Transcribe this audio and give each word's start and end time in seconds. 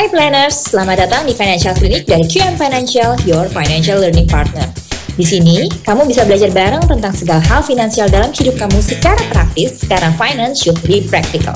Hai 0.00 0.08
planners, 0.08 0.72
selamat 0.72 0.96
datang 0.96 1.28
di 1.28 1.36
Financial 1.36 1.76
Clinic 1.76 2.08
dari 2.08 2.24
QM 2.24 2.56
Financial, 2.56 3.20
your 3.28 3.44
financial 3.52 4.00
learning 4.00 4.24
partner. 4.24 4.64
Di 5.12 5.20
sini, 5.20 5.68
kamu 5.68 6.08
bisa 6.08 6.24
belajar 6.24 6.48
bareng 6.56 6.80
tentang 6.88 7.12
segala 7.12 7.44
hal 7.44 7.60
finansial 7.60 8.08
dalam 8.08 8.32
hidup 8.32 8.56
kamu 8.56 8.80
secara 8.80 9.20
praktis, 9.28 9.84
karena 9.84 10.08
finance 10.16 10.64
should 10.64 10.80
be 10.88 11.04
practical. 11.04 11.52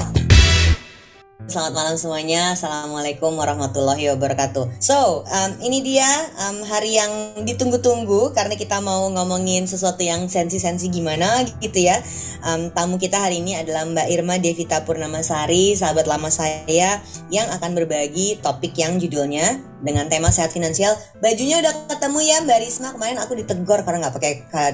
Selamat 1.44 1.76
malam 1.76 1.96
semuanya, 2.00 2.56
Assalamualaikum 2.56 3.36
warahmatullahi 3.36 4.08
wabarakatuh. 4.16 4.80
So, 4.80 5.28
um, 5.28 5.50
ini 5.60 5.84
dia 5.84 6.08
um, 6.40 6.64
hari 6.64 6.96
yang 6.96 7.36
ditunggu-tunggu 7.44 8.32
Karena 8.32 8.56
kita 8.56 8.80
mau 8.80 9.12
ngomongin 9.12 9.68
sesuatu 9.68 10.00
yang 10.00 10.24
sensi-sensi 10.24 10.88
gimana 10.88 11.44
gitu 11.60 11.84
ya. 11.84 12.00
Um, 12.48 12.72
Tamu 12.72 12.96
kita 12.96 13.20
hari 13.20 13.44
ini 13.44 13.60
adalah 13.60 13.84
Mbak 13.84 14.08
Irma 14.08 14.40
Devita 14.40 14.88
Purnamasari 14.88 15.76
Sahabat 15.76 16.08
lama 16.08 16.32
saya 16.32 17.04
yang 17.28 17.52
akan 17.52 17.76
berbagi 17.76 18.40
topik 18.40 18.72
yang 18.80 18.96
judulnya 18.96 19.60
Dengan 19.84 20.08
tema 20.08 20.32
sehat 20.32 20.50
finansial 20.50 20.96
Bajunya 21.20 21.60
udah 21.60 21.92
ketemu 21.92 22.18
ya 22.24 22.36
Mbak 22.42 22.58
Risma. 22.64 22.88
Kemarin 22.96 23.20
aku 23.20 23.36
ditegur 23.36 23.84
karena 23.84 24.08
nggak 24.08 24.16
pakai 24.16 24.32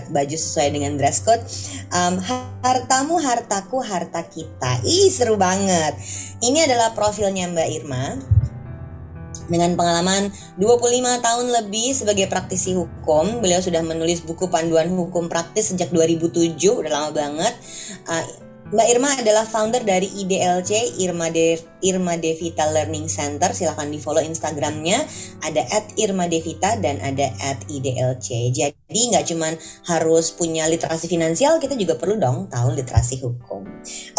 baju 0.09 0.37
sesuai 0.39 0.69
dengan 0.71 0.95
dress 0.97 1.21
code. 1.27 1.43
Um, 1.91 2.23
Hartamu, 2.61 3.17
hartaku, 3.17 3.81
harta 3.81 4.21
kita. 4.29 4.85
Ih 4.85 5.09
seru 5.09 5.41
banget. 5.41 5.97
Ini 6.45 6.69
adalah 6.69 6.93
profilnya 6.93 7.49
Mbak 7.49 7.69
Irma. 7.73 8.05
Dengan 9.51 9.75
pengalaman 9.75 10.31
25 10.63 11.27
tahun 11.27 11.47
lebih 11.51 11.91
sebagai 11.91 12.31
praktisi 12.31 12.71
hukum, 12.79 13.43
beliau 13.43 13.59
sudah 13.59 13.83
menulis 13.83 14.23
buku 14.23 14.47
panduan 14.47 14.87
hukum 14.95 15.27
praktis 15.27 15.75
sejak 15.75 15.91
2007, 15.91 16.55
udah 16.71 16.91
lama 16.91 17.11
banget. 17.11 17.55
Uh, 18.07 18.50
Mbak 18.71 18.87
Irma 18.87 19.11
adalah 19.19 19.43
founder 19.51 19.83
dari 19.83 20.07
IDLC 20.07 21.03
Irma 21.03 21.27
De 21.27 21.59
Irma 21.83 22.15
Devita 22.15 22.71
Learning 22.71 23.11
Center. 23.11 23.51
Silahkan 23.51 23.91
di 23.91 23.99
follow 23.99 24.23
Instagramnya. 24.23 25.03
Ada 25.43 25.67
at 25.75 25.91
Irma 25.99 26.31
Devita 26.31 26.79
dan 26.79 27.03
ada 27.03 27.35
IDLC. 27.67 28.55
Jadi 28.55 29.01
nggak 29.11 29.27
cuman 29.27 29.59
harus 29.91 30.31
punya 30.31 30.71
literasi 30.71 31.11
finansial, 31.11 31.59
kita 31.59 31.75
juga 31.75 31.99
perlu 31.99 32.15
dong 32.23 32.47
tahu 32.47 32.79
literasi 32.79 33.19
hukum. 33.19 33.67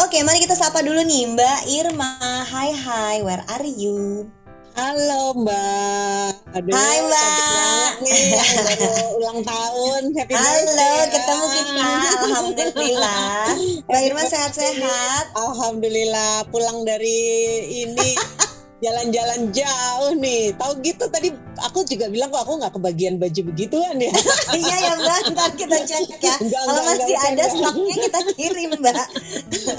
Oke, 0.03 0.19
mari 0.27 0.43
kita 0.43 0.59
sapa 0.59 0.83
dulu 0.83 0.99
nih 0.99 1.31
Mbak 1.31 1.59
Irma. 1.71 2.43
Hai 2.43 2.75
hai, 2.75 3.15
where 3.23 3.47
are 3.47 3.63
you? 3.63 4.27
Halo 4.72 5.36
Mbak. 5.36 6.31
Aduh, 6.52 6.72
Hai 6.72 6.97
Mbak. 7.03 7.91
nih, 8.02 8.22
baru 8.31 8.91
ulang 9.19 9.39
tahun. 9.44 10.02
Happy 10.16 10.33
Halo, 10.33 10.64
birthday. 10.64 11.11
ketemu 11.11 11.45
kita. 11.52 11.89
Alhamdulillah. 12.22 13.44
Mbak 13.83 14.02
Irma 14.02 14.23
sehat-sehat. 14.25 15.25
Alhamdulillah 15.36 16.47
pulang 16.47 16.83
dari 16.83 17.19
ini 17.83 18.16
jalan-jalan 18.81 19.53
jauh 19.53 20.11
nih. 20.17 20.51
Tahu 20.57 20.71
gitu 20.81 21.05
tadi 21.07 21.29
aku 21.61 21.85
juga 21.85 22.09
bilang 22.09 22.33
kok 22.33 22.41
aku 22.41 22.53
nggak 22.57 22.73
kebagian 22.73 23.15
baju 23.21 23.41
begituan 23.53 23.95
ya. 24.01 24.11
iya 24.59 24.75
ya 24.89 24.91
Mbak, 24.97 25.19
ntar 25.37 25.51
kita 25.53 25.77
cek 25.85 26.17
ya. 26.17 26.35
Enggak, 26.41 26.61
Kalau 26.65 26.81
enggak, 26.81 26.97
masih 26.97 27.15
enggak, 27.15 27.31
ada 27.31 27.43
enggak. 27.45 27.49
stoknya 27.53 27.95
kita 28.02 28.19
kirim 28.35 28.69
Mbak. 28.73 29.05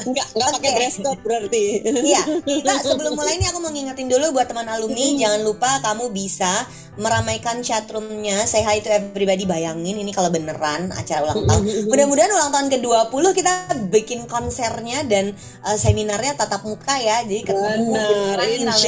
Enggak 0.06 0.26
enggak 0.32 0.48
pakai 0.54 0.70
Oke. 0.70 0.78
dress 0.78 0.96
code 1.02 1.22
berarti. 1.26 1.64
Iya, 1.82 2.22
kita 2.46 2.72
sebelum 2.86 3.12
mulai 3.18 3.34
ini 3.36 3.46
aku 3.50 3.58
mau 3.58 3.70
ngingetin 3.74 4.08
dulu 4.08 4.26
buat 4.38 4.46
teman 4.46 4.70
alumni, 4.70 5.06
jangan 5.18 5.40
lupa 5.42 5.70
kamu 5.82 6.14
bisa 6.14 6.64
meramaikan 6.96 7.64
chatroomnya 7.64 8.44
Say 8.44 8.60
hi 8.60 8.84
to 8.84 8.92
everybody, 8.92 9.48
bayangin 9.48 9.96
ini 9.96 10.12
kalau 10.12 10.28
beneran 10.28 10.92
acara 10.92 11.24
ulang 11.24 11.48
tahun 11.48 11.88
Mudah-mudahan 11.88 12.32
ulang 12.36 12.52
tahun 12.52 12.68
ke-20 12.68 13.24
kita 13.32 13.52
bikin 13.88 14.20
konsernya 14.28 15.00
dan 15.08 15.32
uh, 15.64 15.76
seminarnya 15.76 16.36
tatap 16.36 16.68
muka 16.68 17.00
ya 17.00 17.24
Jadi 17.24 17.48
ketemu 17.48 17.96
Benar, 17.96 18.36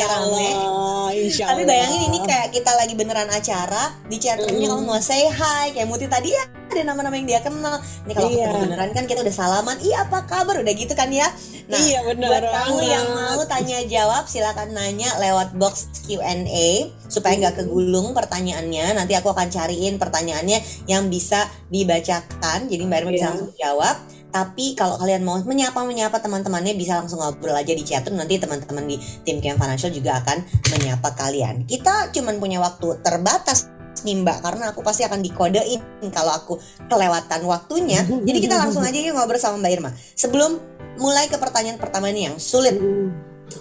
beneran 0.07 0.23
nih 0.27 0.45
insya 0.45 0.45
rame-rame 0.45 0.65
Allah, 0.65 1.09
insya 1.15 1.45
Tapi 1.47 1.63
bayangin 1.65 2.03
ini 2.07 2.19
kayak 2.21 2.49
kita 2.51 2.71
lagi 2.73 2.95
beneran 2.95 3.29
acara 3.29 3.83
Di 4.05 4.17
chatroomnya 4.17 4.69
kamu 4.69 4.83
mau 4.83 4.99
say 4.99 5.25
hi 5.25 5.71
Kayak 5.71 5.89
Muti 5.89 6.07
tadi 6.07 6.31
ya 6.31 6.45
ada 6.65 6.91
nama-nama 6.91 7.15
yang 7.15 7.29
dia 7.29 7.39
kenal. 7.39 7.79
Ini 8.03 8.13
kalau 8.13 8.27
Iya. 8.27 8.51
ketemu 8.51 8.59
beneran 8.67 8.91
kan 8.91 9.05
kita 9.07 9.23
udah 9.23 9.31
salaman. 9.31 9.79
Iya 9.79 10.11
apa 10.11 10.27
kabar? 10.27 10.59
Udah 10.59 10.75
gitu 10.75 10.91
kan 10.91 11.07
ya? 11.07 11.31
Nah 11.71 11.79
Iya, 11.79 12.03
benar 12.03 12.27
buat 12.35 12.45
kamu 12.51 12.75
banget. 12.75 12.91
yang 12.91 13.07
mau 13.15 13.41
tanya 13.47 13.79
jawab 13.87 14.25
silakan 14.27 14.75
nanya 14.75 15.07
lewat 15.17 15.55
box 15.55 15.87
Q&A 16.03 16.91
Supaya 17.07 17.39
nggak 17.39 17.63
kegulung 17.63 18.11
pertanyaannya. 18.11 18.91
Nanti 18.91 19.15
aku 19.15 19.31
akan 19.31 19.47
cariin 19.47 20.03
pertanyaannya 20.03 20.59
yang 20.85 21.07
bisa 21.07 21.47
dibacakan. 21.71 22.67
Jadi 22.67 22.83
Mbak 22.83 22.99
Irma 22.99 23.11
bisa 23.13 23.23
Iya. 23.23 23.31
langsung 23.31 23.53
jawab 23.55 23.95
tapi 24.35 24.75
kalau 24.75 24.99
kalian 24.99 25.23
mau 25.23 25.39
menyapa-menyapa 25.39 26.19
teman-temannya 26.19 26.75
bisa 26.75 26.99
langsung 26.99 27.23
ngobrol 27.23 27.55
aja 27.55 27.71
di 27.71 27.87
chatroom 27.87 28.19
nanti 28.19 28.43
teman-teman 28.43 28.83
di 28.83 28.99
tim 29.23 29.39
Camp 29.39 29.63
Financial 29.63 29.95
juga 29.95 30.19
akan 30.19 30.43
menyapa 30.75 31.15
kalian. 31.15 31.63
Kita 31.71 32.11
cuman 32.11 32.43
punya 32.43 32.59
waktu 32.59 32.99
terbatas 32.99 33.71
nih 34.03 34.27
Mbak 34.27 34.39
karena 34.43 34.75
aku 34.75 34.83
pasti 34.83 35.07
akan 35.07 35.23
dikodein 35.23 35.79
kalau 36.11 36.35
aku 36.35 36.59
kelewatan 36.91 37.47
waktunya. 37.47 38.03
Jadi 38.03 38.39
kita 38.43 38.59
langsung 38.59 38.83
aja 38.83 38.99
yuk 38.99 39.15
ngobrol 39.15 39.39
sama 39.39 39.63
Mbak 39.63 39.71
Irma. 39.71 39.91
Sebelum 40.19 40.59
mulai 40.99 41.31
ke 41.31 41.39
pertanyaan 41.39 41.79
pertama 41.79 42.11
nih 42.11 42.35
yang 42.35 42.37
sulit, 42.43 42.75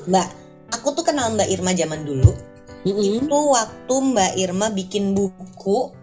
Mbak. 0.09 0.27
Aku 0.73 0.97
tuh 0.97 1.05
kenal 1.05 1.37
Mbak 1.37 1.53
Irma 1.53 1.77
zaman 1.77 2.01
dulu. 2.01 2.33
Itu 2.81 3.39
waktu 3.53 3.93
Mbak 3.93 4.31
Irma 4.41 4.73
bikin 4.73 5.13
buku 5.13 5.93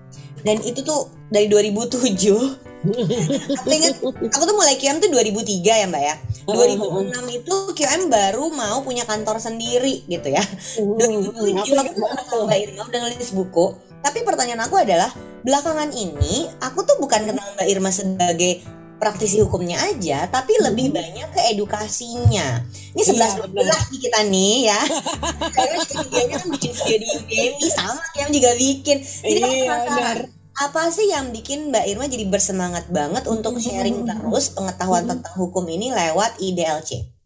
dan 0.47 0.63
itu 0.63 0.81
tuh 0.87 1.11
dari 1.29 1.51
2007 1.51 2.70
aku 2.81 3.69
inget 3.69 3.95
aku 4.31 4.43
tuh 4.43 4.57
mulai 4.57 4.75
QM 4.75 4.99
tuh 4.99 5.09
2003 5.09 5.61
ya 5.63 5.87
mbak 5.87 6.03
ya. 6.03 6.15
2006 6.49 7.13
itu 7.31 7.55
QM 7.77 8.09
baru 8.09 8.49
mau 8.49 8.81
punya 8.81 9.05
kantor 9.05 9.37
sendiri 9.37 10.03
gitu 10.05 10.29
ya. 10.29 10.41
2007 10.77 11.61
Aku 11.77 11.93
tuh? 11.93 12.09
kenal 12.09 12.41
mbak 12.49 12.59
Irma 12.59 12.83
udah 12.85 13.01
nulis 13.05 13.31
buku. 13.31 13.67
Tapi 14.01 14.25
pertanyaan 14.25 14.65
aku 14.65 14.77
adalah 14.77 15.13
belakangan 15.41 15.93
ini 15.93 16.49
aku 16.59 16.83
tuh 16.83 16.97
bukan 16.97 17.29
kenal 17.29 17.47
mbak 17.55 17.67
Irma 17.67 17.91
sebagai 17.91 18.65
praktisi 18.97 19.41
hukumnya 19.41 19.81
aja 19.81 20.29
tapi 20.29 20.53
lebih 20.61 20.89
banyak 20.91 21.29
ke 21.31 21.41
edukasinya. 21.53 22.65
Ini 22.93 23.03
11 23.03 23.17
Iya, 23.17 23.49
12 23.49 23.93
nih 23.93 24.01
kita 24.01 24.21
nih 24.25 24.57
ya. 24.67 24.81
Karena 25.57 25.77
videonya 25.83 26.37
kan 26.37 26.49
bikin 26.51 26.73
video 26.75 26.97
di 26.99 27.09
Udemy 27.15 27.67
sama 27.71 28.01
QM 28.13 28.29
juga 28.31 28.51
bikin. 28.57 28.97
Jadi 29.01 29.39
aku 29.39 29.53
Iya, 29.53 29.65
penasaran? 29.65 29.97
benar. 29.97 30.40
Apa 30.57 30.91
sih 30.91 31.09
yang 31.09 31.31
bikin 31.31 31.71
Mbak 31.71 31.85
Irma 31.87 32.07
jadi 32.11 32.27
bersemangat 32.27 32.91
banget 32.91 33.25
untuk 33.31 33.57
sharing 33.63 34.03
terus 34.03 34.53
pengetahuan 34.53 35.07
tentang 35.07 35.35
hukum 35.39 35.65
ini 35.71 35.95
lewat 35.95 36.43
IDLC? 36.43 37.20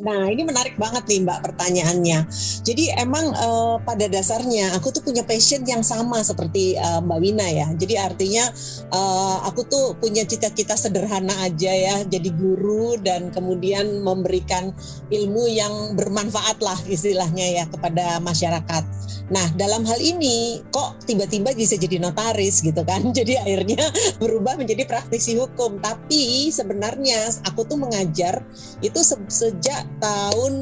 Nah, 0.00 0.32
ini 0.32 0.48
menarik 0.48 0.80
banget 0.80 1.04
nih 1.12 1.28
Mbak 1.28 1.44
pertanyaannya. 1.44 2.24
Jadi 2.64 2.88
emang 2.96 3.36
eh, 3.36 3.76
pada 3.84 4.08
dasarnya 4.08 4.72
aku 4.72 4.88
tuh 4.96 5.04
punya 5.04 5.28
passion 5.28 5.60
yang 5.68 5.84
sama 5.84 6.24
seperti 6.24 6.72
eh, 6.72 7.00
Mbak 7.04 7.18
Wina 7.20 7.44
ya. 7.52 7.68
Jadi 7.76 8.00
artinya 8.00 8.48
eh, 8.88 9.36
aku 9.44 9.68
tuh 9.68 9.92
punya 10.00 10.24
cita-cita 10.24 10.72
sederhana 10.72 11.36
aja 11.44 11.68
ya, 11.68 12.00
jadi 12.08 12.32
guru 12.32 12.96
dan 13.04 13.28
kemudian 13.28 14.00
memberikan 14.00 14.72
ilmu 15.12 15.44
yang 15.52 16.00
bermanfaat 16.00 16.56
lah 16.64 16.80
istilahnya 16.88 17.60
ya 17.60 17.64
kepada 17.68 18.24
masyarakat. 18.24 18.84
Nah, 19.32 19.46
dalam 19.56 19.84
hal 19.88 19.96
ini 19.96 20.60
kok 20.68 21.08
tiba-tiba 21.08 21.56
bisa 21.56 21.80
jadi 21.80 21.96
notaris 21.96 22.60
gitu 22.60 22.84
kan. 22.84 23.00
Jadi 23.18 23.40
akhirnya 23.40 23.88
berubah 24.20 24.60
menjadi 24.60 24.84
praktisi 24.84 25.40
hukum. 25.40 25.80
Tapi 25.80 26.52
sebenarnya 26.52 27.32
aku 27.48 27.64
tuh 27.64 27.80
mengajar 27.80 28.44
itu 28.84 29.00
sejak 29.42 29.82
tahun 29.98 30.52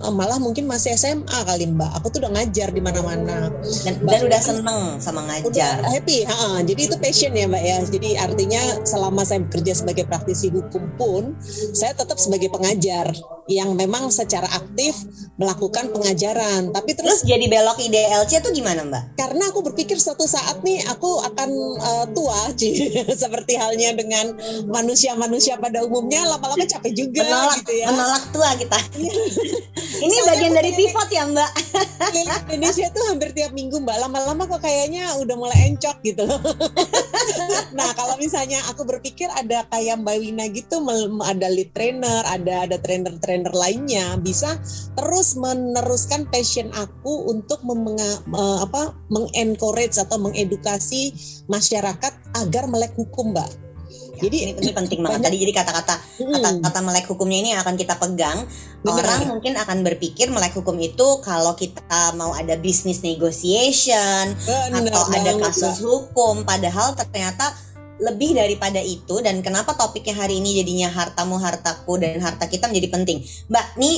eh, 0.00 0.12
malah 0.16 0.40
mungkin 0.40 0.64
masih 0.64 0.96
SMA 0.96 1.38
kali 1.44 1.68
Mbak. 1.68 1.90
Aku 2.00 2.08
tuh 2.08 2.24
udah 2.24 2.32
ngajar 2.40 2.72
di 2.72 2.80
mana-mana. 2.80 3.52
Dan, 3.84 3.94
dan 4.00 4.20
udah 4.24 4.40
seneng 4.40 4.80
sama 4.96 5.28
ngajar. 5.28 5.48
Udah 5.52 5.72
happy, 5.92 6.24
ha-ha. 6.24 6.64
jadi 6.64 6.80
itu 6.88 6.96
passion 6.96 7.32
ya 7.36 7.44
Mbak 7.44 7.64
ya. 7.64 7.78
Jadi 7.84 8.10
artinya 8.16 8.62
selama 8.88 9.22
saya 9.28 9.44
bekerja 9.44 9.76
sebagai 9.76 10.08
praktisi 10.08 10.48
hukum 10.48 10.88
pun, 10.96 11.36
saya 11.76 11.92
tetap 11.92 12.16
sebagai 12.16 12.48
pengajar 12.48 13.12
yang 13.50 13.74
memang 13.76 14.08
secara 14.08 14.46
aktif 14.56 14.96
melakukan 15.36 15.92
pengajaran. 15.92 16.72
Tapi 16.72 16.96
Terus 16.96 17.20
terus 17.20 17.26
jadi 17.26 17.44
belok 17.50 17.78
IDLC 17.82 18.40
tuh 18.40 18.54
gimana 18.54 18.86
Mbak? 18.86 19.04
karena 19.30 19.46
aku 19.52 19.62
berpikir 19.62 19.94
suatu 20.00 20.26
saat 20.26 20.62
nih 20.66 20.82
aku 20.90 21.22
akan 21.22 21.50
eh, 21.78 22.06
tua, 22.16 22.50
seperti 23.22 23.54
halnya 23.58 23.94
dengan 23.94 24.32
manusia-manusia 24.70 25.58
pada 25.58 25.82
umumnya 25.86 26.24
lama-lama 26.26 26.66
capek 26.66 26.92
juga 26.94 27.22
Menolak, 27.22 27.62
gitu 27.62 27.72
ya. 27.78 27.86
menolak 27.90 28.24
tua 28.32 28.54
kita. 28.56 28.78
ini 30.06 30.16
Soalnya 30.16 30.30
bagian 30.32 30.52
dari 30.56 30.70
pivot 30.74 31.08
ya 31.12 31.24
Mbak. 31.28 31.50
Indonesia 32.50 32.90
tuh 32.90 33.04
hampir 33.08 33.30
tiap 33.30 33.54
minggu 33.54 33.78
mbak 33.80 33.96
lama-lama 34.02 34.44
kok 34.44 34.60
kayaknya 34.60 35.14
udah 35.16 35.36
mulai 35.38 35.70
encok 35.70 35.96
gitu 36.02 36.26
loh 36.26 36.36
nah 37.78 37.88
kalau 37.94 38.18
misalnya 38.18 38.58
aku 38.68 38.82
berpikir 38.84 39.30
ada 39.32 39.64
kayak 39.70 40.02
mbak 40.02 40.18
Wina 40.18 40.50
gitu 40.50 40.82
ada 41.22 41.46
lead 41.48 41.70
trainer 41.72 42.20
ada 42.26 42.66
ada 42.66 42.76
trainer-trainer 42.82 43.54
lainnya 43.54 44.18
bisa 44.18 44.58
terus 44.98 45.38
meneruskan 45.38 46.26
passion 46.28 46.68
aku 46.74 47.30
untuk 47.30 47.62
memenga- 47.62 48.26
apa 48.60 48.92
mengencourage 49.08 49.96
atau 49.96 50.18
mengedukasi 50.18 51.14
masyarakat 51.46 52.12
agar 52.34 52.66
melek 52.66 52.92
hukum 52.98 53.32
mbak 53.32 53.69
jadi 54.20 54.36
ini, 54.46 54.52
ini 54.60 54.72
penting 54.76 55.00
banget. 55.00 55.20
Tadi 55.26 55.36
jadi 55.40 55.52
kata-kata 55.56 55.94
kata-kata 56.20 56.78
melek 56.84 57.06
hukumnya 57.08 57.38
ini 57.40 57.48
yang 57.56 57.60
akan 57.64 57.74
kita 57.74 57.96
pegang. 57.96 58.44
Benar. 58.84 59.04
Orang 59.04 59.20
mungkin 59.36 59.52
akan 59.56 59.78
berpikir 59.84 60.28
melek 60.28 60.54
hukum 60.54 60.76
itu 60.78 61.20
kalau 61.24 61.56
kita 61.56 62.14
mau 62.14 62.36
ada 62.36 62.56
business 62.60 63.00
negotiation 63.00 64.36
Bener 64.36 64.92
atau 64.92 65.02
ada 65.10 65.32
kasus 65.40 65.80
hukum. 65.80 66.44
Padahal 66.44 66.92
ternyata 66.94 67.50
lebih 68.00 68.32
daripada 68.32 68.80
itu 68.80 69.20
dan 69.20 69.44
kenapa 69.44 69.76
topiknya 69.76 70.16
hari 70.24 70.40
ini 70.40 70.64
jadinya 70.64 70.88
hartamu 70.88 71.36
hartaku 71.36 72.00
dan 72.00 72.16
harta 72.24 72.48
kita 72.48 72.68
menjadi 72.68 72.88
penting. 72.96 73.20
Mbak, 73.52 73.66
nih 73.76 73.96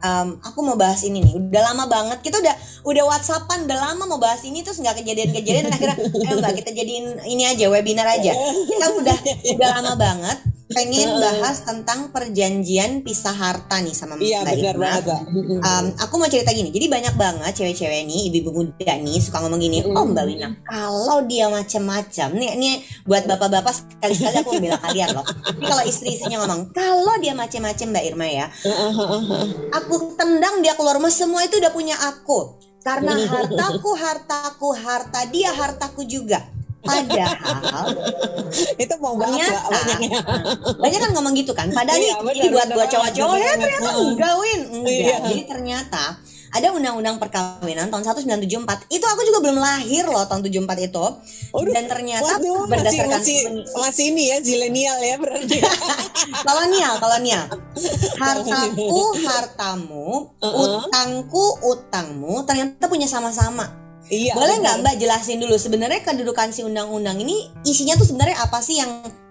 em, 0.00 0.28
aku 0.40 0.58
mau 0.64 0.76
bahas 0.76 1.00
ini 1.04 1.20
nih. 1.20 1.34
Udah 1.36 1.62
lama 1.72 1.84
banget 1.86 2.18
kita 2.24 2.40
udah 2.40 2.54
udah 2.84 3.04
WhatsAppan 3.08 3.64
udah 3.68 3.78
lama 3.78 4.04
mau 4.08 4.20
bahas 4.20 4.42
ini 4.44 4.64
terus 4.64 4.80
nggak 4.80 5.00
kejadian-kejadian 5.04 5.70
akhirnya 5.72 5.96
ayo 6.00 6.34
Mbak 6.40 6.52
kita 6.64 6.70
jadiin 6.72 7.06
ini 7.28 7.44
aja 7.46 7.68
webinar 7.68 8.08
aja. 8.08 8.32
Kita 8.34 8.86
udah 8.96 9.18
udah 9.56 9.68
lama 9.80 9.92
banget 9.96 10.38
pengen 10.70 11.18
bahas 11.18 11.66
tentang 11.66 12.14
perjanjian 12.14 13.02
pisah 13.02 13.34
harta 13.34 13.82
nih 13.82 13.90
sama 13.90 14.14
Iya 14.22 14.46
Mbak 14.46 14.54
benar 14.54 14.74
Irma. 14.74 14.84
banget. 14.86 15.04
Um, 15.66 15.84
aku 15.98 16.14
mau 16.14 16.30
cerita 16.30 16.54
gini, 16.54 16.70
jadi 16.70 16.86
banyak 16.86 17.14
banget 17.18 17.52
cewek-cewek 17.58 18.06
nih, 18.06 18.30
ibu-ibu 18.30 18.50
muda 18.54 18.94
nih 19.02 19.18
suka 19.18 19.42
ngomong 19.42 19.58
gini, 19.58 19.82
oh 19.82 20.06
Mbak 20.06 20.24
Wina, 20.30 20.48
kalau 20.62 21.26
dia 21.26 21.50
macem-macem, 21.50 22.30
nih, 22.38 22.54
nih 22.54 22.74
buat 23.02 23.26
bapak-bapak 23.26 23.74
sekali-sekali 23.74 24.36
aku 24.46 24.50
bela 24.62 24.78
kalian 24.86 25.10
loh. 25.10 25.26
Ini 25.58 25.66
kalau 25.66 25.82
istri-istrinya 25.82 26.38
ngomong, 26.46 26.70
kalau 26.70 27.14
dia 27.18 27.34
macem-macem 27.34 27.90
Mbak 27.90 28.04
Irma 28.06 28.26
ya, 28.30 28.46
aku 29.74 30.14
tendang 30.14 30.62
dia 30.62 30.78
keluar 30.78 30.94
rumah, 30.94 31.10
semua 31.10 31.42
itu 31.42 31.58
udah 31.58 31.72
punya 31.74 31.98
aku. 31.98 32.62
Karena 32.80 33.12
hartaku, 33.12 33.92
hartaku, 33.92 34.68
harta 34.72 35.28
dia, 35.28 35.52
hartaku 35.52 36.00
juga. 36.08 36.40
Padahal 36.80 37.86
itu 38.82 38.94
mau 39.04 39.14
banget 39.20 39.44
Mbak, 39.44 39.48
ternyata 39.52 39.68
banyaknya. 39.84 40.20
banyak 40.84 41.00
kan 41.00 41.10
ngomong 41.12 41.34
gitu 41.36 41.52
kan? 41.52 41.68
Padahal 41.70 41.98
Iya, 42.00 42.08
ini, 42.08 42.22
benar, 42.24 42.34
ini 42.34 42.48
buat 42.48 42.68
buat 42.72 42.88
cowok-cowok 42.88 43.36
benar 43.36 43.46
ya 43.46 43.52
ternyata 43.60 43.90
enggak 44.00 44.34
win. 44.40 44.60
Enggak. 44.72 44.92
Iya. 44.96 45.16
jadi 45.28 45.42
ternyata 45.44 46.04
ada 46.50 46.74
undang-undang 46.74 47.22
perkawinan 47.22 47.94
tahun 47.94 48.02
1974 48.26 48.90
itu 48.90 49.04
aku 49.06 49.22
juga 49.22 49.38
belum 49.38 49.62
lahir 49.62 50.02
loh 50.02 50.26
tahun 50.26 50.42
74 50.42 50.88
itu. 50.90 51.04
Waduh, 51.54 51.70
dan 51.70 51.84
ternyata 51.86 52.26
Waduh, 52.26 52.66
masih, 52.66 52.70
berdasarkan 52.74 53.20
masih, 53.22 53.38
masih 53.70 54.04
ini 54.10 54.22
ya 54.34 54.36
zilenial 54.42 54.98
ya 54.98 55.14
berarti. 55.22 55.58
kolonial 56.50 56.94
kolonial. 56.98 57.44
Hartaku 58.18 59.00
hartamu 59.30 60.34
Uh-uh. 60.42 60.90
utangku 60.90 61.44
utangmu 61.70 62.42
ternyata 62.42 62.90
punya 62.90 63.06
sama-sama 63.06 63.79
iya. 64.10 64.34
boleh 64.34 64.58
nggak 64.60 64.76
mbak 64.82 64.94
jelasin 64.98 65.38
dulu 65.38 65.56
sebenarnya 65.56 66.02
kedudukan 66.02 66.50
si 66.50 66.66
undang-undang 66.66 67.16
ini 67.22 67.48
isinya 67.62 67.96
tuh 67.96 68.04
sebenarnya 68.04 68.42
apa 68.42 68.58
sih 68.60 68.82
yang 68.82 68.90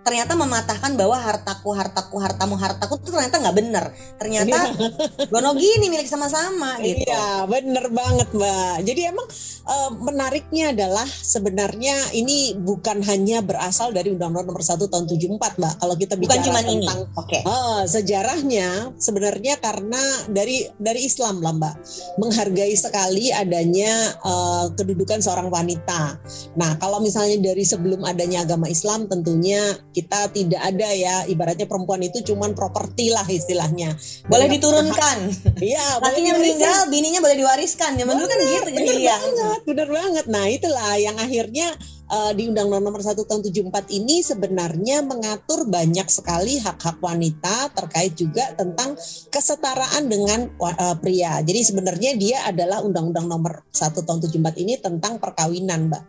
ternyata 0.10 0.34
mematahkan 0.34 0.98
bahwa 0.98 1.22
hartaku 1.22 1.70
hartaku 1.78 2.18
hartamu 2.18 2.58
hartaku 2.58 2.98
tuh 3.06 3.14
ternyata 3.14 3.38
nggak 3.38 3.56
bener 3.62 3.86
ternyata 4.18 4.58
gono 5.32 5.54
gini 5.54 5.86
milik 5.94 6.10
sama-sama 6.10 6.82
gitu 6.82 7.06
Iya, 7.06 7.46
bener 7.50 7.86
banget 7.92 8.30
Mbak. 8.32 8.76
Jadi 8.86 9.02
emang 9.10 9.28
eh, 9.66 9.90
menariknya 9.98 10.66
adalah 10.72 11.08
sebenarnya 11.08 12.14
ini 12.16 12.56
bukan 12.58 13.02
hanya 13.06 13.42
berasal 13.42 13.90
dari 13.92 14.14
Undang-Undang 14.14 14.48
Nomor 14.50 14.64
1 14.64 14.90
Tahun 14.90 15.06
74, 15.10 15.60
Mbak. 15.60 15.74
Kalau 15.82 15.96
kita 15.98 16.14
bukan 16.18 16.28
bicara 16.30 16.46
cuma 16.46 16.60
ini 16.66 16.88
tentang 16.88 17.02
oke 17.18 17.40
Eh, 17.40 17.84
sejarahnya 17.88 18.68
sebenarnya 18.98 19.58
karena 19.62 20.02
dari 20.30 20.68
dari 20.78 21.02
Islam 21.06 21.42
lah 21.42 21.54
Mbak 21.56 21.76
menghargai 22.22 22.76
sekali 22.76 23.32
adanya 23.34 23.92
eh, 24.18 24.66
kedudukan 24.74 25.20
seorang 25.20 25.50
wanita. 25.50 26.20
Nah 26.56 26.78
kalau 26.80 27.02
misalnya 27.02 27.42
dari 27.42 27.64
sebelum 27.66 28.06
adanya 28.06 28.46
agama 28.46 28.70
Islam 28.70 29.10
tentunya 29.10 29.76
kita 30.00 30.32
tidak 30.32 30.62
ada 30.64 30.90
ya. 30.96 31.16
Ibaratnya 31.28 31.68
perempuan 31.68 32.00
itu 32.00 32.24
cuman 32.32 32.56
properti 32.56 33.12
lah 33.12 33.28
istilahnya. 33.28 33.92
boleh 34.32 34.48
diturunkan. 34.48 35.18
Iya 35.60 36.00
lakinya 36.00 36.40
meninggal 36.40 36.88
bininya 36.88 37.20
boleh 37.20 37.36
diwariskan. 37.36 38.00
Zaman 38.00 38.16
dulu 38.16 38.28
kan 38.32 38.38
gitu 38.40 38.70
jadi 38.72 38.80
bener 38.80 38.96
iya 38.96 39.18
banget, 39.20 39.62
bener 39.68 39.88
banget. 39.92 40.26
Nah 40.32 40.46
itulah 40.48 40.96
yang 40.96 41.20
akhirnya 41.20 41.68
eh, 42.10 42.32
di 42.34 42.50
Undang-Undang 42.50 42.84
Nomor 42.90 43.02
1 43.06 43.16
Tahun 43.16 43.42
74 43.46 43.90
ini 43.94 44.26
sebenarnya 44.26 45.06
mengatur 45.06 45.70
banyak 45.70 46.10
sekali 46.10 46.58
hak-hak 46.60 46.98
wanita 47.00 47.72
terkait 47.78 48.18
juga 48.18 48.52
tentang 48.58 48.98
kesetaraan 49.30 50.10
dengan 50.10 50.50
eh, 50.50 50.96
pria. 51.00 51.40
Jadi 51.46 51.62
sebenarnya 51.62 52.12
dia 52.18 52.38
adalah 52.50 52.82
Undang-Undang 52.82 53.28
Nomor 53.30 53.54
1 53.72 54.04
Tahun 54.04 54.20
74 54.26 54.62
ini 54.62 54.76
tentang 54.82 55.22
perkawinan, 55.22 55.88
Mbak. 55.88 56.04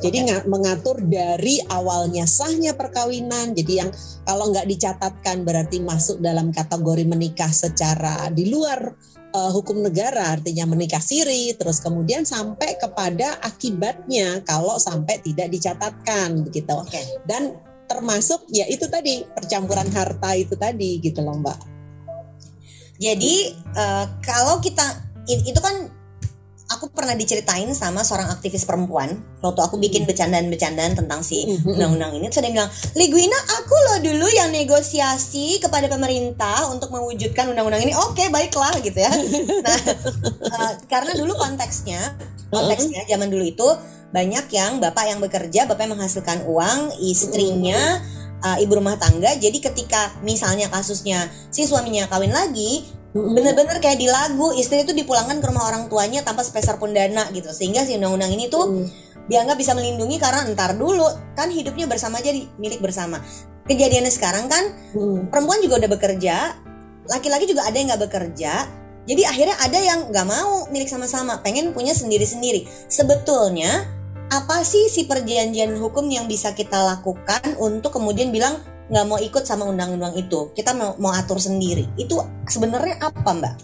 Jadi 0.00 0.18
nga- 0.26 0.46
mengatur 0.48 1.04
dari 1.04 1.60
awalnya 1.68 2.24
sahnya 2.24 2.72
perkawinan. 2.74 3.52
Jadi 3.52 3.72
yang 3.76 3.90
kalau 4.24 4.48
nggak 4.48 4.66
dicatatkan 4.66 5.44
berarti 5.44 5.84
masuk 5.84 6.18
dalam 6.24 6.50
kategori 6.50 7.04
menikah 7.04 7.52
secara 7.52 8.32
di 8.32 8.48
luar 8.48 8.96
uh, 9.34 9.50
hukum 9.50 9.82
negara 9.82 10.38
artinya 10.38 10.66
menikah 10.66 11.02
siri 11.02 11.54
terus 11.54 11.82
kemudian 11.82 12.26
sampai 12.26 12.76
kepada 12.78 13.38
akibatnya 13.42 14.42
kalau 14.46 14.76
sampai 14.78 15.18
tidak 15.22 15.50
dicatatkan 15.50 16.42
begitu. 16.46 16.74
Oke. 16.74 17.00
Dan 17.26 17.58
termasuk 17.90 18.46
ya 18.54 18.70
itu 18.70 18.86
tadi 18.86 19.26
percampuran 19.26 19.90
harta 19.90 20.30
itu 20.38 20.54
tadi 20.54 21.02
gitu 21.02 21.22
loh 21.26 21.42
mbak. 21.42 21.58
Jadi 23.00 23.56
eh, 23.56 24.06
kalau 24.22 24.62
kita 24.62 25.10
it- 25.26 25.46
itu 25.46 25.58
kan 25.58 25.90
aku 26.70 26.94
pernah 26.94 27.18
diceritain 27.18 27.66
sama 27.74 28.06
seorang 28.06 28.30
aktivis 28.30 28.62
perempuan 28.62 29.18
waktu 29.42 29.60
aku 29.60 29.82
bikin 29.82 30.06
bercandaan-bercandaan 30.06 30.94
tentang 30.94 31.20
si 31.26 31.42
undang-undang 31.66 32.14
ini. 32.14 32.30
Terus 32.30 32.46
dia 32.46 32.52
bilang 32.54 32.70
Ligwina 32.94 33.38
aku 33.58 33.74
loh 33.74 33.98
dulu 33.98 34.26
yang 34.30 34.54
negosiasi 34.54 35.58
kepada 35.58 35.90
pemerintah 35.90 36.70
untuk 36.70 36.94
mewujudkan 36.94 37.50
undang-undang 37.50 37.82
ini. 37.82 37.92
Oke 37.98 38.30
baiklah 38.30 38.72
gitu 38.80 38.96
ya. 39.02 39.10
Nah 39.60 39.78
eh, 40.70 40.72
karena 40.86 41.12
dulu 41.18 41.34
konteksnya 41.34 42.14
konteksnya 42.50 43.06
zaman 43.06 43.30
dulu 43.30 43.44
itu 43.46 43.68
banyak 44.10 44.46
yang 44.50 44.82
bapak 44.82 45.04
yang 45.06 45.18
bekerja 45.22 45.70
bapak 45.70 45.86
yang 45.86 45.94
menghasilkan 45.98 46.46
uang 46.46 46.94
istrinya 47.02 47.98
eh, 48.46 48.62
ibu 48.62 48.78
rumah 48.78 48.94
tangga. 48.94 49.34
Jadi 49.34 49.58
ketika 49.58 50.14
misalnya 50.22 50.70
kasusnya 50.70 51.26
si 51.50 51.66
suaminya 51.66 52.06
kawin 52.06 52.30
lagi 52.30 52.99
bener-bener 53.10 53.82
kayak 53.82 53.98
di 53.98 54.06
lagu 54.06 54.54
istri 54.54 54.86
itu 54.86 54.94
dipulangkan 54.94 55.42
ke 55.42 55.46
rumah 55.50 55.66
orang 55.66 55.90
tuanya 55.90 56.22
tanpa 56.22 56.46
sepeser 56.46 56.78
pun 56.78 56.94
dana 56.94 57.26
gitu. 57.34 57.50
Sehingga 57.50 57.82
si 57.82 57.98
undang-undang 57.98 58.30
ini 58.30 58.46
tuh 58.46 58.86
dianggap 59.26 59.58
bisa 59.58 59.74
melindungi 59.74 60.18
karena 60.18 60.46
entar 60.46 60.74
dulu 60.74 61.06
kan 61.34 61.50
hidupnya 61.50 61.86
bersama 61.90 62.22
jadi 62.22 62.46
milik 62.58 62.82
bersama. 62.82 63.22
Kejadiannya 63.66 64.10
sekarang 64.10 64.50
kan 64.50 64.64
Hmm. 64.90 65.30
perempuan 65.30 65.62
juga 65.62 65.78
udah 65.78 65.90
bekerja 65.94 66.34
laki-laki 67.06 67.46
juga 67.46 67.66
ada 67.66 67.76
yang 67.78 67.94
nggak 67.94 68.02
bekerja 68.10 68.52
jadi 69.08 69.22
akhirnya 69.26 69.56
ada 69.58 69.78
yang 69.80 70.00
nggak 70.12 70.26
mau 70.28 70.68
milik 70.68 70.86
sama-sama 70.86 71.40
pengen 71.40 71.72
punya 71.72 71.96
sendiri-sendiri. 71.96 72.68
Sebetulnya 72.86 73.88
apa 74.30 74.62
sih 74.62 74.86
si 74.86 75.08
perjanjian 75.08 75.74
hukum 75.74 76.06
yang 76.06 76.30
bisa 76.30 76.54
kita 76.54 76.78
lakukan 76.78 77.58
untuk 77.58 77.96
kemudian 77.96 78.30
bilang 78.30 78.60
nggak 78.90 79.06
mau 79.06 79.18
ikut 79.22 79.46
sama 79.46 79.64
undang-undang 79.70 80.18
itu. 80.18 80.50
Kita 80.52 80.74
mau, 80.74 80.98
mau 80.98 81.14
atur 81.14 81.38
sendiri. 81.38 81.86
Itu 81.94 82.18
sebenarnya 82.50 82.98
apa 83.00 83.30
mbak? 83.30 83.56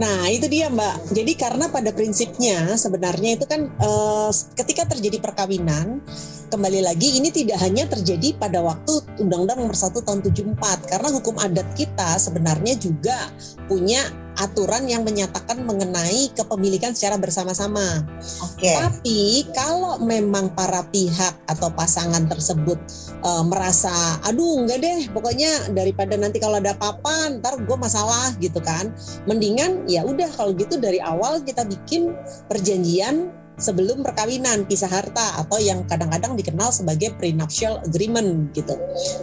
Nah 0.00 0.24
itu 0.32 0.48
dia 0.48 0.72
Mbak. 0.72 1.12
Jadi 1.12 1.32
karena 1.36 1.68
pada 1.68 1.92
prinsipnya 1.92 2.80
sebenarnya 2.80 3.36
itu 3.36 3.44
kan 3.44 3.68
eh, 3.68 4.30
ketika 4.56 4.88
terjadi 4.88 5.20
perkawinan 5.20 6.00
kembali 6.48 6.80
lagi 6.84 7.20
ini 7.20 7.28
tidak 7.32 7.60
hanya 7.60 7.88
terjadi 7.88 8.36
pada 8.36 8.60
waktu 8.60 9.04
Undang-Undang 9.20 9.64
Nomor 9.64 9.76
1 9.76 10.04
Tahun 10.04 10.20
74 10.20 10.90
karena 10.90 11.08
hukum 11.12 11.36
adat 11.40 11.68
kita 11.76 12.20
sebenarnya 12.20 12.76
juga 12.76 13.32
punya 13.68 14.04
aturan 14.40 14.88
yang 14.88 15.04
menyatakan 15.04 15.60
mengenai 15.64 16.32
kepemilikan 16.32 16.96
secara 16.96 17.20
bersama-sama. 17.20 18.04
oke 18.40 18.72
Tapi 18.72 19.48
kalau 19.52 20.00
memang 20.00 20.52
para 20.56 20.84
pihak 20.88 21.34
atau 21.48 21.68
pasangan 21.72 22.24
tersebut 22.28 22.78
eh, 23.20 23.44
merasa, 23.44 23.92
aduh 24.24 24.64
enggak 24.64 24.80
deh, 24.80 25.00
pokoknya 25.12 25.72
daripada 25.76 26.16
nanti 26.16 26.40
kalau 26.40 26.58
ada 26.60 26.72
apa-apa, 26.76 27.38
ntar 27.40 27.60
gue 27.60 27.76
masalah 27.76 28.32
gitu 28.40 28.58
kan. 28.64 28.92
Mendingan 29.28 29.84
ya 29.86 30.06
udah 30.06 30.28
kalau 30.32 30.56
gitu 30.56 30.80
dari 30.80 30.98
awal 31.02 31.44
kita 31.44 31.66
bikin 31.68 32.16
perjanjian 32.48 33.30
sebelum 33.60 34.00
perkawinan 34.00 34.64
pisah 34.64 34.88
harta 34.88 35.38
atau 35.44 35.60
yang 35.60 35.84
kadang-kadang 35.84 36.34
dikenal 36.34 36.72
sebagai 36.72 37.12
prenuptial 37.20 37.78
agreement 37.84 38.50
gitu. 38.56 38.74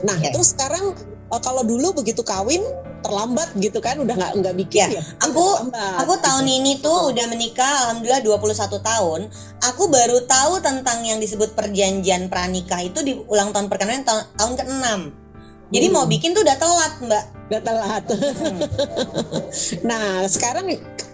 Nah 0.06 0.16
Oke. 0.16 0.32
terus 0.32 0.54
sekarang 0.54 0.96
eh, 1.30 1.42
kalau 1.42 1.62
dulu 1.62 1.94
begitu 1.94 2.22
kawin 2.22 2.62
terlambat 3.00 3.56
gitu 3.56 3.80
kan, 3.80 3.96
udah 3.96 4.12
nggak 4.12 4.32
nggak 4.44 4.56
bikin 4.60 4.92
Ya, 4.92 5.00
ya. 5.00 5.04
aku- 5.24 5.72
terlambat, 5.72 6.04
Aku 6.04 6.14
gitu. 6.14 6.26
tahun 6.28 6.46
ini 6.52 6.72
tuh 6.80 7.00
udah 7.10 7.26
menikah 7.28 7.74
alhamdulillah 7.88 8.20
21 8.20 8.76
tahun. 8.78 9.22
Aku 9.64 9.88
baru 9.88 10.28
tahu 10.28 10.60
tentang 10.60 11.00
yang 11.02 11.18
disebut 11.18 11.56
perjanjian 11.56 12.28
pranikah 12.28 12.84
itu 12.84 13.00
di 13.00 13.16
ulang 13.26 13.56
tahun 13.56 13.72
perkawinan 13.72 14.04
tahun, 14.04 14.24
tahun 14.36 14.54
ke-6. 14.58 14.86
Jadi 15.70 15.88
mau 15.88 16.04
Hmm. 16.04 16.12
bikin 16.12 16.34
tuh 16.34 16.42
udah 16.42 16.58
telat, 16.58 16.94
Mbak. 17.00 17.26
udah 17.50 17.62
telat. 17.62 18.04
Hmm. 18.10 18.60
Nah, 19.90 20.28
sekarang 20.28 20.70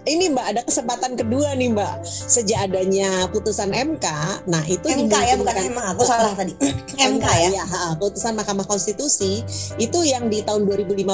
ini 0.05 0.29
Mbak 0.29 0.45
ada 0.53 0.61
kesempatan 0.61 1.17
kedua 1.17 1.57
nih 1.57 1.73
Mbak 1.73 2.05
sejak 2.05 2.69
adanya 2.69 3.25
putusan 3.33 3.73
MK. 3.73 4.05
Nah 4.45 4.63
itu 4.69 4.85
MK 4.85 5.13
ya 5.13 5.35
bukan 5.37 5.55
MK, 5.73 5.79
aku 5.97 6.03
salah 6.05 6.33
tadi. 6.37 6.53
MK 7.17 7.25
ya. 7.25 7.49
ya 7.61 7.65
putusan 7.97 8.37
Mahkamah 8.37 8.69
Konstitusi 8.69 9.41
itu 9.81 9.99
yang 10.05 10.29
di 10.29 10.45
tahun 10.45 10.69
2015 10.69 11.09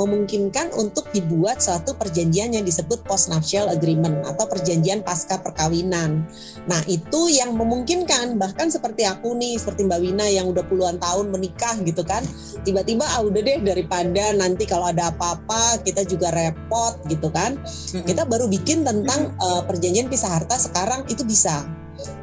memungkinkan 0.00 0.72
untuk 0.80 1.12
dibuat 1.12 1.60
suatu 1.60 1.92
perjanjian 1.94 2.56
yang 2.56 2.64
disebut 2.64 3.04
post 3.04 3.28
nuptial 3.28 3.68
agreement 3.68 4.24
atau 4.24 4.48
perjanjian 4.48 5.04
pasca 5.04 5.36
perkawinan. 5.44 6.24
Nah 6.64 6.80
itu 6.88 7.28
yang 7.28 7.52
memungkinkan 7.52 8.40
bahkan 8.40 8.72
seperti 8.72 9.04
aku 9.04 9.36
nih 9.36 9.60
seperti 9.60 9.84
Mbak 9.84 10.00
Wina 10.00 10.26
yang 10.32 10.48
udah 10.48 10.64
puluhan 10.64 10.96
tahun 10.96 11.28
menikah 11.28 11.76
gitu 11.84 12.00
kan 12.08 12.24
tiba-tiba 12.64 13.04
ah 13.04 13.20
udah 13.24 13.40
deh 13.40 13.58
daripada 13.60 14.32
nanti 14.36 14.64
kalau 14.64 14.88
ada 14.88 15.12
apa-apa 15.12 15.80
kita 15.84 16.04
juga 16.04 16.32
repot 16.32 16.96
gitu 17.08 17.28
kan 17.32 17.56
kita 18.04 18.29
baru 18.30 18.46
bikin 18.46 18.86
tentang 18.86 19.34
uh, 19.42 19.66
perjanjian 19.66 20.06
pisah 20.06 20.30
harta 20.30 20.54
sekarang 20.56 21.02
itu 21.10 21.26
bisa. 21.26 21.66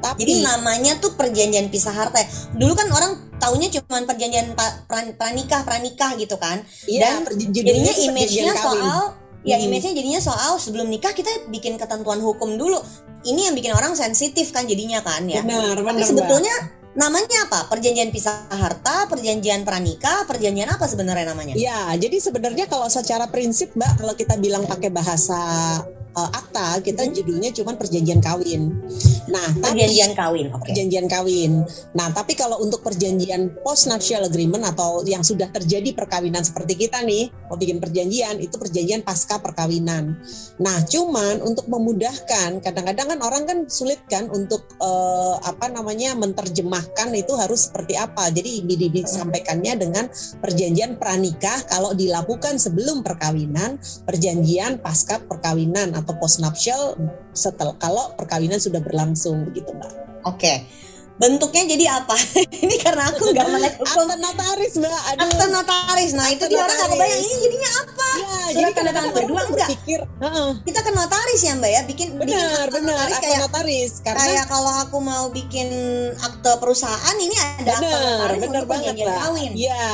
Tapi 0.01 0.25
Jadi 0.25 0.33
namanya 0.41 0.97
tuh 0.97 1.13
perjanjian 1.13 1.69
pisah 1.69 1.93
harta. 1.93 2.23
Ya. 2.23 2.27
Dulu 2.57 2.73
kan 2.73 2.87
orang 2.89 3.11
taunya 3.37 3.69
cuma 3.69 4.01
perjanjian 4.07 4.57
pranikah 4.89 5.61
pranikah 5.61 6.17
gitu 6.17 6.39
kan. 6.39 6.65
Iya, 6.89 7.21
Dan 7.21 7.53
jadinya 7.53 7.93
image-nya 7.93 8.53
soal 8.57 9.13
ya 9.45 9.55
hmm. 9.55 9.65
image-nya 9.69 9.93
jadinya 9.93 10.21
soal 10.21 10.57
sebelum 10.57 10.89
nikah 10.89 11.13
kita 11.13 11.29
bikin 11.53 11.77
ketentuan 11.77 12.23
hukum 12.23 12.57
dulu. 12.57 12.81
Ini 13.27 13.51
yang 13.51 13.55
bikin 13.57 13.73
orang 13.75 13.93
sensitif 13.93 14.49
kan 14.55 14.65
jadinya 14.65 15.03
kan 15.03 15.27
ya. 15.27 15.43
Benar, 15.43 15.77
Tapi 15.77 16.01
benar, 16.01 16.07
sebetulnya 16.07 16.55
namanya 16.97 17.45
apa? 17.45 17.69
Perjanjian 17.69 18.09
pisah 18.09 18.49
harta, 18.49 19.05
perjanjian 19.05 19.61
pranikah, 19.61 20.25
perjanjian 20.25 20.69
apa 20.69 20.85
sebenarnya 20.89 21.25
namanya? 21.29 21.53
Ya, 21.53 21.93
jadi 21.93 22.17
sebenarnya 22.17 22.65
kalau 22.65 22.89
secara 22.89 23.29
prinsip 23.29 23.73
Mbak, 23.77 24.01
kalau 24.01 24.13
kita 24.17 24.35
bilang 24.41 24.65
pakai 24.65 24.89
bahasa 24.89 25.37
uh, 26.17 26.29
akta 26.33 26.81
kita 26.81 27.05
hmm. 27.05 27.13
judulnya 27.13 27.49
cuma 27.53 27.77
perjanjian 27.77 28.17
kawin. 28.19 28.73
Nah, 29.29 29.47
perjanjian 29.59 30.15
tapi, 30.15 30.19
kawin, 30.19 30.45
okay. 30.49 30.61
perjanjian 30.73 31.05
kawin. 31.05 31.51
Nah, 31.93 32.07
tapi 32.09 32.33
kalau 32.33 32.57
untuk 32.63 32.81
perjanjian 32.81 33.61
post 33.61 33.85
nuptial 33.85 34.25
agreement 34.25 34.65
atau 34.65 35.05
yang 35.05 35.21
sudah 35.21 35.51
terjadi 35.53 35.93
perkawinan 35.93 36.41
seperti 36.41 36.87
kita 36.87 37.03
nih, 37.05 37.29
mau 37.51 37.59
bikin 37.59 37.77
perjanjian 37.77 38.41
itu 38.41 38.55
perjanjian 38.57 39.05
pasca 39.05 39.37
perkawinan. 39.37 40.17
Nah, 40.57 40.77
cuman 40.87 41.43
untuk 41.43 41.69
memudahkan, 41.69 42.63
kadang-kadang 42.63 43.07
kan 43.15 43.19
orang 43.21 43.43
kan 43.45 43.57
sulit 43.67 44.01
kan 44.07 44.31
untuk 44.31 44.65
uh, 44.81 45.37
apa 45.43 45.69
namanya 45.69 46.15
menerjemahkan 46.17 47.13
itu 47.13 47.35
harus 47.35 47.69
seperti 47.69 47.99
apa. 47.99 48.31
Jadi 48.31 48.63
disampaikannya 48.63 49.73
dengan 49.75 50.05
perjanjian 50.39 50.95
pranikah 50.95 51.67
kalau 51.67 51.91
dilakukan 51.91 52.55
sebelum 52.57 53.03
perkawinan, 53.03 53.75
perjanjian 54.07 54.79
pasca 54.79 55.19
perkawinan 55.19 55.93
atau 56.07 56.15
post 56.15 56.39
nuptial 56.39 56.95
setelah 57.35 57.75
kalau 57.75 58.15
perkawinan 58.15 58.63
sudah 58.63 58.79
berlangsung 58.79 59.51
begitu 59.51 59.75
mbak. 59.75 59.91
Oke. 60.23 60.39
Okay 60.39 60.57
bentuknya 61.17 61.63
jadi 61.65 61.85
apa? 62.01 62.15
ini 62.63 62.75
karena 62.77 63.09
aku 63.09 63.33
nggak 63.33 63.47
melek 63.53 63.75
hukum. 63.81 64.05
Akta 64.05 64.15
notaris 64.21 64.73
mbak. 64.77 64.91
Aduh. 64.93 65.21
Akta 65.25 65.45
notaris. 65.49 66.11
Nah 66.13 66.27
itu 66.29 66.43
dia 66.45 66.61
orang 66.61 66.77
nggak 66.77 66.91
kebayang 66.93 67.21
ini 67.25 67.35
jadinya 67.41 67.71
apa? 67.81 68.09
Ya, 68.17 68.27
Surat 68.27 68.53
jadi 68.53 68.71
tanda 68.77 68.91
tangan 68.93 69.11
berdua 69.17 69.41
enggak? 69.49 69.69
Berpikir, 69.69 69.99
uh-uh. 70.05 70.49
Kita 70.61 70.79
ke 70.85 70.91
notaris 70.93 71.41
ya 71.41 71.53
mbak 71.57 71.71
ya, 71.73 71.81
bikin 71.89 72.07
benar 72.15 72.25
bikin 72.27 72.37
akta 72.45 72.69
benar 72.69 72.93
notaris 72.93 73.15
akta 73.17 73.25
kayak 73.25 73.39
notaris. 73.41 73.91
Karena 74.05 74.21
kayak 74.21 74.45
kalau 74.45 74.73
aku 74.85 74.97
mau 75.01 75.25
bikin 75.33 75.69
akte 76.21 76.51
perusahaan 76.61 77.17
ini 77.17 77.35
ada 77.35 77.73
benar, 77.73 77.81
akta 77.81 77.97
notaris 77.97 78.41
benar 78.45 78.63
banget 78.69 78.93
mbak. 79.01 79.19
kawin. 79.25 79.51
Iya 79.57 79.85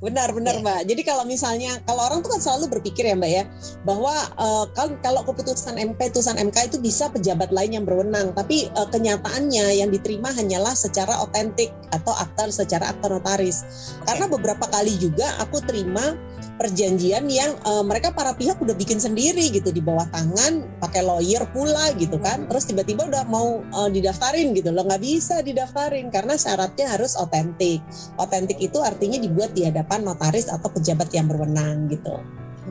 benar 0.00 0.28
benar 0.32 0.54
ya. 0.56 0.62
mbak. 0.64 0.80
Jadi 0.88 1.02
kalau 1.04 1.24
misalnya 1.28 1.72
kalau 1.84 2.02
orang 2.08 2.24
tuh 2.24 2.30
kan 2.32 2.40
selalu 2.40 2.64
berpikir 2.78 3.04
ya 3.04 3.14
mbak 3.14 3.30
ya 3.30 3.44
bahwa 3.84 4.14
uh, 4.40 4.64
kalau 4.72 4.96
kalau 5.04 5.20
keputusan 5.28 5.76
MK 5.76 6.22
putusan 6.22 6.38
MK 6.38 6.70
itu 6.70 6.78
bisa 6.78 7.10
pejabat 7.10 7.50
lain 7.50 7.82
yang 7.82 7.84
berwenang, 7.84 8.30
tapi 8.30 8.70
uh, 8.78 8.86
kenyataannya 8.86 9.74
yang 9.74 9.90
diterima 9.90 10.30
hanya 10.38 10.61
hanyalah 10.62 10.78
secara 10.78 11.18
otentik 11.26 11.74
atau 11.90 12.14
akta 12.14 12.46
secara 12.54 12.94
akta 12.94 13.10
notaris. 13.10 13.66
Karena 14.06 14.30
beberapa 14.30 14.70
kali 14.70 14.94
juga 14.94 15.26
aku 15.42 15.58
terima 15.66 16.14
perjanjian 16.54 17.26
yang 17.26 17.58
uh, 17.66 17.82
mereka 17.82 18.14
para 18.14 18.30
pihak 18.38 18.62
udah 18.62 18.78
bikin 18.78 19.02
sendiri 19.02 19.50
gitu 19.50 19.74
di 19.74 19.82
bawah 19.82 20.06
tangan 20.14 20.62
pakai 20.78 21.02
lawyer 21.02 21.42
pula 21.50 21.90
gitu 21.98 22.14
kan. 22.22 22.46
Terus 22.46 22.70
tiba-tiba 22.70 23.10
udah 23.10 23.26
mau 23.26 23.66
uh, 23.74 23.90
didaftarin 23.90 24.54
gitu 24.54 24.70
loh 24.70 24.86
nggak 24.86 25.02
bisa 25.02 25.42
didaftarin 25.42 26.14
karena 26.14 26.38
syaratnya 26.38 26.94
harus 26.94 27.18
otentik. 27.18 27.82
Otentik 28.14 28.62
itu 28.62 28.78
artinya 28.78 29.18
dibuat 29.18 29.50
di 29.50 29.66
hadapan 29.66 30.06
notaris 30.06 30.46
atau 30.46 30.70
pejabat 30.70 31.10
yang 31.10 31.26
berwenang 31.26 31.90
gitu. 31.90 32.22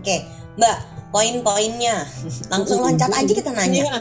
Oke, 0.01 0.25
Mbak, 0.57 0.77
poin-poinnya. 1.11 2.07
Langsung 2.47 2.81
loncat 2.81 3.11
aja 3.11 3.31
kita 3.31 3.51
nanya. 3.51 3.83
Iya. 3.83 3.93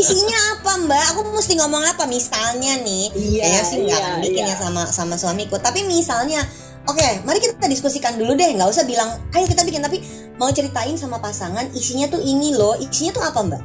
isinya 0.00 0.38
apa 0.56 0.72
mbak? 0.86 1.02
Aku 1.12 1.20
mesti 1.34 1.58
ngomong 1.58 1.82
apa? 1.82 2.06
Misalnya 2.06 2.80
nih. 2.80 3.10
Iya, 3.12 3.42
ya 3.42 3.60
sih 3.66 3.78
nggak 3.82 4.00
iya, 4.00 4.22
bikin 4.22 4.44
iya. 4.46 4.54
ya 4.54 4.56
sama 4.56 4.82
sama 4.88 5.14
suamiku. 5.18 5.58
Tapi 5.58 5.82
misalnya 5.84 6.40
oke 6.86 6.96
okay, 6.96 7.20
mari 7.26 7.42
kita 7.42 7.66
diskusikan 7.66 8.14
dulu 8.14 8.38
deh. 8.38 8.54
Nggak 8.54 8.70
usah 8.70 8.86
bilang 8.86 9.18
ayo 9.34 9.44
kita 9.50 9.66
bikin. 9.66 9.82
Tapi 9.82 10.00
mau 10.38 10.48
ceritain 10.54 10.94
sama 10.94 11.18
pasangan 11.18 11.68
isinya 11.74 12.06
tuh 12.08 12.22
ini 12.22 12.54
loh. 12.54 12.78
Isinya 12.78 13.12
tuh 13.12 13.24
apa 13.26 13.40
mbak? 13.42 13.62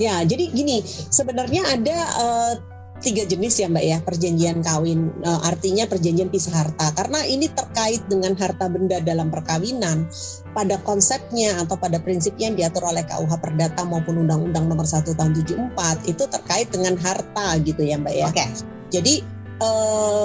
Ya 0.00 0.24
jadi 0.24 0.48
gini 0.48 0.80
sebenarnya 1.12 1.76
ada 1.76 1.98
uh, 2.16 2.52
tiga 3.00 3.24
jenis 3.24 3.56
ya 3.56 3.66
Mbak 3.72 3.84
ya 3.84 3.98
perjanjian 4.04 4.60
kawin 4.60 5.08
e, 5.24 5.30
artinya 5.42 5.88
perjanjian 5.88 6.28
pisah 6.28 6.52
harta 6.52 6.92
karena 6.92 7.24
ini 7.24 7.48
terkait 7.48 8.04
dengan 8.06 8.36
harta 8.36 8.68
benda 8.68 9.00
dalam 9.00 9.32
perkawinan 9.32 10.06
pada 10.52 10.76
konsepnya 10.84 11.64
atau 11.64 11.80
pada 11.80 11.96
prinsipnya 11.98 12.52
yang 12.52 12.56
diatur 12.60 12.92
oleh 12.92 13.02
KUH 13.08 13.32
Perdata 13.40 13.82
maupun 13.88 14.22
Undang-Undang 14.28 14.68
Nomor 14.68 14.84
1 14.84 15.16
Tahun 15.16 15.32
74 15.32 16.12
itu 16.12 16.24
terkait 16.28 16.68
dengan 16.68 16.94
harta 17.00 17.56
gitu 17.64 17.80
ya 17.80 17.96
Mbak 17.96 18.14
ya. 18.14 18.26
Oke. 18.28 18.36
Okay. 18.36 18.48
Jadi 18.92 19.14
e, 19.58 19.70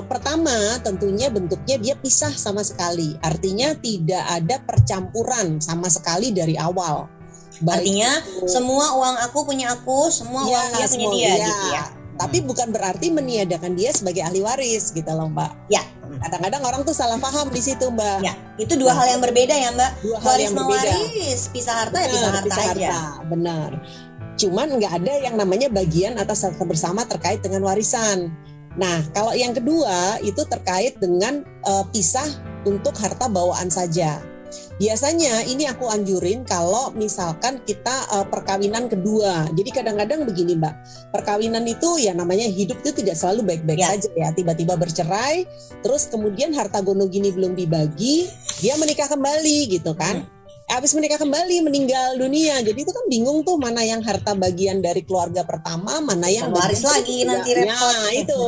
pertama 0.05 0.55
tentunya 0.83 1.31
bentuknya 1.31 1.79
dia 1.79 1.95
pisah 1.95 2.35
sama 2.35 2.61
sekali 2.61 3.15
artinya 3.23 3.71
tidak 3.79 4.23
ada 4.27 4.59
percampuran 4.61 5.63
sama 5.63 5.87
sekali 5.87 6.35
dari 6.35 6.59
awal. 6.59 7.07
Baik 7.55 7.87
Artinya 7.87 8.11
itu, 8.19 8.51
semua 8.51 8.85
uang 8.99 9.15
aku 9.31 9.47
punya 9.47 9.71
aku, 9.71 10.11
semua 10.11 10.43
ya, 10.43 10.59
uang 10.59 10.67
dia 10.75 10.87
punya 10.91 11.07
dia 11.07 11.31
ya. 11.39 11.47
gitu 11.47 11.67
ya 11.71 11.85
tapi 12.15 12.39
bukan 12.43 12.71
berarti 12.71 13.11
meniadakan 13.11 13.75
dia 13.75 13.91
sebagai 13.91 14.23
ahli 14.23 14.39
waris 14.39 14.95
gitu 14.95 15.07
loh 15.11 15.27
mbak. 15.27 15.51
Ya. 15.67 15.83
Kadang-kadang 16.15 16.63
orang 16.63 16.81
tuh 16.87 16.95
salah 16.95 17.19
paham 17.19 17.51
di 17.51 17.59
situ 17.59 17.91
mbak. 17.91 18.23
Ya. 18.23 18.33
Itu 18.55 18.79
dua 18.79 18.95
nah, 18.95 19.03
hal 19.03 19.19
yang 19.19 19.21
berbeda 19.21 19.55
ya 19.55 19.69
mbak. 19.75 19.91
Dua 19.99 20.17
hal 20.23 20.37
yang 20.39 20.55
berbeda. 20.55 20.91
waris 20.95 21.41
pisah 21.51 21.75
harta 21.75 21.97
benar, 21.99 22.07
ya 22.07 22.13
pisah 22.15 22.31
harta, 22.31 22.47
pisah 22.47 22.65
harta. 22.71 22.87
Aja. 22.87 22.99
benar. 23.27 23.71
Cuman 24.35 24.67
nggak 24.79 24.93
ada 25.03 25.13
yang 25.19 25.35
namanya 25.35 25.67
bagian 25.71 26.15
atas 26.15 26.47
harta 26.47 26.63
bersama 26.63 27.03
terkait 27.03 27.43
dengan 27.43 27.67
warisan. 27.67 28.31
Nah 28.79 29.03
kalau 29.11 29.35
yang 29.35 29.51
kedua 29.51 30.19
itu 30.23 30.43
terkait 30.47 30.95
dengan 30.99 31.43
uh, 31.67 31.83
pisah 31.91 32.27
untuk 32.63 32.95
harta 32.95 33.27
bawaan 33.27 33.67
saja 33.67 34.34
Biasanya 34.75 35.47
ini 35.47 35.63
aku 35.71 35.87
anjurin 35.87 36.43
kalau 36.43 36.91
misalkan 36.91 37.63
kita 37.63 38.11
uh, 38.11 38.27
perkawinan 38.27 38.91
kedua. 38.91 39.47
Jadi 39.55 39.69
kadang-kadang 39.71 40.27
begini 40.27 40.59
Mbak, 40.59 40.73
perkawinan 41.15 41.63
itu 41.63 41.95
ya 42.03 42.11
namanya 42.11 42.43
hidup 42.43 42.83
itu 42.83 42.91
tidak 43.03 43.15
selalu 43.15 43.55
baik-baik 43.55 43.79
ya. 43.79 43.95
saja 43.95 44.09
ya. 44.11 44.29
Tiba-tiba 44.35 44.75
bercerai, 44.75 45.47
terus 45.79 46.11
kemudian 46.11 46.51
harta 46.51 46.83
gono 46.83 47.07
gini 47.07 47.31
belum 47.31 47.55
dibagi, 47.55 48.27
dia 48.59 48.75
menikah 48.75 49.07
kembali 49.07 49.79
gitu 49.79 49.95
kan. 49.95 50.27
Hmm 50.27 50.34
habis 50.65 50.97
menikah 50.97 51.21
kembali 51.21 51.61
meninggal 51.61 52.17
dunia. 52.17 52.57
Jadi 52.65 52.79
itu 52.81 52.89
kan 52.89 53.05
bingung 53.05 53.45
tuh 53.45 53.61
mana 53.61 53.85
yang 53.85 54.01
harta 54.01 54.33
bagian 54.33 54.81
dari 54.81 55.05
keluarga 55.05 55.45
pertama 55.45 56.01
mana 56.01 56.25
yang 56.25 56.49
waris 56.49 56.81
lagi 56.81 57.21
nanti 57.21 57.53
repot. 57.53 57.69
Nah 57.69 58.09
itu. 58.09 58.41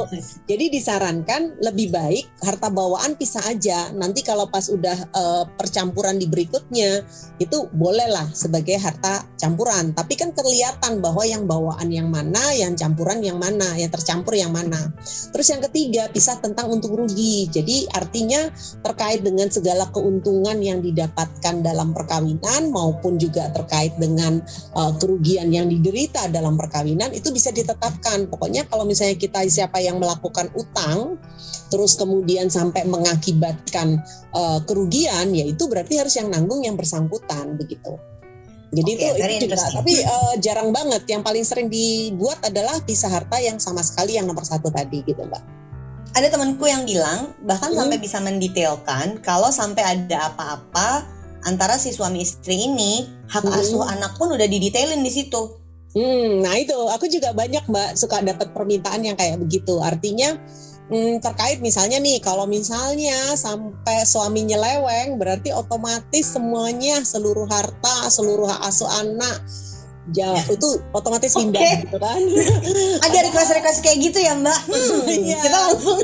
Jadi 0.49 0.65
disarankan 0.73 1.61
lebih 1.61 1.93
baik 1.93 2.25
harta 2.41 2.73
bawaan 2.73 3.13
pisah 3.13 3.45
aja. 3.45 3.93
Nanti 3.93 4.25
kalau 4.25 4.49
pas 4.49 4.65
udah 4.65 4.97
uh, 5.13 5.43
percampuran 5.61 6.17
di 6.17 6.25
berikutnya 6.25 7.05
itu 7.37 7.69
bolehlah 7.69 8.33
sebagai 8.33 8.81
harta 8.81 9.21
campuran. 9.37 9.93
Tapi 9.93 10.17
kan 10.17 10.33
kelihatan 10.33 10.97
bahwa 11.05 11.21
yang 11.21 11.45
bawaan 11.45 11.93
yang 11.93 12.09
mana 12.09 12.41
yang 12.57 12.73
campuran 12.73 13.21
yang 13.21 13.37
mana 13.37 13.77
yang 13.77 13.93
tercampur 13.93 14.33
yang 14.33 14.49
mana. 14.49 14.89
Terus 15.05 15.53
yang 15.53 15.61
ketiga 15.69 16.09
pisah 16.09 16.41
tentang 16.41 16.73
untung 16.73 16.97
rugi. 16.97 17.45
Jadi 17.53 17.85
artinya 17.93 18.49
terkait 18.81 19.21
dengan 19.21 19.53
segala 19.53 19.85
keuntungan 19.93 20.57
yang 20.57 20.81
didapatkan 20.81 21.61
dalam 21.61 21.93
per 21.93 22.06
perkawinan 22.07 22.71
maupun 22.71 23.19
juga 23.19 23.51
terkait 23.51 23.99
dengan 23.99 24.39
uh, 24.79 24.95
kerugian 24.95 25.51
yang 25.51 25.67
diderita 25.67 26.31
dalam 26.31 26.55
perkawinan 26.55 27.11
itu 27.11 27.35
bisa 27.35 27.51
ditetapkan. 27.51 28.31
Pokoknya 28.31 28.63
kalau 28.71 28.87
misalnya 28.87 29.19
kita 29.19 29.43
siapa 29.51 29.83
yang 29.83 29.99
melakukan 29.99 30.47
utang 30.55 31.19
terus 31.67 31.99
kemudian 31.99 32.47
sampai 32.47 32.87
mengakibatkan 32.87 33.99
uh, 34.31 34.63
kerugian 34.63 35.35
ya 35.35 35.43
itu 35.43 35.67
berarti 35.67 35.99
harus 35.99 36.15
yang 36.15 36.31
nanggung 36.31 36.63
yang 36.63 36.79
bersangkutan 36.79 37.59
begitu. 37.59 37.99
Jadi 38.67 38.99
okay, 38.99 39.15
itu, 39.15 39.47
itu 39.47 39.47
juga, 39.47 39.63
tapi 39.79 39.95
uh, 40.03 40.35
jarang 40.43 40.75
banget. 40.75 41.03
Yang 41.07 41.21
paling 41.23 41.45
sering 41.47 41.67
dibuat 41.71 42.39
adalah 42.43 42.79
pisah 42.83 43.11
harta 43.11 43.39
yang 43.39 43.59
sama 43.59 43.79
sekali 43.83 44.19
yang 44.19 44.27
nomor 44.27 44.43
satu 44.43 44.67
tadi 44.67 45.07
gitu, 45.07 45.23
mbak. 45.23 45.39
Ada 46.11 46.27
temanku 46.35 46.67
yang 46.67 46.83
bilang 46.83 47.35
bahkan 47.47 47.71
hmm. 47.71 47.79
sampai 47.79 47.97
bisa 47.99 48.17
mendetailkan 48.19 49.23
kalau 49.23 49.51
sampai 49.51 49.83
ada 49.87 50.31
apa-apa 50.31 51.16
antara 51.47 51.79
si 51.79 51.95
suami 51.95 52.27
istri 52.27 52.67
ini, 52.67 53.07
hak 53.31 53.47
Hmm. 53.47 53.55
asuh 53.55 53.87
anak 53.87 54.19
pun 54.19 54.35
udah 54.35 54.45
didetailin 54.45 54.99
di 54.99 55.11
situ. 55.11 55.41
Hmm, 55.95 56.43
nah 56.43 56.53
itu 56.59 56.75
aku 56.75 57.07
juga 57.07 57.31
banyak 57.33 57.65
mbak 57.65 57.97
suka 57.97 58.21
dapat 58.21 58.51
permintaan 58.51 59.07
yang 59.07 59.15
kayak 59.15 59.39
begitu. 59.39 59.79
Artinya 59.79 60.35
hmm, 60.91 61.23
terkait 61.23 61.59
misalnya 61.63 61.97
nih 61.97 62.19
kalau 62.19 62.45
misalnya 62.45 63.35
sampai 63.35 64.03
suami 64.07 64.47
nyeleweng 64.47 65.19
berarti 65.19 65.51
otomatis 65.55 66.37
semuanya 66.37 67.03
seluruh 67.03 67.47
harta 67.47 68.07
seluruh 68.11 68.47
hak 68.47 68.61
asuh 68.67 68.89
anak 68.99 69.41
ja, 70.15 70.31
itu 70.55 70.69
otomatis 70.93 71.33
pindah 71.35 71.83
gitu 71.83 71.97
kan. 71.99 72.19
Ada 73.05 73.17
request-request 73.31 73.79
kayak 73.83 73.97
gitu 73.99 74.19
ya 74.23 74.33
Mbak? 74.37 74.59
Hmm, 74.69 75.01
Iya. 75.27 75.39
Kita 75.43 75.57
langsung 75.71 75.99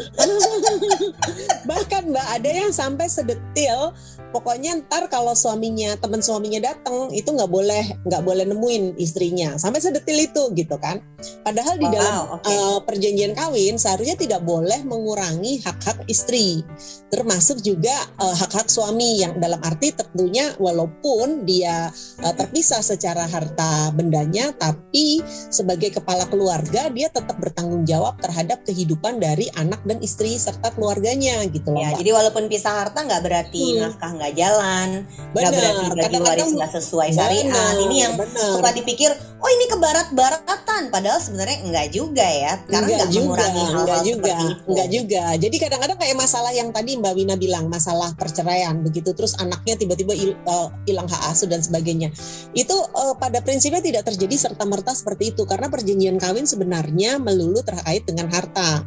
Bahkan 1.63 2.03
mbak 2.11 2.27
ada 2.39 2.49
yang 2.49 2.71
sampai 2.75 3.07
sedetil 3.07 3.95
pokoknya 4.33 4.81
ntar 4.83 5.07
kalau 5.07 5.37
suaminya 5.37 5.93
teman 5.95 6.19
suaminya 6.19 6.73
datang 6.73 7.13
itu 7.13 7.29
nggak 7.29 7.47
boleh 7.47 7.83
nggak 8.03 8.23
boleh 8.25 8.43
nemuin 8.49 8.97
istrinya 8.97 9.55
sampai 9.55 9.79
sedetil 9.79 10.17
itu 10.17 10.43
gitu 10.57 10.75
kan. 10.81 10.99
Padahal 11.45 11.79
di 11.79 11.87
dalam 11.87 12.11
Wow, 12.13 12.35
oke. 12.35 12.45
uh, 12.51 12.79
perjanjian 12.83 13.31
kawin 13.31 13.79
seharusnya 13.79 14.19
tidak 14.19 14.41
boleh 14.43 14.83
mengurangi 14.83 15.63
hak-hak 15.63 16.03
istri, 16.11 16.61
termasuk 17.07 17.63
juga 17.63 17.95
uh, 18.19 18.35
hak-hak 18.35 18.67
suami 18.67 19.23
yang 19.23 19.39
dalam 19.39 19.61
arti 19.63 19.95
tentunya 19.95 20.51
walaupun 20.59 21.47
dia 21.47 21.87
uh, 22.19 22.33
terpisah 22.35 22.83
secara 22.83 23.23
harta 23.29 23.92
bendanya, 23.93 24.51
tapi 24.53 25.21
sebagai 25.49 25.93
kepala 25.93 26.25
keluarga 26.27 26.89
dia 26.89 27.07
tetap 27.07 27.37
bertanggung 27.37 27.85
jawab 27.85 28.17
terhadap 28.19 28.65
kehidupan 28.65 29.17
dari 29.17 29.47
anak 29.53 29.85
dan 29.85 30.01
istri 30.01 30.35
serta 30.35 30.73
keluarganya 30.73 31.45
gitu 31.47 31.69
loh. 31.69 31.79
Ya, 31.79 31.93
Mbak. 31.93 31.99
jadi 32.01 32.09
walaupun 32.13 32.43
pisah 32.49 32.73
harta 32.81 33.05
nggak 33.05 33.21
berarti 33.21 33.63
Hmm. 33.77 33.79
nafkah 33.85 34.11
nggak 34.17 34.33
jalan, 34.33 34.89
nggak 35.33 35.51
berarti 35.53 35.85
bagi 35.93 36.19
waris 36.19 36.51
nggak 36.53 36.71
sesuai 36.73 37.09
syariat. 37.13 37.73
Ini 37.77 37.95
yang 37.99 38.13
benar. 38.17 38.49
suka 38.57 38.69
dipikir, 38.73 39.11
oh 39.13 39.49
ini 39.51 39.65
ke 39.67 39.77
barat-baratan, 39.77 40.89
padahal 40.89 41.19
sebenarnya 41.19 41.57
enggak 41.67 41.87
juga 41.91 42.25
ya, 42.25 42.53
karena 42.65 42.79
Enggak 42.79 42.97
nggak 42.97 43.11
juga, 43.11 43.21
mengurangi 43.27 43.59
enggak 43.59 43.73
hal-hal 43.75 44.01
juga, 44.07 44.33
itu. 44.33 44.47
enggak 44.71 44.87
juga. 44.89 45.23
Jadi 45.37 45.55
kadang-kadang 45.59 45.97
kayak 45.99 46.17
masalah 46.17 46.51
yang 46.55 46.69
tadi 46.71 46.91
Mbak 46.95 47.13
Wina 47.13 47.35
bilang, 47.35 47.65
masalah 47.67 48.09
perceraian 48.15 48.79
begitu, 48.79 49.11
terus 49.11 49.35
anaknya 49.37 49.75
tiba-tiba 49.75 50.13
il- 50.15 50.39
eh, 50.39 50.67
hilang 50.87 51.05
hak 51.11 51.35
asuh 51.35 51.45
dan 51.51 51.59
sebagainya. 51.59 52.09
Itu 52.55 52.73
eh, 52.73 53.13
pada 53.19 53.43
prinsipnya 53.43 53.82
tidak 53.83 54.07
terjadi 54.07 54.49
serta 54.49 54.63
merta 54.63 54.95
seperti 54.95 55.35
itu, 55.35 55.43
karena 55.43 55.67
perjanjian 55.67 56.15
kawin 56.15 56.47
sebenarnya 56.47 57.19
melulu 57.19 57.59
terkait 57.61 58.07
dengan 58.07 58.31
harta. 58.31 58.81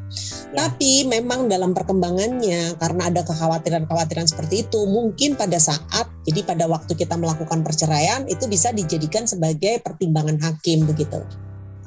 Ya. 0.50 0.66
Tapi 0.66 1.04
memang 1.04 1.46
dalam 1.52 1.76
perkembangannya, 1.76 2.80
karena 2.80 3.12
ada 3.12 3.20
kekhawatiran-kekhawatiran 3.28 4.26
seperti 4.26 4.64
itu, 4.64 4.80
mungkin 4.88 5.36
pada 5.36 5.60
saat, 5.60 6.08
jadi 6.24 6.42
pada 6.42 6.64
waktu 6.64 6.96
kita 6.96 7.20
melakukan 7.20 7.60
perceraian 7.60 8.24
itu 8.26 8.48
bisa 8.48 8.72
dijadikan 8.72 9.28
sebagai 9.28 9.84
pertimbangan 9.84 10.40
hakim 10.40 10.88
begitu. 10.88 11.20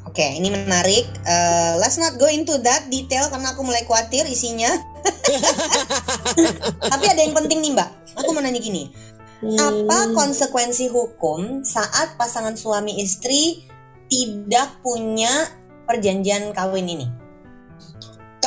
Oke, 0.09 0.25
ini 0.25 0.49
menarik. 0.49 1.05
Eh, 1.21 1.73
let's 1.77 2.01
not 2.01 2.17
go 2.17 2.25
into 2.25 2.57
that 2.65 2.89
detail 2.89 3.29
karena 3.29 3.53
aku 3.53 3.61
mulai 3.61 3.85
khawatir 3.85 4.25
isinya. 4.25 4.73
Tapi 6.91 7.05
ada 7.05 7.21
yang 7.21 7.37
penting 7.37 7.61
nih 7.61 7.77
Mbak. 7.77 7.89
Aku 8.17 8.33
mau 8.33 8.41
nanya 8.41 8.57
gini, 8.57 8.89
apa 9.39 9.97
Hmm. 10.11 10.13
konsekuensi 10.15 10.91
hukum 10.91 11.63
saat 11.63 12.19
pasangan 12.19 12.59
suami 12.59 12.99
istri 12.99 13.63
tidak 14.11 14.83
punya 14.83 15.31
perjanjian 15.87 16.51
kawin 16.51 16.91
ini? 16.91 17.07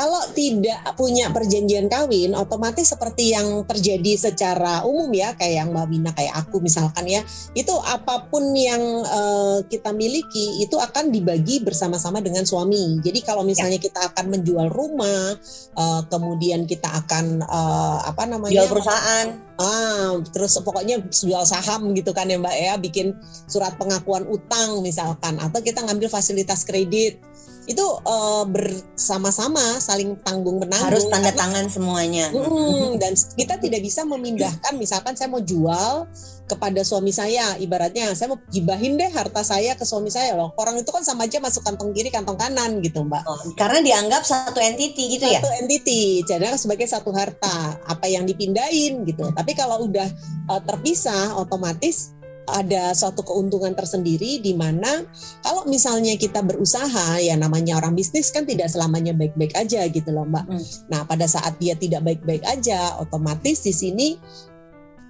Kalau 0.03 0.19
tidak 0.35 0.83
punya 0.99 1.31
perjanjian 1.31 1.87
kawin, 1.87 2.35
otomatis 2.35 2.91
seperti 2.91 3.31
yang 3.39 3.63
terjadi 3.63 4.19
secara 4.19 4.83
umum 4.83 5.07
ya, 5.15 5.39
kayak 5.39 5.63
yang 5.63 5.71
Mbak 5.71 5.87
Bina, 5.87 6.11
kayak 6.11 6.43
aku 6.43 6.59
misalkan 6.59 7.07
ya, 7.07 7.23
itu 7.55 7.71
apa 7.87 8.27
pun 8.27 8.51
yang 8.51 8.83
eh, 9.07 9.59
kita 9.71 9.95
miliki 9.95 10.59
itu 10.59 10.75
akan 10.75 11.15
dibagi 11.15 11.63
bersama-sama 11.63 12.19
dengan 12.19 12.43
suami. 12.43 12.99
Jadi 12.99 13.23
kalau 13.23 13.47
misalnya 13.47 13.79
kita 13.79 14.11
akan 14.11 14.35
menjual 14.35 14.75
rumah, 14.75 15.39
eh, 15.79 16.03
kemudian 16.11 16.67
kita 16.67 16.91
akan 17.07 17.47
eh, 17.47 17.99
apa 18.03 18.27
namanya? 18.27 18.59
Jual 18.59 18.75
perusahaan. 18.75 19.27
Ah, 19.63 20.19
terus 20.35 20.59
pokoknya 20.67 20.99
jual 21.15 21.47
saham 21.47 21.95
gitu 21.95 22.11
kan 22.11 22.27
ya 22.27 22.43
Mbak 22.43 22.57
ya, 22.59 22.75
bikin 22.75 23.15
surat 23.47 23.79
pengakuan 23.79 24.27
utang 24.27 24.83
misalkan, 24.83 25.39
atau 25.39 25.63
kita 25.63 25.87
ngambil 25.87 26.11
fasilitas 26.11 26.67
kredit 26.67 27.23
itu 27.65 27.85
eh, 28.03 28.45
bersama-sama 28.45 29.61
saling 29.79 30.19
tanggung 30.21 30.59
menanggung 30.59 30.91
Harus 30.91 31.07
tanda 31.07 31.29
karena- 31.29 31.39
tangan 31.39 31.67
semuanya. 31.67 32.27
Mm, 32.29 32.97
dan 33.03 33.13
kita 33.15 33.55
tidak 33.57 33.81
bisa 33.81 34.03
memindahkan 34.03 34.73
misalkan 34.75 35.15
saya 35.15 35.27
mau 35.27 35.39
jual 35.39 36.07
kepada 36.43 36.83
suami 36.83 37.09
saya 37.11 37.57
ibaratnya 37.57 38.13
saya 38.13 38.29
mau 38.29 38.41
gibahin 38.47 38.95
deh 38.95 39.09
harta 39.09 39.41
saya 39.41 39.73
ke 39.73 39.83
suami 39.83 40.13
saya 40.13 40.35
loh 40.35 40.53
orang 40.55 40.77
itu 40.77 40.91
kan 40.91 41.01
sama 41.01 41.25
aja 41.25 41.41
masuk 41.41 41.65
kantong 41.65 41.97
kiri 41.97 42.13
kantong 42.13 42.37
kanan 42.37 42.77
gitu 42.79 43.01
mbak 43.01 43.25
Oh, 43.25 43.39
karena 43.55 43.81
dianggap 43.81 44.21
satu 44.23 44.61
entity 44.61 45.17
gitu 45.17 45.25
ya. 45.25 45.41
satu 45.41 45.49
entity 45.57 46.21
jadi 46.23 46.53
sebagai 46.55 46.85
satu 46.85 47.09
harta 47.11 47.49
apa 47.83 48.05
yang 48.05 48.29
dipindahin 48.29 49.01
gitu 49.07 49.33
tapi 49.33 49.55
kalau 49.55 49.87
udah 49.87 50.05
uh, 50.51 50.61
terpisah 50.61 51.39
otomatis 51.39 52.13
ada 52.47 52.91
suatu 52.93 53.23
keuntungan 53.23 53.73
tersendiri 53.73 54.43
di 54.43 54.53
mana 54.53 55.07
kalau 55.43 55.67
misalnya 55.71 56.19
kita 56.19 56.43
berusaha 56.43 57.23
ya 57.23 57.39
namanya 57.39 57.79
orang 57.79 57.95
bisnis 57.95 58.35
kan 58.35 58.43
tidak 58.43 58.67
selamanya 58.69 59.15
baik-baik 59.15 59.55
aja 59.55 59.87
gitu 59.87 60.11
loh 60.11 60.27
mbak. 60.27 60.47
Hmm. 60.47 60.63
Nah 60.91 61.07
pada 61.07 61.27
saat 61.31 61.57
dia 61.63 61.79
tidak 61.79 62.03
baik-baik 62.03 62.43
aja 62.47 62.99
otomatis 62.99 63.63
di 63.63 63.73
sini 63.75 64.09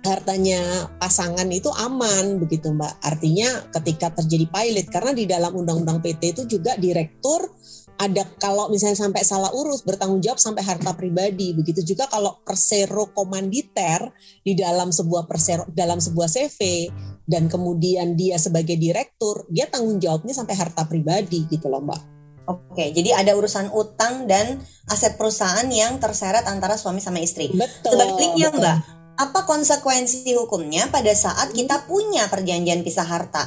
hartanya 0.02 0.90
pasangan 0.98 1.46
itu 1.48 1.70
aman 1.70 2.42
begitu 2.42 2.74
mbak. 2.74 3.00
Artinya 3.00 3.70
ketika 3.70 4.12
terjadi 4.22 4.46
pilot 4.50 4.86
karena 4.90 5.12
di 5.14 5.24
dalam 5.24 5.52
undang-undang 5.54 6.02
PT 6.02 6.22
itu 6.36 6.42
juga 6.58 6.76
direktur 6.76 7.48
ada 7.98 8.24
kalau 8.40 8.72
misalnya 8.72 8.98
sampai 8.98 9.22
salah 9.22 9.52
urus 9.52 9.84
bertanggung 9.84 10.20
jawab 10.24 10.40
sampai 10.40 10.64
harta 10.64 10.96
pribadi 10.96 11.52
begitu 11.52 11.84
juga 11.84 12.08
kalau 12.08 12.40
persero 12.42 13.12
komanditer 13.12 14.10
di 14.42 14.56
dalam 14.56 14.90
sebuah 14.90 15.28
persero 15.28 15.68
dalam 15.70 16.00
sebuah 16.00 16.26
CV 16.26 16.88
dan 17.28 17.46
kemudian 17.46 18.18
dia 18.18 18.40
sebagai 18.40 18.74
direktur 18.74 19.46
dia 19.52 19.68
tanggung 19.70 20.02
jawabnya 20.02 20.34
sampai 20.34 20.54
harta 20.58 20.88
pribadi 20.88 21.46
gitu 21.46 21.68
loh 21.68 21.84
mbak 21.84 22.12
Oke, 22.42 22.90
jadi 22.90 23.14
ada 23.14 23.38
urusan 23.38 23.70
utang 23.70 24.26
dan 24.26 24.58
aset 24.90 25.14
perusahaan 25.14 25.62
yang 25.70 26.02
terseret 26.02 26.42
antara 26.50 26.74
suami 26.74 26.98
sama 26.98 27.22
istri. 27.22 27.54
betul 27.54 27.94
Sebaliknya 27.94 28.50
betul. 28.50 28.58
Mbak, 28.58 28.76
apa 29.14 29.40
konsekuensi 29.46 30.26
hukumnya 30.34 30.90
pada 30.90 31.14
saat 31.14 31.54
kita 31.54 31.86
punya 31.86 32.26
perjanjian 32.26 32.82
pisah 32.82 33.06
harta? 33.06 33.46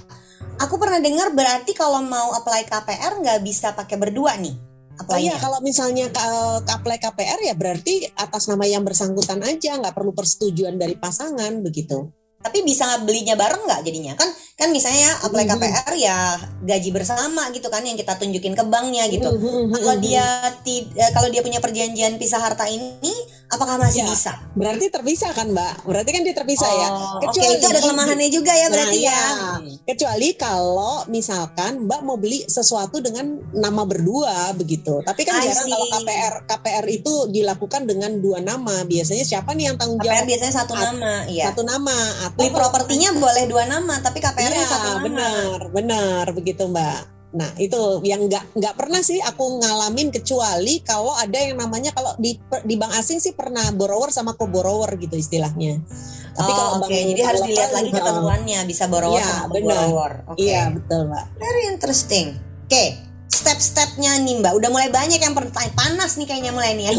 Aku 0.55 0.79
pernah 0.79 1.03
dengar 1.03 1.35
berarti 1.35 1.75
kalau 1.75 1.99
mau 1.99 2.31
apply 2.31 2.63
KPR 2.63 3.19
nggak 3.19 3.39
bisa 3.43 3.75
pakai 3.75 3.99
berdua 3.99 4.39
nih. 4.39 4.55
Oh 5.11 5.19
iya, 5.19 5.35
kalau 5.35 5.59
misalnya 5.59 6.07
ka- 6.07 6.63
apply 6.63 6.95
KPR 7.03 7.43
ya 7.43 7.51
berarti 7.51 8.07
atas 8.15 8.47
nama 8.47 8.63
yang 8.63 8.87
bersangkutan 8.87 9.43
aja, 9.43 9.75
nggak 9.75 9.91
perlu 9.91 10.15
persetujuan 10.15 10.79
dari 10.79 10.95
pasangan 10.95 11.59
begitu. 11.59 12.07
Tapi 12.45 12.61
bisa 12.61 13.01
belinya 13.01 13.33
bareng 13.33 13.57
nggak 13.59 13.81
jadinya? 13.81 14.13
Kan 14.13 14.29
kan 14.55 14.69
misalnya 14.69 15.09
apply 15.19 15.43
Mhm. 15.43 15.51
KPR 15.51 15.93
ya 15.95 16.17
gaji 16.61 16.89
bersama 16.89 17.49
gitu 17.49 17.67
kan 17.67 17.81
yang 17.81 17.93
kita 17.93 18.15
tunjukin 18.15 18.53
ke 18.53 18.63
banknya 18.63 19.09
gitu. 19.09 19.27
Mhm, 19.27 19.73
Kalau 19.73 19.95
mhm. 19.95 20.01
dia 20.01 20.25
tidak 20.61 21.09
kalau 21.11 21.27
dia 21.27 21.41
punya 21.41 21.57
perjanjian 21.57 22.15
pisah 22.15 22.39
harta 22.39 22.63
ini 22.65 23.11
apakah 23.47 23.75
masih 23.77 24.01
Ya, 24.01 24.07
bisa? 24.07 24.33
berarti 24.53 24.87
terpisah 24.87 25.31
kan 25.31 25.49
mbak? 25.49 25.83
Berarti 25.83 26.09
kan 26.09 26.21
dia 26.21 26.33
terpisah 26.33 26.65
ya. 26.67 26.87
Oh, 26.89 27.19
Oke, 27.19 27.35
Kecuali- 27.35 27.55
itu 27.55 27.65
ada 27.65 27.79
kelemahannya 27.79 28.29
juga 28.29 28.53
ya 28.53 28.67
berarti 28.69 28.97
Nah, 28.97 29.03
ya. 29.03 29.11
ya. 29.11 29.55
Kecuali 29.85 30.29
kalau 30.33 30.95
misalkan 31.07 31.53
Mbak 31.81 32.01
mau 32.01 32.15
beli 32.15 32.43
sesuatu 32.43 32.97
dengan 32.99 33.25
nama 33.51 33.83
berdua 33.83 34.49
begitu. 34.53 35.01
Tapi 35.01 35.21
kan 35.21 35.37
I 35.37 35.47
jarang 35.47 35.65
see. 35.65 35.71
kalau 35.71 35.85
KPR 35.91 36.33
KPR 36.45 36.85
itu 36.87 37.13
dilakukan 37.29 37.81
dengan 37.83 38.11
dua 38.17 38.39
nama. 38.39 38.81
Biasanya 38.83 39.21
siapa 39.21 39.51
nih 39.51 39.69
yang 39.69 39.75
tanggung 39.75 39.97
KPR 39.97 40.15
jawab? 40.17 40.27
biasanya 40.27 40.53
satu 40.55 40.73
At- 40.73 40.83
nama, 40.89 41.13
iya. 41.27 41.45
Satu 41.47 41.61
nama 41.61 41.95
Beli 42.35 42.49
propertinya 42.51 43.09
boleh 43.15 43.43
dua 43.47 43.63
nama, 43.63 43.95
tapi 44.03 44.19
KPR-nya 44.19 44.59
Iya, 44.59 44.67
satu 44.67 44.87
nama. 44.91 45.03
benar, 45.03 45.59
benar 45.71 46.25
begitu 46.35 46.67
Mbak. 46.67 46.99
Nah 47.35 47.51
itu 47.59 47.99
yang 48.07 48.31
nggak 48.31 48.55
nggak 48.55 48.73
pernah 48.79 49.03
sih 49.03 49.19
aku 49.19 49.59
ngalamin 49.59 50.07
kecuali 50.07 50.79
kalau 50.79 51.11
ada 51.19 51.35
yang 51.35 51.59
namanya 51.59 51.91
kalau 51.91 52.15
di 52.15 52.39
di 52.63 52.75
bank 52.79 52.95
asing 52.95 53.19
sih 53.19 53.35
pernah 53.35 53.75
borrower 53.75 54.07
sama 54.07 54.39
co-borrower 54.39 54.87
gitu 54.95 55.19
istilahnya. 55.19 55.83
Tapi 56.31 56.51
oh, 56.51 56.55
kalau 56.55 56.71
oke. 56.79 56.87
bank 56.87 56.91
Jadi 56.95 57.21
harus 57.23 57.41
dilihat 57.43 57.71
lagi 57.75 57.91
ketentuannya, 57.91 58.59
bisa 58.67 58.87
borrower 58.87 59.19
Iya, 59.19 59.27
sama 59.27 59.45
benar. 59.51 59.67
borrower. 59.67 60.11
Oke. 60.31 60.39
Iya 60.47 60.61
betul 60.71 60.99
Mbak. 61.11 61.25
Very 61.35 61.63
interesting. 61.71 62.27
Oke, 62.65 62.97
step-stepnya 63.45 64.17
nih 64.25 64.41
Mbak. 64.41 64.53
Udah 64.57 64.69
mulai 64.73 64.89
banyak 64.89 65.21
yang 65.21 65.37
pertanyaan 65.37 65.77
panas 65.77 66.17
nih 66.17 66.25
kayaknya 66.25 66.49
mulai 66.49 66.73
nih 66.73 66.89
ya. 66.89 66.93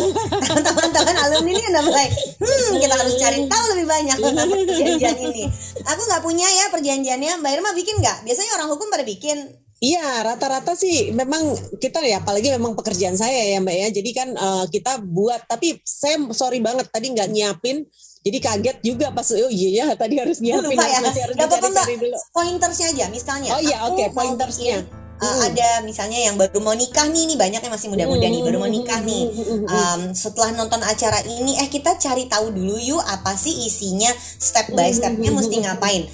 Teman-teman 0.63 1.17
alumni 1.27 1.51
ini 1.51 1.65
udah 1.75 1.83
mulai, 1.83 2.07
hmm 2.39 2.71
kita 2.79 2.95
harus 2.95 3.15
cari 3.19 3.39
tahu 3.51 3.65
lebih 3.75 3.87
banyak 3.91 4.17
tentang 4.23 4.47
perjanjian 4.47 5.17
ini. 5.19 5.45
Aku 5.83 6.03
nggak 6.07 6.23
punya 6.23 6.47
ya 6.47 6.65
perjanjiannya. 6.71 7.33
Mbak 7.43 7.51
Irma 7.51 7.71
bikin 7.75 7.99
nggak? 7.99 8.23
Biasanya 8.23 8.51
orang 8.63 8.69
hukum 8.71 8.87
pada 8.87 9.03
bikin. 9.03 9.39
Iya, 9.77 10.25
rata-rata 10.25 10.73
sih 10.73 11.13
memang 11.13 11.53
kita 11.77 12.01
ya 12.01 12.25
apalagi 12.25 12.49
memang 12.49 12.73
pekerjaan 12.79 13.19
saya 13.19 13.43
ya 13.51 13.59
Mbak 13.59 13.77
ya. 13.77 13.89
Jadi 13.91 14.11
kan 14.15 14.29
eh, 14.31 14.65
kita 14.71 15.03
buat 15.03 15.51
tapi 15.51 15.83
saya 15.83 16.31
sorry 16.31 16.63
banget 16.63 16.87
tadi 16.95 17.11
nggak 17.11 17.29
nyiapin 17.35 17.83
Jadi 18.27 18.43
kaget 18.43 18.79
juga 18.83 19.15
pas 19.15 19.23
oh 19.31 19.47
iya 19.55 19.87
ya 19.87 19.95
tadi 19.95 20.19
harus 20.19 20.43
nyiapin 20.43 20.75
lupa 20.75 20.83
ya. 20.83 20.99
masih 20.99 21.23
harus 21.31 21.35
Gak 21.39 21.47
apa-apa 21.47 21.83
dulu. 21.95 22.19
Pointersnya 22.35 22.87
aja 22.91 23.05
misalnya. 23.07 23.55
Oh 23.55 23.63
iya 23.63 23.87
oke 23.87 24.03
mau 24.11 24.15
pointersnya. 24.19 24.83
bikin, 24.83 25.06
uh, 25.21 25.39
ada 25.47 25.83
misalnya 25.85 26.19
yang 26.21 26.37
baru 26.37 26.59
mau 26.61 26.77
nikah 26.77 27.09
nih, 27.09 27.25
nih 27.29 27.39
banyak 27.39 27.61
yang 27.65 27.73
masih 27.73 27.89
muda-muda 27.89 28.27
nih, 28.27 28.43
baru 28.45 28.57
mau 28.61 28.71
nikah 28.71 29.01
nih. 29.01 29.25
Um, 29.67 30.01
setelah 30.13 30.53
nonton 30.53 30.81
acara 30.85 31.25
ini, 31.25 31.57
eh 31.61 31.69
kita 31.69 31.97
cari 31.97 32.29
tahu 32.29 32.53
dulu 32.53 32.77
yuk 32.77 33.03
apa 33.03 33.35
sih 33.37 33.53
isinya, 33.67 34.11
step 34.19 34.73
by 34.77 34.93
stepnya 34.93 35.33
mesti 35.33 35.57
ngapain. 35.65 36.05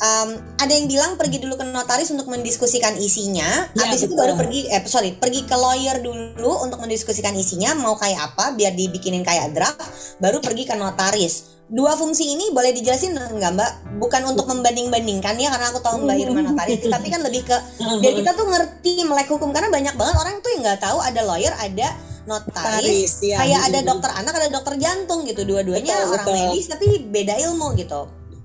Um, 0.00 0.40
ada 0.56 0.72
yang 0.72 0.88
bilang 0.88 1.20
pergi 1.20 1.44
dulu 1.44 1.60
ke 1.60 1.64
notaris 1.68 2.08
untuk 2.08 2.24
mendiskusikan 2.32 2.96
isinya, 2.96 3.68
Ya, 3.76 3.84
habis 3.84 4.08
itu 4.08 4.16
betul. 4.16 4.32
baru 4.32 4.32
pergi, 4.32 4.64
eh 4.72 4.80
sorry, 4.88 5.12
pergi 5.12 5.44
ke 5.44 5.52
lawyer 5.52 6.00
dulu 6.00 6.64
untuk 6.64 6.80
mendiskusikan 6.80 7.36
isinya, 7.36 7.76
mau 7.76 8.00
kayak 8.00 8.32
apa, 8.32 8.56
biar 8.56 8.72
dibikinin 8.72 9.20
kayak 9.20 9.52
draft, 9.52 9.84
baru 10.16 10.40
pergi 10.40 10.64
ke 10.64 10.72
notaris. 10.72 11.59
Dua 11.70 11.94
fungsi 11.94 12.34
ini 12.34 12.50
boleh 12.50 12.74
dijelasin 12.74 13.14
nggak 13.14 13.52
mbak? 13.54 13.72
Bukan 14.02 14.26
untuk 14.26 14.42
membanding-bandingkan 14.50 15.38
ya, 15.38 15.54
karena 15.54 15.70
aku 15.70 15.78
tahu 15.78 16.02
mbak 16.02 16.18
Irma 16.18 16.42
notaris, 16.42 16.82
tapi 16.82 17.06
kan 17.06 17.22
lebih 17.22 17.46
ke 17.46 17.56
biar 18.02 18.12
kita 18.18 18.34
tuh 18.34 18.50
ngerti 18.50 19.06
melek 19.06 19.30
hukum 19.30 19.54
karena 19.54 19.70
banyak 19.70 19.94
banget 19.94 20.16
orang 20.18 20.34
tuh 20.42 20.50
yang 20.50 20.66
nggak 20.66 20.82
tahu 20.82 20.98
ada 20.98 21.22
lawyer, 21.22 21.54
ada 21.54 21.94
notaris, 22.26 22.82
Notaris, 22.82 23.14
ya. 23.22 23.38
kayak 23.38 23.60
ada 23.70 23.78
dokter 23.86 24.10
anak, 24.12 24.34
ada 24.34 24.48
dokter 24.50 24.74
jantung 24.82 25.22
gitu, 25.24 25.46
dua-duanya 25.46 26.10
orang 26.10 26.26
betul. 26.26 26.34
medis 26.34 26.66
tapi 26.66 26.86
beda 27.06 27.34
ilmu 27.38 27.78
gitu. 27.78 28.00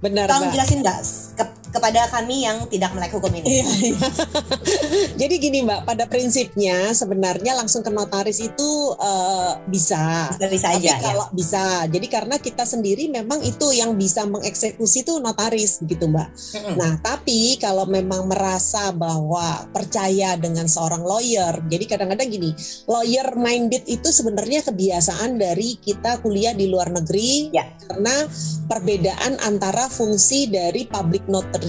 Benar 0.05 0.29
Tolong 0.29 0.53
jelasin 0.53 0.79
nggak 0.85 0.99
ke- 1.33 1.64
kepada 1.75 2.07
kami 2.07 2.47
yang 2.47 2.63
tidak 2.71 2.95
melek 2.95 3.11
hukum 3.11 3.31
ini? 3.35 3.59
Iya, 3.59 3.67
iya. 3.91 3.99
Jadi 5.19 5.33
gini 5.43 5.59
Mbak, 5.67 5.83
pada 5.83 6.07
prinsipnya 6.07 6.95
sebenarnya 6.95 7.51
langsung 7.59 7.83
ke 7.83 7.91
notaris 7.91 8.39
itu 8.39 8.69
eh, 8.95 9.51
bisa. 9.67 10.31
Bisa 10.39 10.47
bisa 10.47 10.67
Tapi 10.71 10.77
aja 10.79 10.91
ya. 10.95 10.97
kalau 11.01 11.25
bisa, 11.35 11.63
jadi 11.89 12.07
karena 12.07 12.35
kita 12.39 12.63
sendiri 12.63 13.09
memang 13.09 13.41
itu 13.43 13.67
yang 13.73 13.97
bisa 13.97 14.23
mengeksekusi 14.23 15.03
itu 15.03 15.19
notaris 15.19 15.81
gitu 15.83 16.05
Mbak. 16.07 16.29
Mm-mm. 16.55 16.75
Nah, 16.77 16.91
tapi 17.01 17.57
kalau 17.59 17.89
memang 17.89 18.29
merasa 18.29 18.93
bahwa 18.93 19.65
percaya 19.73 20.37
dengan 20.37 20.69
seorang 20.69 21.01
lawyer, 21.01 21.59
jadi 21.67 21.83
kadang-kadang 21.97 22.29
gini, 22.29 22.51
lawyer 22.85 23.33
minded 23.35 23.83
itu 23.89 24.13
sebenarnya 24.13 24.61
kebiasaan 24.63 25.35
dari 25.35 25.75
kita 25.81 26.21
kuliah 26.21 26.53
di 26.53 26.69
luar 26.69 26.93
negeri, 26.93 27.49
Ya. 27.51 27.65
karena 27.89 28.29
perbedaan 28.69 29.41
antara 29.41 29.89
fungsi 29.89 30.47
dari 30.47 30.85
public 30.85 31.25
notary 31.25 31.64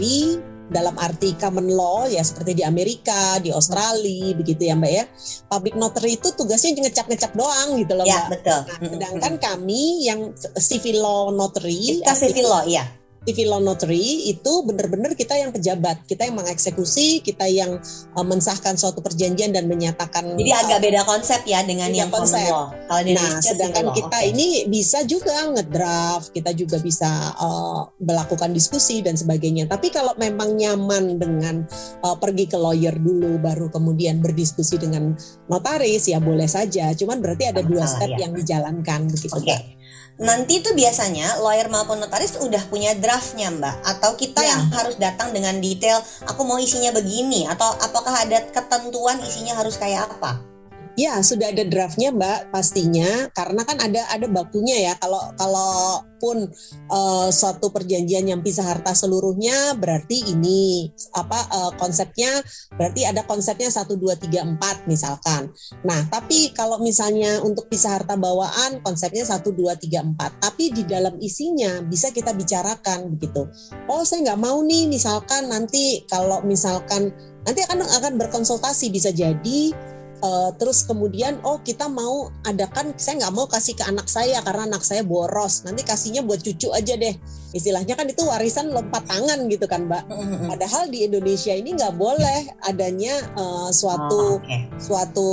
dalam 0.67 0.99
arti 0.99 1.39
common 1.39 1.71
law 1.71 2.11
ya 2.11 2.23
seperti 2.27 2.59
di 2.59 2.65
Amerika, 2.67 3.39
di 3.39 3.55
Australia 3.55 4.35
begitu 4.35 4.67
ya 4.67 4.75
Mbak 4.75 4.93
ya. 4.93 5.05
Public 5.47 5.75
notary 5.79 6.19
itu 6.19 6.35
tugasnya 6.35 6.75
ngecap-ngecap 6.83 7.33
doang 7.39 7.79
gitu 7.79 7.95
loh 7.95 8.03
Ya 8.03 8.27
Mbak. 8.27 8.29
betul. 8.35 8.61
Nah, 8.67 8.79
sedangkan 8.91 9.35
kami 9.39 9.83
yang 10.11 10.35
civil 10.59 10.99
law 10.99 11.31
notary 11.31 12.03
kita 12.03 12.13
civil 12.19 12.47
law, 12.51 12.63
iya. 12.67 12.83
Civil 13.27 13.59
law 13.59 13.61
notary 13.61 14.31
itu 14.31 14.53
benar-benar 14.63 15.19
kita 15.19 15.35
yang 15.35 15.51
pejabat, 15.51 16.07
kita 16.07 16.31
yang 16.31 16.39
mengeksekusi, 16.39 17.21
kita 17.27 17.51
yang 17.51 17.83
uh, 18.15 18.23
mensahkan 18.23 18.79
suatu 18.79 19.03
perjanjian 19.03 19.51
dan 19.51 19.67
menyatakan. 19.67 20.39
Jadi 20.39 20.53
agak 20.55 20.79
beda 20.79 21.03
konsep 21.03 21.43
ya 21.45 21.67
dengan 21.67 21.91
yang 21.91 22.09
konsep. 22.09 22.47
law. 22.47 22.71
Kalau 22.87 23.03
di 23.03 23.13
Nah, 23.17 23.43
sedangkan 23.43 23.91
law, 23.91 23.97
kita 23.97 24.19
oke. 24.23 24.31
ini 24.31 24.47
bisa 24.71 25.03
juga 25.03 25.35
ngedraft, 25.51 26.31
kita 26.31 26.55
juga 26.55 26.79
bisa 26.79 27.35
uh, 27.35 27.91
melakukan 27.99 28.55
diskusi 28.55 29.03
dan 29.03 29.19
sebagainya. 29.19 29.67
Tapi 29.67 29.91
kalau 29.91 30.15
memang 30.15 30.55
nyaman 30.55 31.19
dengan 31.19 31.67
uh, 32.07 32.15
pergi 32.15 32.47
ke 32.47 32.55
lawyer 32.55 32.95
dulu, 32.95 33.43
baru 33.43 33.67
kemudian 33.75 34.23
berdiskusi 34.23 34.79
dengan 34.79 35.19
notaris, 35.51 36.07
ya 36.07 36.23
boleh 36.23 36.47
saja. 36.47 36.95
Cuman 36.95 37.19
berarti 37.19 37.51
ada 37.51 37.65
Nggak 37.65 37.71
dua 37.75 37.85
step 37.91 38.11
ya. 38.15 38.19
yang 38.23 38.33
dijalankan 38.39 39.01
begitu. 39.11 39.35
Mbak. 39.35 39.76
Nanti 40.17 40.65
tuh 40.65 40.73
biasanya 40.73 41.45
lawyer 41.45 41.69
maupun 41.69 42.01
notaris 42.01 42.41
udah 42.41 42.73
punya 42.73 42.97
draftnya 42.97 43.53
mbak 43.53 43.85
Atau 43.85 44.17
kita 44.17 44.41
Ya. 44.41 44.57
yang 44.57 44.73
harus 44.73 44.97
datang 44.97 45.37
dengan 45.37 45.61
detail 45.61 46.01
Aku 46.25 46.41
mau 46.49 46.57
isinya 46.57 46.89
begini 46.89 47.45
Atau 47.45 47.69
apakah 47.85 48.25
ada 48.25 48.41
ketentuan 48.49 49.21
isinya 49.21 49.61
harus 49.61 49.77
kayak 49.77 50.09
apa? 50.09 50.56
Ya 50.97 51.21
sudah 51.21 51.53
ada 51.53 51.61
draftnya 51.61 52.09
Mbak 52.09 52.57
pastinya 52.57 53.29
karena 53.37 53.69
kan 53.69 53.77
ada 53.85 54.09
ada 54.09 54.25
bakunya 54.33 54.81
ya 54.81 54.93
kalau 54.97 55.21
kalaupun 55.37 56.49
eh, 56.89 57.29
suatu 57.29 57.69
perjanjian 57.69 58.25
yang 58.25 58.41
pisah 58.41 58.65
harta 58.65 58.97
seluruhnya 58.97 59.77
berarti 59.77 60.33
ini 60.33 60.89
apa 61.13 61.37
eh, 61.53 61.73
konsepnya 61.77 62.41
berarti 62.81 63.05
ada 63.05 63.29
konsepnya 63.29 63.69
1 63.69 63.93
2 63.93 64.17
3 64.25 64.57
4 64.57 64.89
misalkan. 64.89 65.53
Nah, 65.85 66.01
tapi 66.09 66.57
kalau 66.57 66.81
misalnya 66.81 67.45
untuk 67.45 67.69
pisah 67.69 68.01
harta 68.01 68.17
bawaan 68.17 68.81
konsepnya 68.81 69.29
1 69.29 69.45
2 69.53 69.77
3 69.77 70.17
4 70.17 70.41
tapi 70.41 70.73
di 70.73 70.89
dalam 70.89 71.21
isinya 71.21 71.85
bisa 71.85 72.09
kita 72.09 72.33
bicarakan 72.33 73.13
begitu. 73.13 73.45
Oh, 73.85 74.01
saya 74.01 74.33
nggak 74.33 74.41
mau 74.41 74.65
nih 74.65 74.89
misalkan 74.89 75.53
nanti 75.53 76.09
kalau 76.09 76.41
misalkan 76.41 77.13
nanti 77.45 77.61
akan 77.69 77.85
akan 77.85 78.13
berkonsultasi 78.17 78.89
bisa 78.89 79.13
jadi 79.13 79.77
Uh, 80.17 80.49
terus 80.57 80.81
kemudian 80.89 81.37
oh 81.45 81.61
kita 81.61 81.93
mau 81.93 82.33
adakan 82.49 82.97
saya 82.97 83.21
nggak 83.21 83.35
mau 83.37 83.45
kasih 83.45 83.77
ke 83.77 83.85
anak 83.85 84.09
saya 84.09 84.41
karena 84.41 84.65
anak 84.65 84.83
saya 84.83 85.05
boros. 85.05 85.63
Nanti 85.69 85.85
kasihnya 85.85 86.25
buat 86.25 86.41
cucu 86.41 86.73
aja 86.73 86.97
deh 86.97 87.15
istilahnya 87.51 87.93
kan 87.93 88.05
itu 88.05 88.23
warisan 88.23 88.69
lompat 88.69 89.05
tangan 89.05 89.47
gitu 89.47 89.65
kan 89.65 89.85
mbak. 89.85 90.03
Padahal 90.47 90.87
di 90.87 91.03
Indonesia 91.03 91.51
ini 91.51 91.73
nggak 91.73 91.95
boleh 91.95 92.39
adanya 92.63 93.15
uh, 93.35 93.45
Oh, 93.59 93.71
suatu 93.71 94.39
oke. 94.39 94.57
suatu 94.77 95.29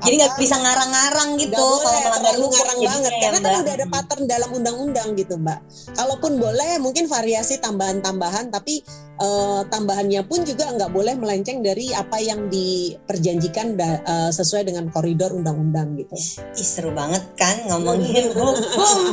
Jadi 0.00 0.14
nggak 0.16 0.34
bisa 0.36 0.54
ngarang-ngarang 0.56 1.30
gitu 1.36 1.54
boleh 1.54 1.82
kalau 1.82 1.98
melanggar 2.12 2.22
terlalu 2.28 2.46
ngarang 2.48 2.78
banget. 2.80 3.10
ya, 3.10 3.20
karena 3.20 3.38
kan 3.38 3.50
Mbak. 3.50 3.62
udah 3.62 3.74
ada 3.74 3.86
pattern 3.88 4.22
dalam 4.24 4.50
undang-undang 4.52 5.08
gitu 5.12 5.34
mbak. 5.34 5.58
Kalaupun 5.92 6.32
boleh 6.36 6.72
mungkin 6.78 7.04
variasi 7.06 7.58
tambahan-tambahan 7.58 8.48
tapi 8.48 8.82
eh, 9.16 9.60
tambahannya 9.64 10.22
pun 10.22 10.42
juga 10.42 10.68
nggak 10.68 10.90
boleh 10.90 11.14
melenceng 11.14 11.60
dari 11.60 11.90
apa 11.90 12.18
yang 12.18 12.46
diperjanjikan 12.46 13.74
da- 13.74 14.00
eh, 14.00 14.30
sesuai 14.30 14.62
dengan 14.64 14.86
koridor 14.88 15.32
undang-undang 15.32 15.96
gitu. 15.96 16.14
Ih 16.52 16.66
seru 16.66 16.92
banget 16.92 17.22
kan 17.34 17.66
ngomongin 17.66 18.30
hukum. 18.30 18.54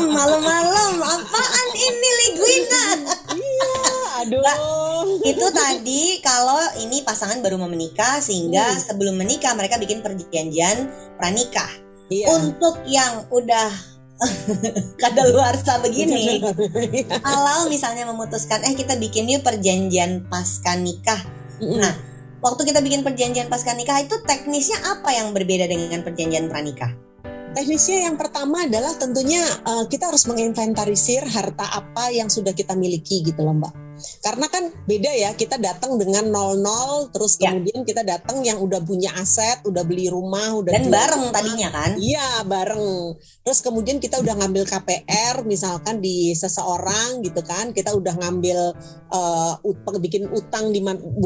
Malam-malam 0.17 0.93
apaan 0.99 1.67
ini 1.73 2.09
Ligwina 2.39 2.83
aduh. 4.19 4.43
Itu 5.23 5.47
tadi 5.55 6.19
kalau 6.19 6.59
ini 6.83 7.03
pasangan 7.07 7.39
baru 7.39 7.55
mau 7.55 7.71
menikah 7.71 8.19
sehingga 8.19 8.75
Hmm. 8.75 8.81
sebelum 8.81 9.15
menikah 9.15 9.55
mereka 9.55 9.79
bikin 9.79 10.03
perjanjian 10.03 10.91
pranikah. 11.15 11.69
Iya. 12.11 12.25
Untuk 12.35 12.83
yang 12.89 13.29
udah 13.31 13.69
kadaluarsa 15.03 15.79
begini 15.79 16.43
kalau 17.27 17.71
misalnya 17.71 18.03
memutuskan 18.03 18.59
eh 18.67 18.75
kita 18.75 18.99
bikin 18.99 19.31
yuk 19.31 19.47
perjanjian 19.47 20.27
pasca 20.27 20.75
nikah. 20.75 21.23
Mm-mm. 21.63 21.79
Nah, 21.79 21.95
waktu 22.43 22.67
kita 22.67 22.83
bikin 22.83 23.07
perjanjian 23.07 23.47
pasca 23.47 23.71
nikah 23.71 24.03
itu 24.03 24.19
teknisnya 24.27 24.83
apa 24.83 25.15
yang 25.15 25.31
berbeda 25.31 25.71
dengan 25.71 26.03
perjanjian 26.03 26.51
pranikah 26.51 26.91
Teknisnya 27.49 28.05
yang 28.05 28.15
pertama 28.15 28.69
adalah 28.69 28.93
tentunya 28.93 29.41
eh, 29.41 29.85
kita 29.89 30.13
harus 30.13 30.29
menginventarisir 30.29 31.25
harta 31.25 31.65
apa 31.73 32.13
yang 32.13 32.29
sudah 32.29 32.53
kita 32.53 32.77
miliki 32.77 33.25
gitu 33.25 33.41
loh 33.41 33.57
Mbak. 33.57 33.88
Karena 34.19 34.45
kan 34.47 34.63
beda 34.83 35.11
ya 35.11 35.31
kita 35.33 35.55
datang 35.55 35.95
dengan 35.95 36.27
00 36.27 37.09
terus 37.09 37.35
Ya. 37.35 37.51
kemudian 37.51 37.83
kita 37.83 38.01
datang 38.01 38.41
yang 38.41 38.57
udah 38.57 38.79
punya 38.79 39.13
aset, 39.15 39.61
udah 39.63 39.83
beli 39.83 40.07
rumah, 40.07 40.55
udah 40.55 40.71
dan 40.71 40.87
bareng 40.87 41.23
rumah. 41.25 41.33
tadinya 41.33 41.69
kan 41.69 41.91
Iya 41.95 42.43
bareng. 42.43 43.15
Terus 43.41 43.59
kemudian 43.59 43.97
kita 43.97 44.17
udah 44.17 44.35
ngambil 44.35 44.63
KPR 44.65 45.43
misalkan 45.43 45.99
di 45.99 46.31
seseorang 46.33 47.21
gitu 47.21 47.41
kan, 47.41 47.71
kita 47.71 47.91
udah 47.91 48.15
ngambil 48.17 48.73
eh, 49.09 49.53
ut- 49.63 49.81
bikin 49.99 50.29
utang 50.29 50.69
di 50.69 50.79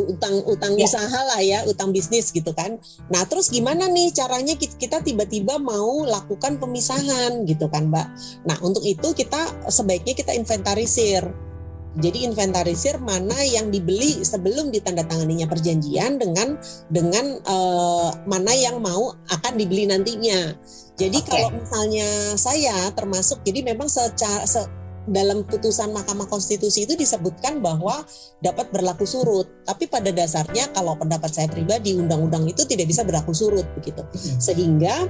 utang 0.08 0.36
utang 0.46 0.74
Ya. 0.74 0.88
usaha 0.88 1.20
lah 1.26 1.40
ya, 1.40 1.64
utang 1.64 1.92
bisnis 1.92 2.30
gitu 2.30 2.52
kan. 2.52 2.80
Nah 3.08 3.24
terus 3.24 3.50
gimana 3.50 3.86
nih 3.86 4.10
caranya 4.12 4.54
ki- 4.54 4.78
kita 4.78 5.00
tiba-tiba 5.00 5.58
mau 5.58 6.02
lakukan 6.04 6.58
pemisahan 6.58 7.44
gitu 7.44 7.68
kan 7.68 7.88
Mbak. 7.88 8.08
Nah 8.44 8.58
untuk 8.62 8.82
itu 8.82 9.12
kita 9.12 9.38
sebaiknya 9.68 10.14
kita 10.14 10.32
inventarisir. 10.32 11.28
Jadi 11.94 12.26
inventarisir 12.26 12.98
mana 12.98 13.38
yang 13.46 13.70
dibeli 13.70 14.26
sebelum 14.26 14.74
ditandatanganinya 14.74 15.46
perjanjian 15.46 16.18
dengan 16.18 16.58
dengan 16.90 17.26
eh, 17.38 18.10
mana 18.26 18.54
yang 18.58 18.82
mau 18.82 19.14
akan 19.30 19.54
dibeli 19.58 19.86
nantinya. 19.86 20.58
Jadi 20.98 21.20
Oke. 21.22 21.30
kalau 21.30 21.50
misalnya 21.54 22.38
saya 22.38 22.90
termasuk 22.98 23.42
jadi 23.46 23.62
memang 23.62 23.90
secara 23.90 24.46
se- 24.46 24.83
dalam 25.08 25.44
putusan 25.44 25.92
Mahkamah 25.92 26.32
Konstitusi 26.32 26.88
itu 26.88 26.96
disebutkan 26.96 27.60
bahwa 27.60 28.04
dapat 28.40 28.72
berlaku 28.72 29.04
surut. 29.04 29.48
Tapi 29.68 29.88
pada 29.92 30.12
dasarnya 30.16 30.72
kalau 30.72 30.96
pendapat 30.96 31.32
saya 31.32 31.48
pribadi 31.52 31.96
undang-undang 31.96 32.48
itu 32.48 32.64
tidak 32.64 32.88
bisa 32.88 33.04
berlaku 33.04 33.36
surut 33.36 33.68
begitu. 33.76 34.00
Sehingga 34.40 35.08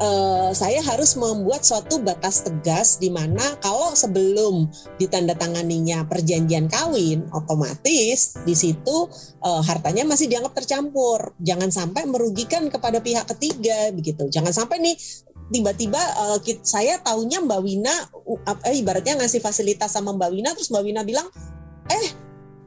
eh, 0.00 0.50
saya 0.52 0.80
harus 0.84 1.16
membuat 1.16 1.64
suatu 1.64 2.04
batas 2.04 2.44
tegas 2.44 3.00
di 3.00 3.08
mana 3.08 3.56
kalau 3.64 3.96
sebelum 3.96 4.68
ditandatanganinya 5.00 6.04
perjanjian 6.04 6.68
kawin 6.68 7.24
otomatis 7.32 8.36
di 8.44 8.52
situ 8.52 9.08
eh, 9.40 9.62
hartanya 9.64 10.04
masih 10.04 10.28
dianggap 10.28 10.52
tercampur. 10.52 11.32
Jangan 11.40 11.72
sampai 11.72 12.04
merugikan 12.04 12.68
kepada 12.68 13.00
pihak 13.00 13.24
ketiga 13.36 13.88
begitu. 13.96 14.28
Jangan 14.28 14.52
sampai 14.52 14.84
nih 14.84 14.96
tiba-tiba 15.50 15.98
uh, 15.98 16.38
saya 16.62 17.02
taunya 17.02 17.42
Mbak 17.42 17.60
Wina 17.60 17.94
uh, 18.14 18.56
eh, 18.64 18.78
ibaratnya 18.78 19.18
ngasih 19.18 19.42
fasilitas 19.42 19.90
sama 19.90 20.14
Mbak 20.14 20.30
Wina 20.30 20.50
terus 20.54 20.70
Mbak 20.70 20.82
Wina 20.86 21.02
bilang 21.02 21.26
eh 21.90 22.06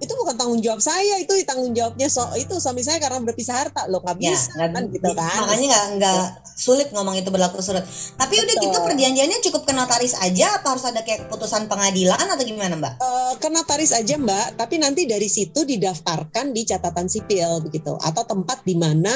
itu 0.03 0.13
bukan 0.19 0.35
tanggung 0.35 0.59
jawab 0.59 0.83
saya 0.83 1.15
itu 1.15 1.31
tanggung 1.47 1.71
jawabnya 1.71 2.11
so 2.11 2.27
itu 2.35 2.59
suami 2.59 2.83
saya 2.83 2.99
karena 2.99 3.23
berpisah 3.23 3.55
harta. 3.55 3.87
Lo 3.87 4.03
nggak 4.03 4.19
ya, 4.19 4.35
bisa 4.35 4.51
ya, 4.59 4.67
kan 4.67 4.83
gitu 4.91 5.09
kan? 5.15 5.37
makanya 5.47 5.67
nggak 5.71 5.85
nggak 5.95 6.23
sulit 6.53 6.93
ngomong 6.93 7.17
itu 7.17 7.29
berlaku 7.33 7.59
surut 7.59 7.81
tapi 8.15 8.37
Betul. 8.37 8.45
udah 8.45 8.55
gitu 8.61 8.77
perjanjiannya 8.85 9.37
cukup 9.49 9.61
ke 9.65 9.73
notaris 9.73 10.13
aja 10.21 10.61
apa 10.61 10.77
harus 10.77 10.85
ada 10.85 11.01
kayak 11.01 11.27
keputusan 11.27 11.65
pengadilan 11.65 12.21
atau 12.21 12.43
gimana 12.45 12.77
mbak 12.77 12.93
uh, 13.01 13.33
ke 13.41 13.47
notaris 13.49 13.91
aja 13.93 14.15
mbak 14.17 14.57
tapi 14.59 14.77
nanti 14.77 15.09
dari 15.09 15.25
situ 15.25 15.65
didaftarkan 15.65 16.53
di 16.53 16.61
catatan 16.67 17.09
sipil 17.09 17.63
begitu 17.65 17.95
atau 17.97 18.23
tempat 18.27 18.61
di 18.65 18.75
mana 18.77 19.11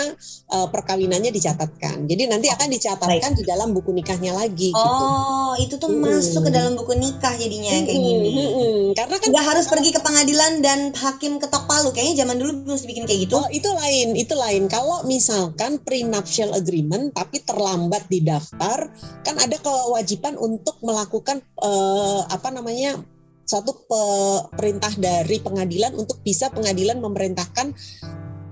uh, 0.54 0.68
perkawinannya 0.72 1.30
dicatatkan 1.30 2.08
jadi 2.08 2.24
nanti 2.32 2.48
akan 2.50 2.68
dicatatkan 2.72 3.32
Baik. 3.36 3.40
di 3.40 3.44
dalam 3.44 3.70
buku 3.76 3.94
nikahnya 3.94 4.34
lagi 4.34 4.74
gitu. 4.74 4.80
oh 4.80 5.54
gitu. 5.60 5.68
itu 5.68 5.76
tuh 5.78 5.90
hmm. 5.92 6.02
masuk 6.02 6.42
ke 6.48 6.52
dalam 6.54 6.74
buku 6.74 6.94
nikah 6.98 7.34
jadinya 7.38 7.74
hmm. 7.78 7.86
kayak 7.86 8.00
gini 8.02 8.30
hmm. 8.34 8.86
karena 8.96 9.16
kan 9.20 9.28
nggak 9.30 9.48
harus 9.52 9.66
pergi 9.68 9.90
ke 9.94 10.02
pengadilan 10.02 10.52
dan 10.64 10.80
hakim 10.96 11.38
ketok 11.38 11.70
palu 11.70 11.94
kayaknya 11.94 12.26
zaman 12.26 12.36
dulu 12.40 12.52
mesti 12.66 12.88
bikin 12.88 13.04
kayak 13.06 13.30
gitu 13.30 13.36
oh 13.38 13.48
itu 13.52 13.70
lain 13.70 14.08
itu 14.16 14.34
lain 14.34 14.64
kalau 14.72 15.04
misalkan 15.04 15.78
prenuptial 15.84 16.56
agreement 16.56 17.12
tapi 17.12 17.27
terlambat 17.32 18.08
didaftar 18.08 18.88
kan 19.22 19.36
ada 19.38 19.58
kewajiban 19.60 20.40
untuk 20.40 20.80
melakukan 20.82 21.44
uh, 21.60 22.24
apa 22.32 22.50
namanya 22.50 23.00
satu 23.48 23.88
perintah 24.52 24.92
dari 25.00 25.40
pengadilan 25.40 25.96
untuk 25.96 26.20
bisa 26.20 26.52
pengadilan 26.52 27.00
memerintahkan 27.00 27.72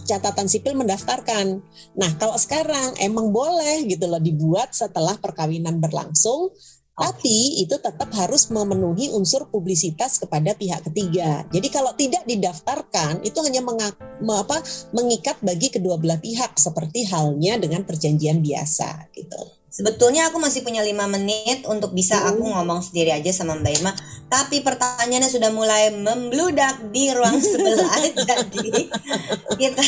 catatan 0.05 0.47
sipil 0.47 0.77
mendaftarkan. 0.77 1.59
Nah, 1.97 2.11
kalau 2.15 2.37
sekarang 2.37 2.95
emang 3.01 3.33
boleh 3.33 3.89
gitu 3.89 4.05
loh 4.05 4.21
dibuat 4.21 4.71
setelah 4.71 5.17
perkawinan 5.17 5.81
berlangsung, 5.81 6.53
tapi 6.95 7.59
itu 7.59 7.75
tetap 7.75 8.07
harus 8.15 8.47
memenuhi 8.47 9.11
unsur 9.11 9.51
publisitas 9.51 10.15
kepada 10.15 10.55
pihak 10.55 10.79
ketiga. 10.87 11.43
Jadi 11.51 11.67
kalau 11.67 11.91
tidak 11.91 12.23
didaftarkan 12.23 13.19
itu 13.27 13.35
hanya 13.43 13.59
mengak, 13.59 13.99
apa, 14.23 14.63
mengikat 14.95 15.35
bagi 15.43 15.67
kedua 15.67 15.99
belah 15.99 16.23
pihak 16.23 16.55
seperti 16.55 17.03
halnya 17.11 17.59
dengan 17.59 17.83
perjanjian 17.83 18.39
biasa 18.39 19.11
gitu. 19.11 19.55
Sebetulnya 19.75 20.31
aku 20.31 20.39
masih 20.39 20.63
punya 20.63 20.79
lima 20.87 21.03
menit 21.03 21.67
untuk 21.67 21.91
bisa 21.91 22.15
hmm. 22.15 22.27
aku 22.31 22.43
ngomong 22.47 22.79
sendiri 22.79 23.11
aja 23.11 23.27
sama 23.35 23.59
Mbak 23.59 23.73
Irma. 23.75 23.91
Tapi 24.31 24.63
pertanyaannya 24.63 25.27
sudah 25.27 25.51
mulai 25.51 25.91
membludak 25.91 26.79
di 26.95 27.11
ruang 27.11 27.43
sebelah. 27.51 27.91
jadi 28.15 28.87
kita 29.59 29.83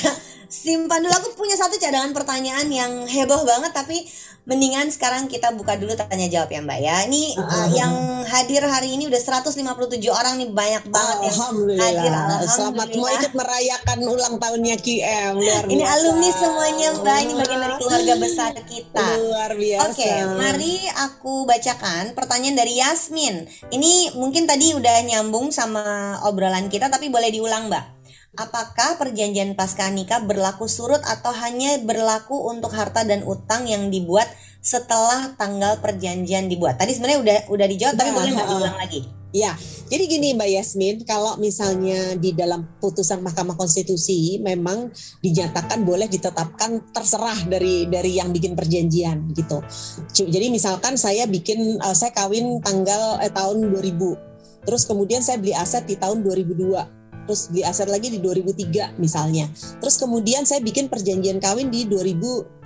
simpan 0.52 1.08
dulu. 1.08 1.16
Aku 1.24 1.40
punya 1.40 1.56
satu 1.56 1.80
cadangan 1.80 2.12
pertanyaan 2.12 2.68
yang 2.68 3.08
heboh 3.08 3.48
banget. 3.48 3.72
Tapi 3.72 4.04
mendingan 4.48 4.88
sekarang 4.88 5.28
kita 5.28 5.52
buka 5.52 5.76
dulu 5.76 5.92
tanya 6.00 6.32
jawab 6.32 6.48
ya 6.48 6.64
Mbak 6.64 6.80
ya. 6.80 6.96
Ini 7.04 7.24
uh, 7.36 7.44
uh, 7.44 7.68
yang 7.76 7.94
hadir 8.24 8.64
hari 8.64 8.96
ini 8.96 9.12
udah 9.12 9.20
157 9.20 9.60
orang 10.08 10.40
nih 10.40 10.50
banyak 10.56 10.84
banget 10.88 11.18
yang 11.20 11.36
hadir. 11.36 12.12
Alhamdulillah. 12.16 12.40
Selamat 12.48 12.88
mau 12.96 13.12
ikut 13.12 13.34
merayakan 13.36 14.00
ulang 14.08 14.36
tahunnya 14.40 14.76
QM 14.80 15.32
luar 15.36 15.64
biasa. 15.68 15.76
Ini 15.76 15.84
alumni 15.84 16.30
semuanya 16.32 16.88
Mbak. 16.96 17.18
Ini 17.20 17.34
bagian 17.36 17.60
dari 17.60 17.76
keluarga 17.76 18.14
besar 18.24 18.54
kita. 18.64 19.08
Luar 19.20 19.52
biasa. 19.52 19.84
Oke, 19.92 20.00
okay, 20.00 20.16
mari 20.40 20.76
aku 20.96 21.34
bacakan 21.44 22.16
pertanyaan 22.16 22.56
dari 22.56 22.80
Yasmin. 22.80 23.52
Ini 23.68 24.16
mungkin 24.16 24.48
tadi 24.48 24.72
udah 24.72 24.96
nyambung 25.04 25.52
sama 25.52 26.16
obrolan 26.24 26.72
kita 26.72 26.88
tapi 26.88 27.12
boleh 27.12 27.28
diulang 27.36 27.68
Mbak. 27.68 27.97
Apakah 28.38 29.02
perjanjian 29.02 29.58
pasca 29.58 29.90
nikah 29.90 30.22
berlaku 30.22 30.70
surut 30.70 31.02
atau 31.02 31.34
hanya 31.34 31.82
berlaku 31.82 32.38
untuk 32.46 32.70
harta 32.70 33.02
dan 33.02 33.26
utang 33.26 33.66
yang 33.66 33.90
dibuat 33.90 34.30
setelah 34.62 35.34
tanggal 35.42 35.82
perjanjian 35.82 36.46
dibuat? 36.46 36.78
Tadi 36.78 36.94
sebenarnya 36.94 37.20
udah 37.26 37.38
udah 37.50 37.66
dijawab, 37.66 37.96
tapi 37.98 38.14
boleh 38.14 38.32
nggak 38.38 38.50
diulang 38.54 38.78
lagi? 38.78 39.02
Ya, 39.34 39.58
jadi 39.90 40.06
gini 40.06 40.38
Mbak 40.38 40.50
Yasmin, 40.54 40.96
kalau 41.02 41.34
misalnya 41.42 42.14
di 42.14 42.32
dalam 42.38 42.78
putusan 42.78 43.26
Mahkamah 43.26 43.58
Konstitusi 43.58 44.38
memang 44.38 44.94
dinyatakan 45.26 45.82
boleh 45.82 46.06
ditetapkan 46.06 46.94
terserah 46.94 47.42
dari 47.50 47.90
dari 47.90 48.22
yang 48.22 48.30
bikin 48.30 48.54
perjanjian 48.54 49.34
gitu. 49.34 49.66
Jadi 50.14 50.54
misalkan 50.54 50.94
saya 50.94 51.26
bikin 51.26 51.82
uh, 51.82 51.98
saya 51.98 52.14
kawin 52.14 52.62
tanggal 52.62 53.18
eh, 53.18 53.34
tahun 53.34 53.66
2000, 53.74 54.64
terus 54.64 54.86
kemudian 54.86 55.26
saya 55.26 55.42
beli 55.42 55.58
aset 55.58 55.90
di 55.90 55.98
tahun 55.98 56.22
2002 56.22 56.97
terus 57.28 57.52
beli 57.52 57.68
aset 57.68 57.92
lagi 57.92 58.08
di 58.08 58.24
2003 58.24 58.96
misalnya. 58.98 59.52
Terus 59.84 60.00
kemudian 60.00 60.48
saya 60.48 60.64
bikin 60.64 60.88
perjanjian 60.88 61.44
kawin 61.44 61.68
di 61.68 61.84
2017 61.84 62.64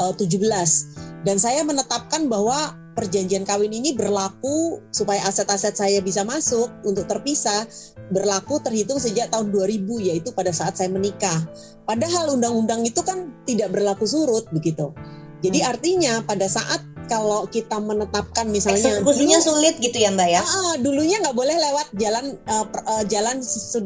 dan 1.25 1.41
saya 1.41 1.65
menetapkan 1.65 2.29
bahwa 2.29 2.77
perjanjian 2.93 3.47
kawin 3.47 3.73
ini 3.73 3.97
berlaku 3.97 4.83
supaya 4.93 5.25
aset-aset 5.25 5.73
saya 5.73 5.99
bisa 6.05 6.21
masuk 6.21 6.69
untuk 6.85 7.09
terpisah 7.09 7.65
berlaku 8.11 8.59
terhitung 8.59 8.99
sejak 8.99 9.31
tahun 9.31 9.49
2000 9.49 10.07
yaitu 10.11 10.29
pada 10.35 10.51
saat 10.51 10.77
saya 10.77 10.91
menikah. 10.91 11.41
Padahal 11.87 12.35
undang-undang 12.35 12.83
itu 12.83 12.99
kan 13.01 13.31
tidak 13.47 13.71
berlaku 13.73 14.03
surut 14.05 14.45
begitu. 14.51 14.91
Jadi 15.41 15.59
hmm. 15.63 15.69
artinya 15.71 16.13
pada 16.21 16.45
saat 16.45 16.83
kalau 17.07 17.47
kita 17.49 17.77
menetapkan 17.79 18.49
misalnya 18.49 19.01
eksekusinya 19.01 19.39
dulu, 19.39 19.47
sulit 19.47 19.75
gitu 19.79 19.97
ya 19.97 20.09
mbak 20.13 20.29
ya? 20.29 20.43
Uh, 20.43 20.75
dulunya 20.81 21.17
nggak 21.21 21.37
boleh 21.37 21.55
lewat 21.55 21.87
jalan 21.95 22.25
uh, 22.49 22.65
uh, 22.65 23.03
jalan 23.07 23.39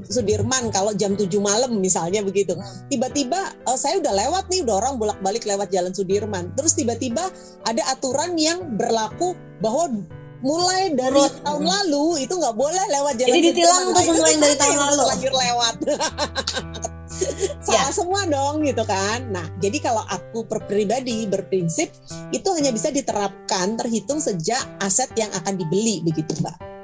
Sudirman 0.09 0.71
kalau 0.73 0.91
jam 0.97 1.13
7 1.13 1.27
malam 1.39 1.77
misalnya 1.79 2.23
begitu. 2.25 2.55
Hmm. 2.55 2.87
tiba-tiba 2.87 3.37
uh, 3.67 3.77
saya 3.77 3.99
udah 3.99 4.13
lewat 4.13 4.47
nih 4.49 4.63
udah 4.65 4.75
orang 4.81 4.93
bolak-balik 4.97 5.43
lewat 5.43 5.69
jalan 5.69 5.91
Sudirman. 5.93 6.51
Terus 6.55 6.73
tiba-tiba 6.73 7.27
ada 7.67 7.83
aturan 7.91 8.35
yang 8.39 8.75
berlaku 8.79 9.37
bahwa 9.59 9.91
mulai 10.45 10.93
dari 10.93 11.15
Rut. 11.15 11.33
tahun 11.41 11.65
lalu 11.65 12.21
itu 12.21 12.33
nggak 12.37 12.53
boleh 12.53 12.83
lewat 12.93 13.13
jalan 13.17 13.33
jadi 13.33 13.39
ditilang 13.49 13.83
tuh 13.97 14.03
semua 14.05 14.27
yang 14.29 14.41
dari 14.45 14.57
tahun 14.61 14.77
lalu. 14.77 15.03
lanjut 15.09 15.33
lewat 15.33 15.75
salah 17.65 17.89
ya. 17.89 17.95
semua 17.95 18.21
dong 18.27 18.61
gitu 18.65 18.83
kan. 18.83 19.31
Nah, 19.31 19.47
jadi 19.63 19.77
kalau 19.79 20.03
aku 20.05 20.45
per 20.45 20.67
pribadi 20.67 21.25
berprinsip 21.25 21.89
itu 22.29 22.47
hanya 22.53 22.69
bisa 22.75 22.91
diterapkan 22.91 23.79
terhitung 23.79 24.19
sejak 24.19 24.61
aset 24.83 25.09
yang 25.15 25.31
akan 25.33 25.55
dibeli 25.55 26.03
begitu, 26.03 26.35
Mbak. 26.43 26.74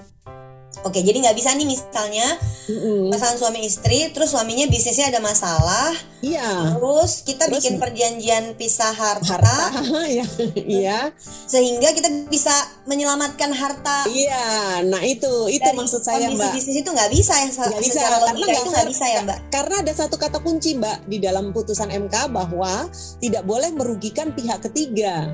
Oke, 0.81 1.05
jadi 1.05 1.21
nggak 1.21 1.37
bisa 1.37 1.53
nih 1.53 1.67
misalnya 1.69 2.27
mm-hmm. 2.65 3.13
pasangan 3.13 3.37
suami 3.37 3.61
istri, 3.61 4.09
terus 4.09 4.33
suaminya 4.33 4.65
bisnisnya 4.65 5.13
ada 5.13 5.21
masalah. 5.21 5.93
Iya. 6.21 6.77
Terus 6.77 7.25
kita 7.25 7.49
terus, 7.49 7.61
bikin 7.61 7.77
perjanjian 7.77 8.57
pisah 8.57 8.93
harta. 8.93 9.41
Harta, 9.41 10.01
ya, 10.17 10.25
iya. 10.57 10.99
Sehingga 11.45 11.93
kita 11.93 12.09
bisa 12.29 12.53
menyelamatkan 12.89 13.53
harta. 13.53 14.09
Iya, 14.09 14.81
nah 14.89 15.01
itu 15.05 15.49
itu 15.53 15.69
maksud 15.69 16.01
saya 16.01 16.33
mbak. 16.33 16.53
bisnis 16.57 16.81
itu 16.81 16.89
nggak 16.89 17.11
bisa 17.13 17.33
ya. 17.37 17.49
Gak 17.53 17.81
bisa 17.81 17.99
karena 18.01 18.33
gak, 18.33 18.57
itu 18.57 18.69
nggak 18.73 18.89
bisa 18.89 19.05
ya 19.05 19.19
mbak. 19.21 19.39
Karena 19.53 19.75
ada 19.85 19.93
satu 19.93 20.17
kata 20.17 20.41
kunci 20.41 20.77
mbak 20.77 21.05
di 21.05 21.21
dalam 21.21 21.53
putusan 21.53 21.93
MK 21.93 22.33
bahwa 22.33 22.89
tidak 23.21 23.45
boleh 23.45 23.69
merugikan 23.69 24.33
pihak 24.33 24.65
ketiga. 24.65 25.29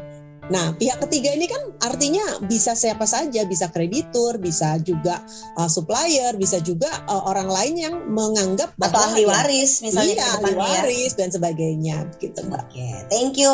Nah, 0.47 0.71
pihak 0.79 1.03
ketiga 1.07 1.35
ini 1.35 1.45
kan 1.51 1.59
artinya 1.83 2.39
bisa 2.47 2.71
siapa 2.71 3.03
saja, 3.03 3.43
bisa 3.43 3.67
kreditur, 3.67 4.39
bisa 4.39 4.79
juga 4.79 5.19
uh, 5.59 5.67
supplier, 5.67 6.39
bisa 6.39 6.63
juga 6.63 6.87
uh, 7.07 7.27
orang 7.27 7.51
lain 7.51 7.75
yang 7.75 7.95
menganggap 8.07 8.71
bahwa 8.79 8.95
atau 8.95 9.11
ahli 9.11 9.23
waris 9.27 9.83
misalnya 9.83 10.15
iya, 10.15 10.27
ahli 10.39 10.53
ya. 10.55 10.57
waris 10.57 11.11
ya. 11.13 11.17
dan 11.19 11.29
sebagainya 11.35 11.97
gitu, 12.23 12.39
Mbak. 12.47 12.63
Oke, 12.63 12.79
okay, 12.79 12.95
thank 13.11 13.35
you. 13.35 13.51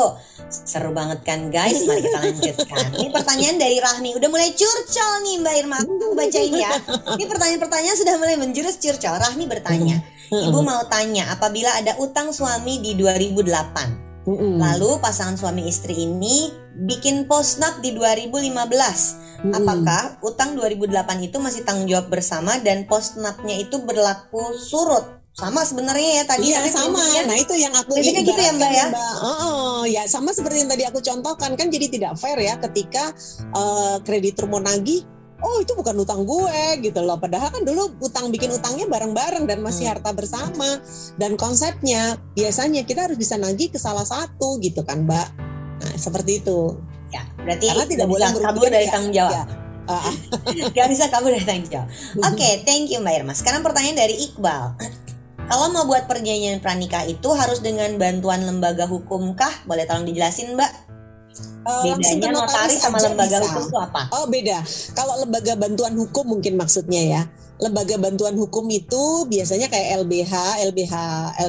Seru 0.54 0.94
banget 0.94 1.26
kan 1.26 1.50
guys, 1.50 1.82
mari 1.90 2.06
kita 2.06 2.20
lanjutkan. 2.22 2.88
Ini 3.02 3.10
pertanyaan 3.10 3.58
dari 3.58 3.78
Rahmi, 3.82 4.10
udah 4.14 4.30
mulai 4.30 4.54
curcol 4.54 5.14
nih 5.26 5.36
Mbak 5.42 5.56
Irma, 5.66 5.78
aku 5.82 6.14
bacain 6.14 6.54
ya. 6.54 6.72
Ini 7.18 7.24
pertanyaan-pertanyaan 7.26 7.98
sudah 7.98 8.16
mulai 8.22 8.38
menjurus 8.38 8.78
curcol. 8.78 9.18
Rahmi 9.18 9.50
bertanya, 9.50 9.98
Ibu 10.46 10.60
mau 10.62 10.86
tanya 10.90 11.34
apabila 11.34 11.74
ada 11.78 11.98
utang 11.98 12.30
suami 12.34 12.82
di 12.82 12.94
2008 12.98 14.13
Mm 14.24 14.36
-mm. 14.36 14.54
Lalu 14.60 15.04
pasangan 15.04 15.36
suami 15.36 15.68
istri 15.68 16.08
ini 16.08 16.52
bikin 16.88 17.28
postnap 17.28 17.84
di 17.84 17.92
2015. 17.92 18.50
Mm 18.50 18.64
-mm. 18.64 19.52
Apakah 19.52 20.02
utang 20.24 20.56
2008 20.56 21.28
itu 21.28 21.38
masih 21.44 21.62
tanggung 21.68 21.88
jawab 21.92 22.08
bersama 22.08 22.56
dan 22.64 22.88
postnapnya 22.88 23.60
itu 23.60 23.84
berlaku 23.84 24.56
surut? 24.56 25.24
Sama 25.34 25.66
sebenarnya 25.66 26.22
ya 26.22 26.24
tadi 26.30 26.54
Iya 26.54 26.62
sama. 26.70 27.02
Nah, 27.26 27.34
itu 27.34 27.58
yang 27.58 27.74
aku 27.74 27.98
Jadi 27.98 28.22
gitu 28.22 28.38
ya, 28.38 28.54
Mbak 28.54 28.70
ya. 28.70 28.88
Mbak. 28.94 29.14
Oh, 29.18 29.38
oh, 29.42 29.80
ya 29.90 30.06
sama 30.06 30.30
seperti 30.30 30.62
yang 30.62 30.70
tadi 30.70 30.86
aku 30.86 31.02
contohkan 31.02 31.58
kan 31.58 31.68
jadi 31.74 31.90
tidak 31.90 32.14
fair 32.22 32.38
ya 32.38 32.54
ketika 32.62 33.10
uh, 33.58 33.98
kreditur 34.06 34.46
mau 34.46 34.62
nagih 34.62 35.02
oh 35.44 35.60
itu 35.60 35.76
bukan 35.76 35.96
utang 36.00 36.24
gue 36.24 36.60
gitu 36.80 37.04
loh 37.04 37.20
padahal 37.20 37.52
kan 37.52 37.62
dulu 37.68 38.00
utang 38.00 38.32
bikin 38.32 38.50
utangnya 38.56 38.88
bareng-bareng 38.88 39.44
dan 39.44 39.60
masih 39.60 39.86
hmm. 39.86 39.92
harta 40.00 40.16
bersama 40.16 40.80
dan 41.20 41.36
konsepnya 41.36 42.18
biasanya 42.34 42.88
kita 42.88 43.06
harus 43.06 43.20
bisa 43.20 43.36
nagih 43.36 43.70
ke 43.70 43.78
salah 43.78 44.08
satu 44.08 44.58
gitu 44.64 44.82
kan 44.88 45.04
mbak 45.04 45.28
nah 45.84 45.94
seperti 46.00 46.40
itu 46.40 46.80
ya 47.12 47.22
berarti 47.44 47.66
karena 47.70 47.86
tidak 47.86 48.08
boleh 48.08 48.28
kabur 48.32 48.68
dari 48.72 48.88
tanggung 48.90 49.14
jawab 49.14 49.36
ya. 49.36 49.46
Uh. 49.84 50.16
Gak 50.72 50.88
bisa 50.96 51.12
kabur 51.12 51.36
dari 51.36 51.44
tanggung 51.44 51.68
jawab. 51.68 51.92
Oke, 52.32 52.40
okay, 52.40 52.54
thank 52.64 52.88
you 52.88 53.04
Mbak 53.04 53.20
Irma. 53.20 53.36
Sekarang 53.36 53.68
pertanyaan 53.68 54.00
dari 54.00 54.16
Iqbal. 54.16 54.80
Kalau 55.44 55.68
mau 55.76 55.84
buat 55.84 56.08
perjanjian 56.08 56.64
pranikah 56.64 57.04
itu 57.04 57.28
harus 57.36 57.60
dengan 57.60 58.00
bantuan 58.00 58.48
lembaga 58.48 58.88
hukum 58.88 59.36
kah? 59.36 59.52
Boleh 59.68 59.84
tolong 59.84 60.08
dijelasin 60.08 60.56
Mbak? 60.56 60.93
Uh, 61.64 61.96
Bedanya 61.98 62.30
notaris, 62.36 62.78
sama 62.78 63.02
lembaga 63.02 63.42
bisa. 63.42 63.48
hukum 63.50 63.64
itu 63.66 63.78
apa? 63.80 64.02
Oh 64.14 64.26
beda. 64.30 64.60
Kalau 64.94 65.16
lembaga 65.24 65.54
bantuan 65.58 65.94
hukum 65.98 66.38
mungkin 66.38 66.54
maksudnya 66.60 67.02
ya 67.02 67.22
lembaga 67.62 67.96
bantuan 68.02 68.34
hukum 68.34 68.66
itu 68.74 69.30
biasanya 69.30 69.70
kayak 69.70 70.02
LBH, 70.02 70.34
LBH, 70.74 70.96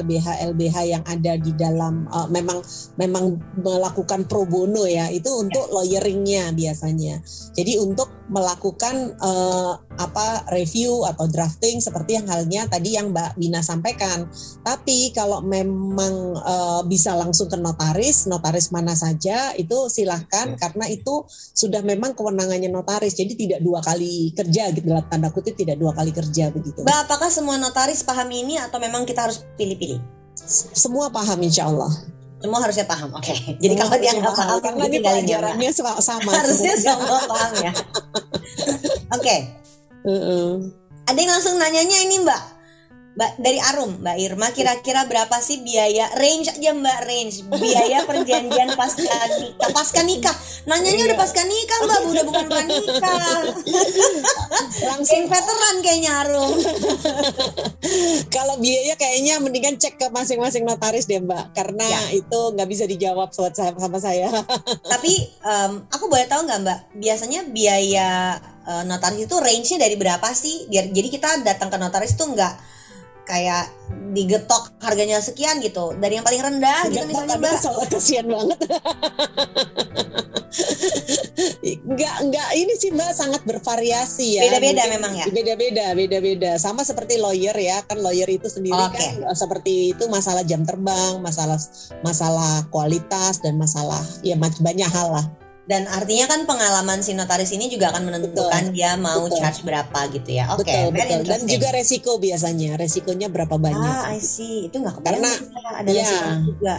LBH, 0.05 0.27
LBH 0.53 0.77
yang 0.85 1.03
ada 1.03 1.33
di 1.41 1.51
dalam 1.57 2.05
uh, 2.13 2.29
memang 2.29 2.61
memang 3.01 3.41
melakukan 3.57 4.29
pro 4.29 4.45
bono 4.45 4.85
ya 4.85 5.09
itu 5.09 5.27
untuk 5.33 5.65
lawyeringnya 5.73 6.53
biasanya. 6.53 7.19
Jadi 7.57 7.81
untuk 7.81 8.25
melakukan 8.25 9.17
uh, 9.21 9.77
apa 9.95 10.49
review 10.49 11.05
atau 11.05 11.29
drafting 11.29 11.77
seperti 11.77 12.17
yang 12.17 12.25
halnya 12.25 12.65
tadi 12.65 12.97
yang 12.97 13.13
Mbak 13.13 13.37
Bina 13.37 13.61
sampaikan. 13.61 14.29
Tapi 14.65 15.13
kalau 15.13 15.45
memang 15.45 16.35
uh, 16.37 16.81
bisa 16.85 17.13
langsung 17.13 17.49
ke 17.49 17.57
notaris, 17.57 18.25
notaris 18.25 18.73
mana 18.73 18.97
saja 18.97 19.53
itu 19.55 19.87
silahkan 19.89 20.57
karena 20.57 20.85
itu 20.89 21.25
sudah 21.29 21.85
memang 21.85 22.17
kewenangannya 22.17 22.69
notaris. 22.69 23.13
Jadi 23.13 23.37
tidak 23.37 23.59
dua 23.61 23.79
kali 23.81 24.33
kerja 24.33 24.73
gitu 24.73 24.85
dalam 24.89 25.05
tanda 25.05 25.29
kutip 25.29 25.53
tidak 25.53 25.77
dua 25.77 25.94
kali 25.95 26.11
kerja 26.11 26.51
begitu. 26.51 26.83
Mbak, 26.83 26.99
apakah 27.07 27.31
semua 27.31 27.55
notaris 27.55 28.03
paham 28.03 28.27
ini 28.29 28.59
atau 28.59 28.77
memang 28.77 29.07
kita 29.07 29.25
harus 29.25 29.47
pilih-pilih? 29.55 30.03
Semua 30.75 31.07
paham 31.09 31.39
insya 31.41 31.71
Allah. 31.71 31.89
Semua 32.43 32.59
harusnya 32.61 32.85
paham. 32.85 33.09
Oke. 33.15 33.31
Okay. 33.31 33.57
Jadi 33.57 33.73
kalau 33.79 33.95
dia 33.97 34.11
nggak 34.13 34.35
paham, 34.35 34.59
karena 34.59 34.83
ini 34.85 34.97
pelajarannya 34.99 35.71
sama. 35.73 36.29
harusnya 36.43 36.73
semua 36.75 37.19
paham 37.25 37.51
ya. 37.63 37.71
Oke. 39.15 39.23
Okay. 39.23 39.39
Uh 40.05 40.11
-uh. 40.13 40.49
Ada 41.09 41.17
yang 41.17 41.31
langsung 41.33 41.55
nanyanya 41.57 41.97
ini 42.03 42.21
Mbak 42.21 42.54
Mbak 43.15 43.31
dari 43.39 43.59
Arum, 43.63 44.03
Mbak 44.03 44.17
Irma 44.19 44.51
kira-kira 44.51 45.07
berapa 45.07 45.39
sih 45.39 45.63
biaya 45.63 46.11
range 46.19 46.51
aja 46.51 46.75
Mbak 46.75 46.99
range? 47.07 47.35
Biaya 47.47 48.03
perjanjian 48.03 48.75
pasca 48.75 49.15
nikah. 49.39 49.69
Pasca 49.71 50.01
nikah? 50.03 50.35
Nanyanya 50.67 51.07
udah 51.07 51.17
pasca 51.23 51.47
nikah 51.47 51.79
Mbak 51.87 51.99
udah 52.11 52.23
bukan 52.27 52.45
pranikah 52.51 53.15
langsung. 54.83 55.31
Veteran 55.31 55.75
kayaknya 55.79 56.11
Arum. 56.27 56.59
Kalau 58.35 58.59
biaya 58.59 58.99
kayaknya 58.99 59.39
mendingan 59.39 59.79
cek 59.79 59.95
ke 59.95 60.11
masing-masing 60.11 60.67
notaris 60.67 61.07
deh 61.07 61.23
Mbak 61.23 61.55
karena 61.55 61.87
ya. 61.87 62.19
itu 62.19 62.39
nggak 62.51 62.67
bisa 62.67 62.83
dijawab 62.83 63.31
sama 63.31 63.95
saya. 64.03 64.27
Tapi 64.91 65.13
um, 65.39 65.87
aku 65.87 66.11
boleh 66.11 66.27
tahu 66.27 66.43
nggak 66.43 66.59
Mbak? 66.67 66.79
Biasanya 66.99 67.47
biaya 67.47 68.43
uh, 68.67 68.83
notaris 68.83 69.23
itu 69.23 69.39
range-nya 69.39 69.87
dari 69.87 69.95
berapa 69.95 70.27
sih? 70.35 70.67
Biar 70.67 70.91
jadi 70.91 71.07
kita 71.07 71.47
datang 71.47 71.71
ke 71.71 71.79
notaris 71.79 72.19
tuh 72.19 72.27
nggak 72.35 72.74
kayak 73.25 73.73
digetok 74.13 74.71
harganya 74.79 75.19
sekian 75.19 75.59
gitu. 75.59 75.93
Dari 75.97 76.21
yang 76.21 76.25
paling 76.25 76.41
rendah 76.41 76.87
gitu 76.89 77.05
misalnya 77.09 77.37
mbak. 77.41 77.59
soal 77.59 77.83
kasihan 77.89 78.25
banget. 78.29 78.59
Enggak, 81.65 82.15
enggak 82.23 82.49
ini 82.55 82.73
sih 82.79 82.89
mbak 82.95 83.11
sangat 83.11 83.41
bervariasi 83.43 84.39
ya. 84.39 84.47
Beda-beda 84.47 84.83
memang 84.87 85.13
ya? 85.17 85.25
beda-beda 85.27 85.85
beda-beda. 85.97 86.51
Sama 86.61 86.87
seperti 86.87 87.19
lawyer 87.19 87.53
ya. 87.57 87.83
Kan 87.83 87.99
lawyer 87.99 88.29
itu 88.29 88.47
sendiri 88.47 88.79
okay. 88.79 89.19
kan 89.19 89.35
seperti 89.35 89.91
itu 89.91 90.07
masalah 90.07 90.45
jam 90.47 90.63
terbang 90.63 91.19
masalah 91.19 91.59
masalah 92.01 92.65
kualitas 92.71 93.43
dan 93.43 93.59
masalah 93.59 93.99
ya 94.23 94.37
banyak 94.39 94.89
hal 94.89 95.11
lah 95.11 95.25
dan 95.65 95.89
artinya 95.89 96.29
kan 96.29 96.45
pengalaman 96.45 97.01
si 97.01 97.17
notaris 97.17 97.49
ini 97.49 97.65
juga 97.73 97.89
akan 97.89 98.05
menentukan 98.05 98.69
betul, 98.69 98.77
dia 98.77 98.93
mau 99.01 99.25
betul. 99.25 99.41
charge 99.41 99.65
berapa 99.65 99.99
gitu 100.13 100.29
ya. 100.29 100.53
Oke, 100.53 100.69
okay, 100.69 100.93
betul, 100.93 101.25
betul. 101.25 101.29
Dan 101.33 101.41
juga 101.49 101.67
resiko 101.73 102.11
biasanya, 102.21 102.77
resikonya 102.77 103.27
berapa 103.33 103.57
banyak. 103.57 103.93
Ah, 104.05 104.13
I 104.13 104.21
see. 104.21 104.69
Itu 104.69 104.85
nggak 104.85 105.01
Karena 105.01 105.31
ada 105.73 105.89
ya, 105.89 106.05
resiko 106.05 106.29
juga. 106.53 106.75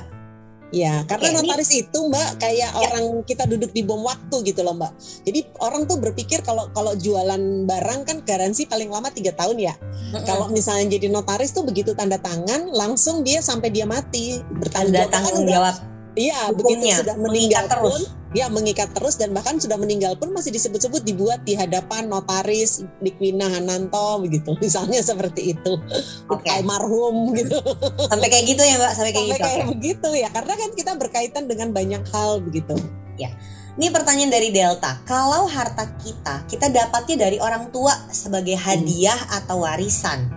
Ya, 0.75 1.07
karena 1.07 1.31
okay, 1.31 1.38
notaris 1.38 1.70
ini, 1.70 1.87
itu 1.87 1.99
Mbak 2.11 2.29
kayak 2.42 2.70
ya. 2.75 2.79
orang 2.90 3.22
kita 3.22 3.46
duduk 3.46 3.70
di 3.70 3.87
bom 3.87 4.03
waktu 4.03 4.51
gitu 4.51 4.66
loh 4.66 4.75
Mbak. 4.75 4.92
Jadi 5.22 5.40
orang 5.62 5.87
tuh 5.87 5.99
berpikir 6.03 6.42
kalau 6.42 6.70
kalau 6.75 6.90
jualan 6.99 7.38
barang 7.66 8.01
kan 8.03 8.16
garansi 8.27 8.66
paling 8.66 8.90
lama 8.90 9.11
tiga 9.14 9.31
tahun 9.35 9.62
ya. 9.62 9.75
Mm-hmm. 9.79 10.27
Kalau 10.27 10.51
misalnya 10.51 10.99
jadi 10.99 11.07
notaris 11.11 11.55
tuh 11.55 11.62
begitu 11.62 11.94
tanda 11.94 12.18
tangan 12.18 12.70
langsung 12.75 13.22
dia 13.22 13.38
sampai 13.42 13.70
dia 13.70 13.87
mati 13.87 14.42
bertanggung 14.59 15.07
tanggung 15.07 15.46
jawab. 15.46 15.95
Iya, 16.16 16.48
begitu 16.57 16.88
sudah 16.96 17.16
meninggal 17.20 17.68
terus. 17.68 18.09
Pun, 18.09 18.33
ya 18.33 18.48
mengikat 18.48 18.92
terus 18.92 19.16
dan 19.16 19.33
bahkan 19.33 19.61
sudah 19.61 19.76
meninggal 19.81 20.16
pun 20.20 20.33
masih 20.33 20.52
disebut-sebut 20.52 21.05
dibuat 21.05 21.40
di 21.44 21.57
hadapan 21.57 22.09
notaris 22.09 22.85
Dikwina 23.05 23.52
Hananto 23.52 24.24
begitu. 24.24 24.57
Misalnya 24.64 25.05
seperti 25.05 25.57
itu. 25.57 25.72
Okay. 26.29 26.61
almarhum 26.61 27.37
gitu. 27.37 27.61
Sampai 28.09 28.33
kayak 28.33 28.44
gitu 28.48 28.62
ya 28.64 28.81
mbak? 28.81 28.92
Sampai 28.96 29.12
kayak 29.12 29.29
sampai 29.29 29.38
gitu. 29.38 29.48
kayak 29.48 29.66
begitu 29.76 30.09
ya. 30.16 30.29
Karena 30.33 30.55
kan 30.57 30.70
kita 30.72 30.92
berkaitan 30.96 31.44
dengan 31.48 31.68
banyak 31.76 32.02
hal 32.12 32.40
begitu. 32.40 32.74
Ya. 33.20 33.33
Ini 33.76 33.92
pertanyaan 33.92 34.33
dari 34.33 34.48
Delta. 34.57 35.05
Kalau 35.05 35.44
harta 35.44 35.85
kita, 36.00 36.48
kita 36.48 36.72
dapatnya 36.72 37.29
dari 37.29 37.37
orang 37.37 37.68
tua 37.68 37.92
sebagai 38.09 38.57
hadiah 38.57 39.20
hmm. 39.20 39.37
atau 39.44 39.68
warisan 39.68 40.33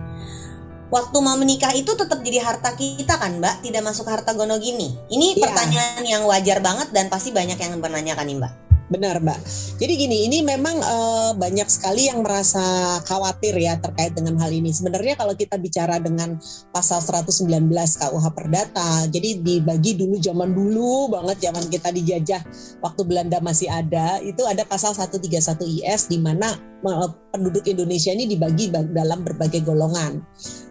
waktu 0.90 1.16
mau 1.22 1.38
menikah 1.38 1.72
itu 1.72 1.94
tetap 1.94 2.18
jadi 2.20 2.42
harta 2.42 2.74
kita 2.74 3.16
kan 3.16 3.38
Mbak, 3.38 3.64
tidak 3.64 3.82
masuk 3.86 4.06
harta 4.10 4.34
gono 4.34 4.58
gini. 4.58 4.98
Ini 5.08 5.38
yeah. 5.38 5.42
pertanyaan 5.46 6.02
yang 6.04 6.22
wajar 6.26 6.58
banget 6.58 6.90
dan 6.90 7.06
pasti 7.06 7.30
banyak 7.30 7.56
yang 7.56 7.78
menanyakan 7.78 8.26
nih 8.26 8.38
Mbak. 8.42 8.54
Benar, 8.90 9.22
Mbak. 9.22 9.38
Jadi 9.78 9.92
gini, 9.94 10.26
ini 10.26 10.42
memang 10.42 10.82
uh, 10.82 11.30
banyak 11.38 11.70
sekali 11.70 12.10
yang 12.10 12.26
merasa 12.26 12.98
khawatir 13.06 13.54
ya 13.54 13.78
terkait 13.78 14.18
dengan 14.18 14.34
hal 14.42 14.50
ini. 14.50 14.74
Sebenarnya 14.74 15.14
kalau 15.14 15.38
kita 15.38 15.62
bicara 15.62 16.02
dengan 16.02 16.34
pasal 16.74 16.98
119 16.98 17.70
KUH 17.70 18.26
Perdata, 18.34 19.06
jadi 19.06 19.38
dibagi 19.38 19.94
dulu 19.94 20.18
zaman 20.18 20.50
dulu 20.50 21.06
banget 21.06 21.38
zaman 21.38 21.70
kita 21.70 21.94
dijajah 21.94 22.42
waktu 22.82 23.02
Belanda 23.06 23.38
masih 23.38 23.70
ada, 23.70 24.18
itu 24.26 24.42
ada 24.42 24.66
pasal 24.66 24.90
131 24.90 25.38
IS 25.86 26.10
di 26.10 26.18
mana 26.18 26.69
penduduk 27.30 27.64
Indonesia 27.68 28.10
ini 28.10 28.24
dibagi 28.24 28.72
dalam 28.72 29.20
berbagai 29.22 29.62
golongan. 29.62 30.20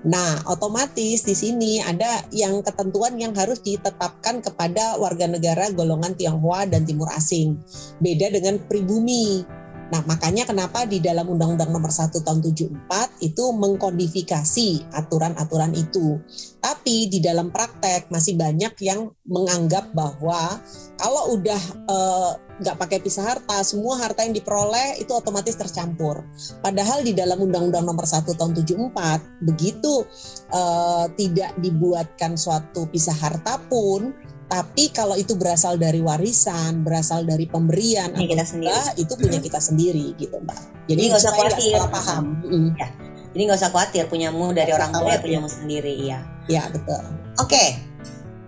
Nah, 0.10 0.42
otomatis 0.48 1.28
di 1.28 1.36
sini 1.36 1.84
ada 1.84 2.24
yang 2.32 2.64
ketentuan 2.64 3.20
yang 3.20 3.36
harus 3.36 3.60
ditetapkan 3.60 4.40
kepada 4.40 4.98
warga 4.98 5.28
negara 5.28 5.70
golongan 5.76 6.16
Tionghoa 6.16 6.66
dan 6.66 6.88
Timur 6.88 7.12
Asing. 7.12 7.60
Beda 8.02 8.32
dengan 8.32 8.58
pribumi. 8.64 9.59
Nah, 9.90 10.06
makanya 10.06 10.46
kenapa 10.46 10.86
di 10.86 11.02
dalam 11.02 11.26
Undang-Undang 11.26 11.74
Nomor 11.74 11.90
1 11.90 12.14
Tahun 12.22 12.40
74 12.46 13.26
itu 13.26 13.44
mengkodifikasi 13.58 14.70
aturan-aturan 14.94 15.74
itu. 15.74 16.22
Tapi 16.62 17.10
di 17.10 17.18
dalam 17.18 17.50
praktek 17.50 18.14
masih 18.14 18.38
banyak 18.38 18.78
yang 18.86 19.10
menganggap 19.26 19.90
bahwa 19.98 20.62
kalau 21.02 21.34
udah 21.34 21.62
eh, 21.90 22.32
nggak 22.60 22.76
uh, 22.78 22.80
pakai 22.86 23.00
pisah 23.02 23.26
harta, 23.26 23.66
semua 23.66 23.98
harta 23.98 24.22
yang 24.22 24.36
diperoleh 24.36 25.02
itu 25.02 25.10
otomatis 25.10 25.58
tercampur. 25.58 26.22
Padahal 26.62 27.02
di 27.02 27.18
dalam 27.18 27.42
Undang-Undang 27.42 27.86
Nomor 27.90 28.06
1 28.06 28.30
Tahun 28.30 28.54
74 28.54 29.48
begitu 29.48 30.06
uh, 30.54 31.10
tidak 31.18 31.58
dibuatkan 31.58 32.38
suatu 32.38 32.86
pisah 32.92 33.16
harta 33.18 33.58
pun 33.66 34.14
tapi 34.50 34.90
kalau 34.90 35.14
itu 35.14 35.38
berasal 35.38 35.78
dari 35.78 36.02
warisan, 36.02 36.82
berasal 36.82 37.22
dari 37.22 37.46
pemberian 37.46 38.10
atau 38.10 38.26
kita 38.26 38.46
sendiri. 38.50 38.82
itu 38.98 39.14
punya 39.14 39.38
kita 39.38 39.62
sendiri 39.62 40.18
gitu, 40.18 40.42
Mbak. 40.42 40.90
Jadi 40.90 41.02
nggak 41.06 41.22
usah 41.22 41.34
khawatir. 41.38 41.74
Salah 41.78 41.94
paham. 41.94 42.26
Mm. 42.42 42.70
Ya. 42.74 42.90
Jadi 43.30 43.42
nggak 43.46 43.60
usah 43.62 43.70
khawatir 43.70 44.04
punyamu 44.10 44.50
dari 44.58 44.74
orang 44.74 44.90
tua 44.90 45.14
ya 45.14 45.22
punyamu 45.22 45.46
sendiri, 45.46 45.94
iya. 46.02 46.26
Iya 46.50 46.66
betul. 46.74 46.98
Oke, 47.38 47.54
okay. 47.54 47.68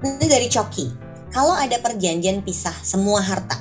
ini 0.01 0.25
dari 0.25 0.49
Coki. 0.49 0.89
Kalau 1.29 1.53
ada 1.53 1.77
perjanjian 1.77 2.41
pisah 2.41 2.73
semua 2.81 3.21
harta, 3.21 3.55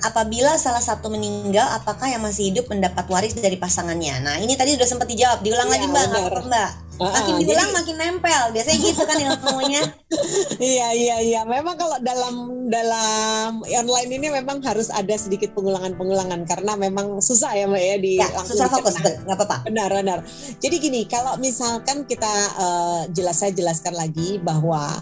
apabila 0.00 0.56
salah 0.56 0.80
satu 0.80 1.12
meninggal, 1.12 1.76
apakah 1.76 2.08
yang 2.08 2.24
masih 2.24 2.50
hidup 2.50 2.72
mendapat 2.72 3.04
waris 3.06 3.36
dari 3.36 3.60
pasangannya? 3.60 4.18
Nah, 4.24 4.36
ini 4.40 4.56
tadi 4.58 4.74
sudah 4.74 4.88
sempat 4.88 5.06
dijawab. 5.06 5.44
Diulang 5.44 5.70
ya, 5.70 5.72
lagi, 5.76 5.86
Mbak. 5.86 6.06
Mbak? 6.48 6.70
Makin 7.10 7.34
diulang 7.42 7.70
jadi, 7.70 7.78
makin 7.80 7.96
nempel. 7.98 8.42
Biasanya 8.54 8.78
gitu 8.78 9.02
kan 9.02 9.16
ilmunya. 9.18 9.82
Iya 10.62 10.92
iya 10.92 11.16
iya. 11.24 11.40
Memang 11.48 11.74
kalau 11.74 11.96
dalam 12.04 12.68
dalam 12.68 13.64
online 13.64 14.10
ini 14.12 14.28
memang 14.28 14.60
harus 14.62 14.92
ada 14.92 15.16
sedikit 15.16 15.56
pengulangan 15.56 15.96
pengulangan 15.96 16.44
karena 16.44 16.76
memang 16.76 17.18
susah 17.18 17.56
ya 17.56 17.64
mbak 17.66 17.82
ya 17.82 17.96
di 17.96 18.12
ya, 18.20 18.28
susah 18.44 18.68
fokus 18.68 19.00
nggak 19.00 19.24
apa-apa. 19.26 19.66
Benar 19.66 19.90
benar. 19.90 20.18
Jadi 20.60 20.76
gini 20.78 21.08
kalau 21.08 21.40
misalkan 21.40 22.04
kita 22.04 22.34
uh, 22.60 23.02
jelas 23.10 23.40
saya 23.40 23.56
jelaskan 23.56 23.96
lagi 23.96 24.38
bahwa 24.44 25.00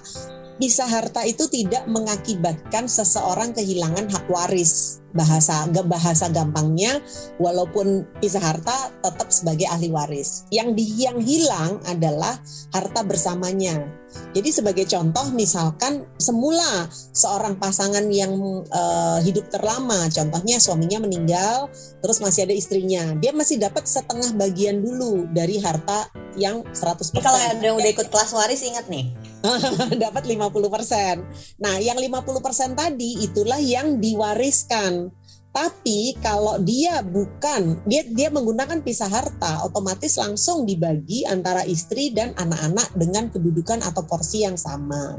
bisa 0.60 0.84
harta 0.84 1.24
itu 1.24 1.48
tidak 1.48 1.88
mengakibatkan 1.88 2.84
seseorang 2.84 3.56
kehilangan 3.56 4.12
hak 4.12 4.28
waris 4.28 5.00
bahasa 5.12 5.66
bahasa 5.86 6.30
gampangnya 6.30 7.02
walaupun 7.42 8.06
pisah 8.22 8.42
harta 8.42 8.94
tetap 9.02 9.28
sebagai 9.30 9.66
ahli 9.66 9.90
waris. 9.90 10.46
Yang 10.54 10.68
di 10.76 10.86
yang 11.02 11.18
hilang 11.18 11.82
adalah 11.86 12.38
harta 12.74 13.00
bersamanya. 13.02 14.00
Jadi 14.34 14.50
sebagai 14.50 14.86
contoh 14.90 15.30
misalkan 15.34 16.02
semula 16.18 16.90
seorang 17.14 17.58
pasangan 17.62 18.02
yang 18.10 18.34
uh, 18.70 19.18
hidup 19.22 19.46
terlama, 19.54 20.10
contohnya 20.10 20.58
suaminya 20.58 21.02
meninggal, 21.02 21.70
terus 22.02 22.18
masih 22.18 22.46
ada 22.46 22.54
istrinya, 22.54 23.14
dia 23.18 23.30
masih 23.30 23.62
dapat 23.62 23.86
setengah 23.86 24.34
bagian 24.34 24.82
dulu 24.82 25.30
dari 25.30 25.62
harta 25.62 26.10
yang 26.34 26.66
100%. 26.74 27.14
Ini 27.14 27.22
kalau 27.22 27.38
ada 27.38 27.62
yang 27.62 27.78
udah 27.78 27.90
ikut 27.90 28.08
kelas 28.10 28.30
waris 28.34 28.62
ingat 28.66 28.86
nih. 28.90 29.14
dapat 30.04 30.28
50%. 30.28 31.64
Nah, 31.64 31.80
yang 31.80 31.96
50% 31.96 32.76
tadi 32.76 33.24
itulah 33.24 33.56
yang 33.56 33.96
diwariskan. 33.96 34.99
Tapi 35.50 36.14
kalau 36.22 36.62
dia 36.62 37.02
bukan 37.02 37.82
dia 37.82 38.06
dia 38.06 38.30
menggunakan 38.30 38.86
pisah 38.86 39.10
harta, 39.10 39.66
otomatis 39.66 40.14
langsung 40.14 40.62
dibagi 40.62 41.26
antara 41.26 41.66
istri 41.66 42.14
dan 42.14 42.30
anak-anak 42.38 42.94
dengan 42.94 43.34
kedudukan 43.34 43.82
atau 43.82 44.06
porsi 44.06 44.46
yang 44.46 44.54
sama. 44.54 45.18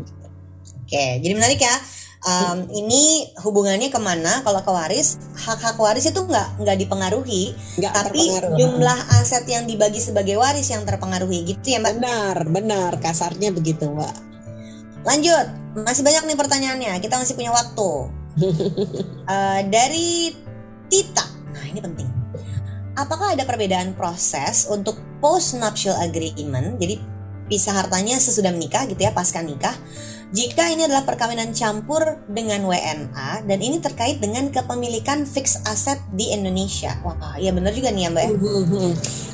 Oke, 0.87 1.19
jadi 1.19 1.35
menarik 1.35 1.59
ya. 1.59 1.75
Um, 2.21 2.69
ini 2.69 3.33
hubungannya 3.43 3.91
ke 3.91 3.99
mana? 3.99 4.39
Kalau 4.45 4.61
ke 4.61 4.71
waris 4.71 5.19
hak 5.35 5.57
hak 5.57 5.77
waris 5.81 6.07
itu 6.07 6.21
nggak 6.23 6.63
nggak 6.63 6.77
dipengaruhi. 6.79 7.51
Nggak 7.81 7.91
tapi 7.91 8.23
terpengaruh. 8.23 8.55
jumlah 8.55 8.99
aset 9.19 9.43
yang 9.51 9.67
dibagi 9.67 9.99
sebagai 9.99 10.39
waris 10.39 10.71
yang 10.71 10.87
terpengaruhi 10.87 11.43
gitu 11.43 11.75
ya 11.75 11.83
mbak? 11.83 11.99
Benar, 11.99 12.37
benar. 12.47 12.91
Kasarnya 13.03 13.51
begitu, 13.51 13.89
Mbak. 13.91 14.15
lanjut. 15.01 15.47
Masih 15.81 16.07
banyak 16.07 16.23
nih 16.29 16.37
pertanyaannya. 16.39 16.93
Kita 17.03 17.19
masih 17.19 17.33
punya 17.35 17.51
waktu 17.51 18.20
Uh, 18.39 19.61
dari 19.75 20.31
Tita. 20.87 21.25
Nah 21.51 21.63
ini 21.67 21.79
penting. 21.79 22.09
Apakah 22.95 23.35
ada 23.35 23.47
perbedaan 23.47 23.95
proses 23.95 24.67
untuk 24.67 24.99
post 25.23 25.55
nuptial 25.55 25.95
agreement? 26.03 26.75
Jadi 26.79 26.99
pisah 27.51 27.75
hartanya 27.75 28.15
sesudah 28.15 28.55
menikah 28.55 28.87
gitu 28.87 29.03
ya 29.03 29.11
pasca 29.11 29.43
nikah 29.43 29.75
jika 30.31 30.71
ini 30.71 30.87
adalah 30.87 31.03
perkawinan 31.03 31.51
campur 31.51 32.23
dengan 32.31 32.63
WNA 32.63 33.43
dan 33.43 33.59
ini 33.59 33.83
terkait 33.83 34.23
dengan 34.23 34.47
kepemilikan 34.47 35.27
fixed 35.27 35.59
aset 35.67 35.99
di 36.15 36.31
Indonesia. 36.31 36.95
Wah, 37.03 37.35
iya 37.35 37.51
benar 37.51 37.75
juga 37.75 37.91
nih 37.91 38.07
ya 38.07 38.09
Mbak. 38.15 38.23
ya? 38.23 38.31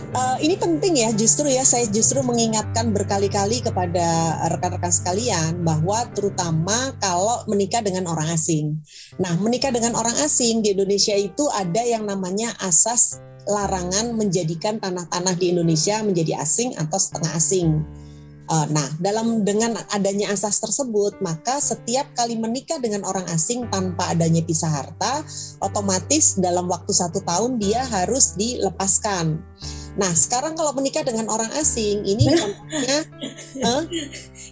Uh, 0.08 0.39
ini 0.41 0.56
penting 0.58 0.98
ya, 0.98 1.14
justru 1.14 1.52
ya 1.52 1.62
saya 1.68 1.86
justru 1.91 2.24
mengingatkan 2.26 2.89
berkali-kali 2.95 3.62
kepada 3.62 4.39
rekan-rekan 4.50 4.89
sekalian 4.89 5.62
bahwa 5.62 6.08
terutama 6.16 6.95
kalau 6.98 7.45
menikah 7.45 7.86
dengan 7.86 8.10
orang 8.10 8.34
asing. 8.34 8.82
Nah, 9.22 9.38
menikah 9.38 9.70
dengan 9.70 9.93
orang 10.00 10.18
asing 10.24 10.66
di 10.66 10.74
Indonesia 10.74 11.14
itu 11.14 11.45
ada 11.54 11.84
yang 11.84 12.08
namanya 12.10 12.56
asas 12.64 13.22
larangan 13.45 14.16
menjadikan 14.16 14.82
tanah-tanah 14.82 15.36
di 15.38 15.54
Indonesia 15.54 16.02
menjadi 16.02 16.41
asing 16.41 16.74
atau 16.80 16.98
setengah 16.98 17.32
asing. 17.36 17.86
Uh, 18.48 18.64
nah, 18.72 18.88
dalam 19.04 19.43
dengan 19.43 19.76
adanya 19.91 20.32
asas 20.32 20.64
tersebut, 20.64 21.20
maka 21.20 21.60
setiap 21.60 22.16
kali 22.16 22.39
menikah 22.39 22.80
dengan 22.80 23.04
orang 23.04 23.28
asing 23.28 23.68
tanpa 23.68 24.16
adanya 24.16 24.39
pisah 24.39 24.72
harta, 24.72 25.20
otomatis 25.60 26.39
dalam 26.39 26.72
waktu 26.72 26.95
satu 26.95 27.20
tahun 27.28 27.60
dia 27.60 27.84
harus 27.84 28.39
dilepaskan. 28.39 29.43
Nah, 29.98 30.14
sekarang 30.14 30.54
kalau 30.54 30.72
menikah 30.78 31.02
dengan 31.02 31.26
orang 31.28 31.50
asing, 31.58 32.06
ini 32.06 32.30
contohnya 32.30 32.98
eh, 33.68 33.82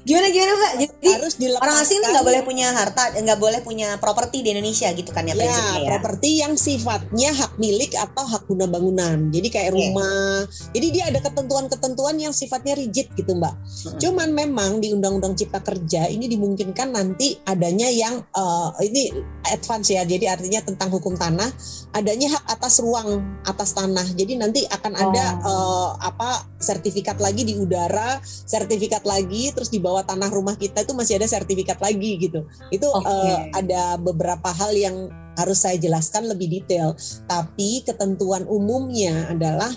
Gimana 0.06 0.30
gimana 0.30 0.54
Mbak? 0.54 0.74
Jadi 0.78 1.08
harus 1.18 1.34
dilepaskan. 1.42 1.66
orang 1.66 1.78
asing 1.82 2.00
nggak 2.06 2.26
boleh 2.30 2.42
punya 2.46 2.68
harta, 2.78 3.04
nggak 3.18 3.40
boleh 3.42 3.60
punya 3.66 3.98
properti 3.98 4.46
di 4.46 4.54
Indonesia 4.54 4.94
gitu 4.94 5.10
kan 5.10 5.26
ya 5.26 5.34
prinsipnya 5.34 5.74
ya, 5.74 5.82
ya. 5.82 5.90
properti 5.98 6.30
yang 6.46 6.54
sifatnya 6.54 7.34
hak 7.34 7.58
milik 7.58 7.98
atau 7.98 8.22
hak 8.22 8.46
guna 8.46 8.70
bangunan. 8.70 9.34
Jadi 9.34 9.48
kayak 9.50 9.74
Oke. 9.74 9.78
rumah. 9.82 10.46
Jadi 10.78 10.88
dia 10.94 11.04
ada 11.10 11.20
ketentuan-ketentuan 11.26 12.22
yang 12.22 12.34
sifatnya 12.38 12.78
rigid 12.78 13.18
gitu, 13.18 13.34
Mbak. 13.34 13.56
Mm-mm. 13.58 13.98
Cuman 13.98 14.30
memang 14.30 14.78
di 14.78 14.94
Undang-Undang 14.94 15.34
Cipta 15.42 15.66
Kerja 15.66 16.06
ini 16.06 16.30
dimungkinkan 16.30 16.94
nanti 16.94 17.42
adanya 17.42 17.90
yang 17.90 18.22
eh, 18.22 18.70
ini 18.86 19.10
advance 19.50 19.90
ya. 19.90 20.06
Jadi 20.06 20.30
artinya 20.30 20.62
tentang 20.62 20.94
hukum 20.94 21.18
tanah, 21.18 21.50
adanya 21.98 22.38
hak 22.38 22.46
atas 22.62 22.78
ruang 22.78 23.42
atas 23.42 23.74
tanah. 23.74 24.06
Jadi 24.14 24.38
nanti 24.38 24.70
akan 24.70 24.94
ada 24.94 25.35
eh, 25.42 25.90
apa 26.00 26.48
sertifikat 26.60 27.18
lagi 27.20 27.44
di 27.44 27.56
udara, 27.60 28.20
sertifikat 28.24 29.04
lagi 29.04 29.52
terus 29.52 29.70
di 29.70 29.80
bawah 29.82 30.04
tanah 30.06 30.30
rumah 30.32 30.56
kita 30.56 30.84
itu 30.84 30.94
masih 30.96 31.20
ada 31.20 31.28
sertifikat 31.28 31.80
lagi 31.80 32.18
gitu. 32.20 32.48
Itu 32.72 32.88
Oke. 32.90 33.08
eh, 33.08 33.40
ada 33.54 34.00
beberapa 34.00 34.50
hal 34.52 34.74
yang 34.76 35.12
harus 35.36 35.64
saya 35.64 35.76
jelaskan 35.76 36.32
lebih 36.32 36.62
detail. 36.62 36.96
Tapi 37.28 37.84
ketentuan 37.84 38.48
umumnya 38.48 39.30
adalah 39.30 39.72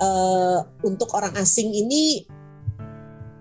eh, 0.00 0.58
untuk 0.82 1.12
orang 1.12 1.36
asing 1.38 1.70
ini 1.70 2.24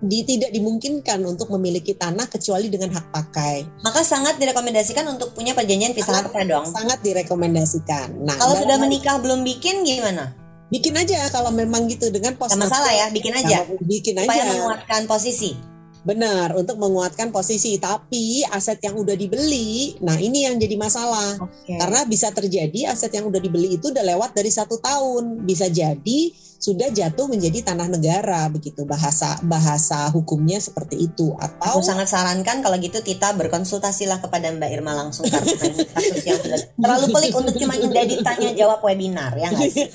di, 0.04 0.20
tidak 0.28 0.52
dimungkinkan 0.52 1.24
untuk 1.24 1.48
memiliki 1.56 1.96
tanah 1.96 2.28
kecuali 2.28 2.68
dengan 2.68 2.92
hak 2.92 3.08
pakai. 3.16 3.64
Maka 3.88 4.04
sangat 4.04 4.36
direkomendasikan 4.36 5.08
untuk 5.08 5.32
punya 5.32 5.56
perjanjian 5.56 5.96
pisah 5.96 6.20
harta 6.20 6.44
dong. 6.44 6.68
Sangat 6.68 7.00
direkomendasikan. 7.00 8.20
Nah, 8.20 8.36
Kalau 8.36 8.60
sudah 8.60 8.78
menikah 8.84 9.16
belum 9.24 9.48
bikin 9.48 9.88
gimana? 9.88 10.43
Bikin 10.70 10.96
aja 10.96 11.28
kalau 11.34 11.52
memang 11.52 11.86
gitu 11.90 12.08
dengan 12.14 12.38
pos 12.38 12.54
Gak 12.54 12.64
masalah 12.68 12.92
ya, 12.94 13.08
bikin 13.12 13.34
aja. 13.36 13.66
Bikin 13.84 14.20
Supaya 14.22 14.44
aja. 14.44 14.52
menguatkan 14.54 15.02
posisi. 15.10 15.73
Benar, 16.04 16.52
untuk 16.60 16.76
menguatkan 16.80 17.32
posisi. 17.32 17.80
Tapi 17.80 18.44
aset 18.52 18.80
yang 18.84 19.00
udah 19.00 19.16
dibeli, 19.16 19.96
nah 20.04 20.20
ini 20.20 20.44
yang 20.48 20.60
jadi 20.60 20.76
masalah. 20.76 21.40
Oke. 21.40 21.80
Karena 21.80 22.04
bisa 22.04 22.32
terjadi 22.36 22.92
aset 22.92 23.12
yang 23.16 23.32
udah 23.32 23.40
dibeli 23.40 23.80
itu 23.80 23.92
udah 23.92 24.04
lewat 24.04 24.36
dari 24.36 24.52
satu 24.52 24.80
tahun. 24.84 25.48
Bisa 25.48 25.72
jadi 25.72 26.32
sudah 26.64 26.88
jatuh 26.96 27.28
menjadi 27.28 27.60
tanah 27.60 27.92
negara 27.92 28.48
begitu 28.48 28.88
bahasa 28.88 29.36
bahasa 29.44 30.08
hukumnya 30.16 30.64
seperti 30.64 31.12
itu 31.12 31.36
atau 31.36 31.76
Aku 31.76 31.84
sangat 31.84 32.08
sarankan 32.08 32.64
kalau 32.64 32.80
gitu 32.80 33.04
Tita 33.04 33.36
berkonsultasilah 33.36 34.24
kepada 34.24 34.48
Mbak 34.48 34.72
Irma 34.72 34.96
langsung 34.96 35.28
karena 35.28 35.52
kasus 35.92 36.24
yang 36.24 36.40
terlalu 36.80 37.12
pelik 37.12 37.36
untuk 37.36 37.52
cuma 37.60 37.76
jadi 37.76 38.16
tanya 38.24 38.56
jawab 38.56 38.80
webinar 38.80 39.36
ya 39.36 39.52
nggak 39.52 39.72
sih? 39.76 39.92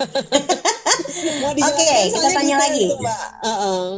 Oke, 1.48 1.56
dijelaskan 1.56 2.12
kita 2.12 2.28
tanya 2.36 2.56
lagi. 2.60 2.84
itu, 2.84 2.96
Mbak. 3.00 3.20
Heeh. 3.42 3.88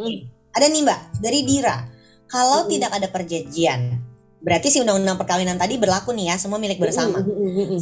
Ada 0.54 0.66
nih 0.70 0.82
Mbak 0.86 1.00
dari 1.18 1.40
Dira. 1.42 1.76
Kalau 2.30 2.64
Mm-mm. 2.64 2.70
tidak 2.70 2.90
ada 2.94 3.10
perjanjian, 3.10 3.98
berarti 4.38 4.70
si 4.70 4.78
undang-undang 4.78 5.18
perkawinan 5.18 5.58
tadi 5.58 5.76
berlaku 5.76 6.14
nih 6.14 6.30
ya, 6.30 6.36
semua 6.38 6.62
milik 6.62 6.78
bersama. 6.78 7.20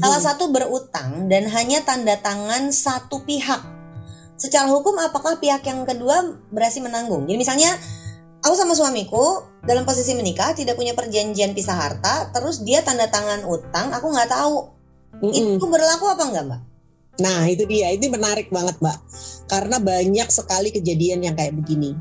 Salah 0.01 0.21
satu 0.25 0.49
berutang 0.49 1.29
dan 1.29 1.47
hanya 1.53 1.85
tanda 1.85 2.17
tangan 2.17 2.73
satu 2.73 3.23
pihak. 3.29 3.61
Secara 4.41 4.73
hukum 4.73 4.97
apakah 4.97 5.37
pihak 5.37 5.61
yang 5.69 5.85
kedua 5.85 6.25
berhasil 6.49 6.81
menanggung? 6.81 7.29
Jadi 7.29 7.37
misalnya 7.37 7.77
aku 8.41 8.55
sama 8.57 8.73
suamiku 8.73 9.45
dalam 9.67 9.85
posisi 9.85 10.17
menikah 10.17 10.57
tidak 10.57 10.81
punya 10.81 10.97
perjanjian 10.97 11.53
pisah 11.53 11.77
harta, 11.77 12.33
terus 12.33 12.65
dia 12.65 12.81
tanda 12.81 13.11
tangan 13.11 13.45
utang, 13.45 13.93
aku 13.93 14.09
nggak 14.09 14.31
tahu 14.33 14.73
Mm-mm. 15.21 15.61
itu 15.61 15.67
berlaku 15.69 16.09
apa 16.09 16.23
enggak 16.25 16.45
mbak? 16.49 16.61
Nah 17.19 17.51
itu 17.51 17.67
dia, 17.67 17.91
ini 17.91 18.07
menarik 18.07 18.47
banget 18.47 18.79
Mbak. 18.79 18.99
Karena 19.49 19.81
banyak 19.81 20.29
sekali 20.29 20.69
kejadian 20.69 21.25
yang 21.25 21.33
kayak 21.33 21.57
begini. 21.57 21.97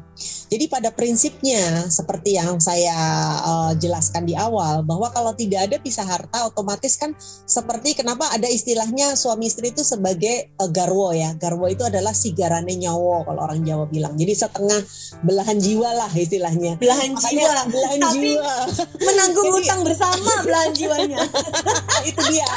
Jadi 0.48 0.66
pada 0.68 0.92
prinsipnya 0.92 1.88
seperti 1.88 2.36
yang 2.36 2.60
saya 2.60 2.96
eh, 3.40 3.72
jelaskan 3.80 4.28
di 4.28 4.36
awal 4.36 4.84
bahwa 4.84 5.08
kalau 5.16 5.32
tidak 5.32 5.72
ada 5.72 5.78
pisah 5.80 6.04
harta 6.04 6.48
otomatis 6.48 7.00
kan 7.00 7.16
seperti 7.48 7.96
kenapa 7.96 8.28
ada 8.36 8.48
istilahnya 8.52 9.16
suami 9.16 9.48
istri 9.48 9.72
itu 9.72 9.88
sebagai 9.88 10.52
eh, 10.52 10.70
garwo 10.72 11.16
ya. 11.16 11.32
Garwo 11.40 11.72
itu 11.72 11.88
adalah 11.88 12.12
sigarane 12.12 12.76
nyawo 12.76 13.24
kalau 13.24 13.48
orang 13.48 13.64
Jawa 13.64 13.88
bilang. 13.88 14.20
Jadi 14.20 14.34
setengah 14.36 14.82
belahan 15.24 15.58
jiwa 15.58 15.90
lah 15.96 16.12
istilahnya. 16.12 16.76
Belahan 16.84 17.16
Makanya 17.16 17.32
jiwa, 17.32 17.62
belahan 17.72 18.00
Tapi- 18.04 18.20
jiwa. 18.20 18.54
menanggung 19.00 19.48
Jadi- 19.48 19.60
utang 19.64 19.82
bersama 19.88 20.32
belahan 20.44 20.72
jiwanya. 20.76 21.20
itu 22.10 22.22
dia 22.28 22.48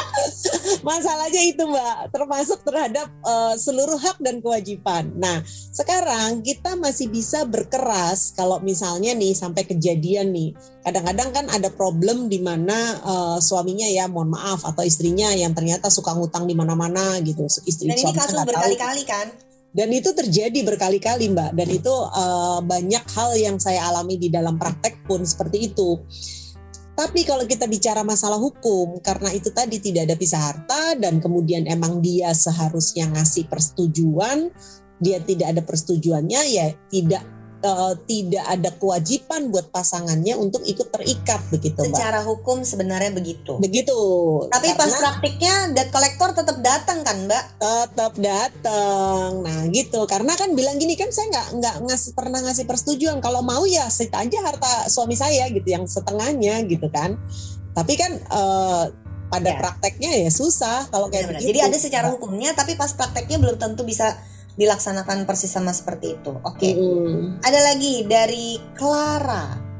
masalahnya 0.82 1.43
itu 1.45 1.62
mbak 1.66 2.11
termasuk 2.11 2.59
terhadap 2.66 3.07
eh, 3.07 3.55
seluruh 3.61 3.99
hak 4.01 4.18
dan 4.18 4.41
kewajiban 4.43 4.79
nah 5.14 5.44
sekarang 5.70 6.40
kita 6.40 6.74
masih 6.74 7.12
bisa 7.12 7.44
berkeras 7.44 8.32
kalau 8.34 8.58
misalnya 8.64 9.12
nih 9.14 9.36
sampai 9.36 9.68
kejadian 9.68 10.32
nih 10.32 10.56
kadang-kadang 10.82 11.30
kan 11.30 11.46
ada 11.52 11.68
problem 11.68 12.26
di 12.32 12.40
mana 12.40 12.96
eh, 13.00 13.38
suaminya 13.38 13.86
ya 13.86 14.08
mohon 14.08 14.32
maaf 14.32 14.64
atau 14.64 14.82
istrinya 14.82 15.30
yang 15.36 15.52
ternyata 15.52 15.92
suka 15.92 16.16
ngutang 16.16 16.48
di 16.48 16.56
mana-mana 16.56 17.20
gitu 17.20 17.44
istri 17.66 17.90
Dan 17.90 17.98
ini 18.00 18.12
kasus 18.16 18.40
berkali-kali 18.42 19.02
kan? 19.04 19.28
Dan 19.70 19.94
itu 19.94 20.10
terjadi 20.10 20.66
berkali-kali 20.66 21.30
Mbak. 21.30 21.50
Dan 21.54 21.68
itu 21.70 21.94
eh, 21.94 22.58
banyak 22.62 23.04
hal 23.14 23.30
yang 23.38 23.56
saya 23.62 23.86
alami 23.86 24.18
di 24.18 24.28
dalam 24.28 24.58
praktek 24.58 25.06
pun 25.06 25.22
seperti 25.22 25.70
itu. 25.70 25.98
Tapi 27.01 27.24
kalau 27.24 27.48
kita 27.48 27.64
bicara 27.64 28.05
masalah 28.05 28.36
hukum, 28.36 29.01
karena 29.01 29.32
itu 29.32 29.48
tadi 29.48 29.80
tidak 29.80 30.05
ada 30.05 30.20
pisah 30.20 30.53
harta 30.53 30.92
dan 31.01 31.16
kemudian 31.16 31.64
emang 31.64 32.05
dia 32.05 32.28
seharusnya 32.36 33.09
ngasih 33.09 33.48
persetujuan, 33.48 34.53
dia 35.01 35.16
tidak 35.24 35.57
ada 35.57 35.64
persetujuannya 35.64 36.40
ya 36.53 36.76
tidak 36.92 37.24
uh, 37.64 37.92
tidak 38.08 38.44
ada 38.44 38.70
kewajiban 38.76 39.52
buat 39.52 39.68
pasangannya 39.72 40.36
untuk 40.36 40.64
ikut 40.64 40.88
terikat 40.92 41.40
begitu 41.52 41.80
mbak. 41.80 41.92
Secara 41.92 42.20
hukum 42.24 42.64
sebenarnya 42.64 43.12
begitu. 43.12 43.56
Begitu. 43.61 43.98
Tapi 44.48 44.74
Karena, 44.74 44.80
pas 44.80 44.92
praktiknya 44.92 45.54
debt 45.76 45.90
collector 45.92 46.30
tetap 46.32 46.56
datang 46.64 47.04
kan 47.04 47.16
mbak? 47.28 47.44
Tetap 47.61 48.12
datang. 48.16 49.28
Nah 49.44 49.61
gitu. 49.72 50.04
Karena 50.08 50.32
kan 50.36 50.52
bilang 50.56 50.76
gini 50.80 50.96
kan 50.96 51.12
saya 51.12 51.28
nggak 51.30 51.48
nggak 51.61 51.76
ngasih 51.88 52.12
pernah 52.16 52.40
ngasih 52.44 52.64
persetujuan 52.64 53.18
kalau 53.20 53.44
mau 53.44 53.64
ya 53.68 53.88
sita 53.92 54.24
aja 54.24 54.40
harta 54.44 54.88
suami 54.88 55.16
saya 55.16 55.48
gitu 55.52 55.68
yang 55.68 55.84
setengahnya 55.84 56.64
gitu 56.66 56.88
kan. 56.88 57.20
Tapi 57.76 57.94
kan 57.94 58.12
uh, 58.32 58.84
pada 59.30 59.54
ya. 59.54 59.58
prakteknya 59.62 60.11
ya 60.26 60.30
susah 60.32 60.90
kalau 60.90 61.06
kayak 61.06 61.30
begitu. 61.30 61.54
Jadi 61.54 61.58
ada 61.62 61.78
secara 61.78 62.06
hukumnya 62.11 62.50
tapi 62.52 62.74
pas 62.74 62.90
prakteknya 62.90 63.38
belum 63.38 63.56
tentu 63.62 63.86
bisa 63.86 64.18
dilaksanakan 64.61 65.24
persis 65.24 65.48
sama 65.48 65.72
seperti 65.72 66.20
itu. 66.20 66.36
Oke. 66.44 66.61
Okay. 66.61 66.72
Mm. 66.76 67.40
Ada 67.40 67.61
lagi 67.72 68.04
dari 68.04 68.61
Clara. 68.76 69.70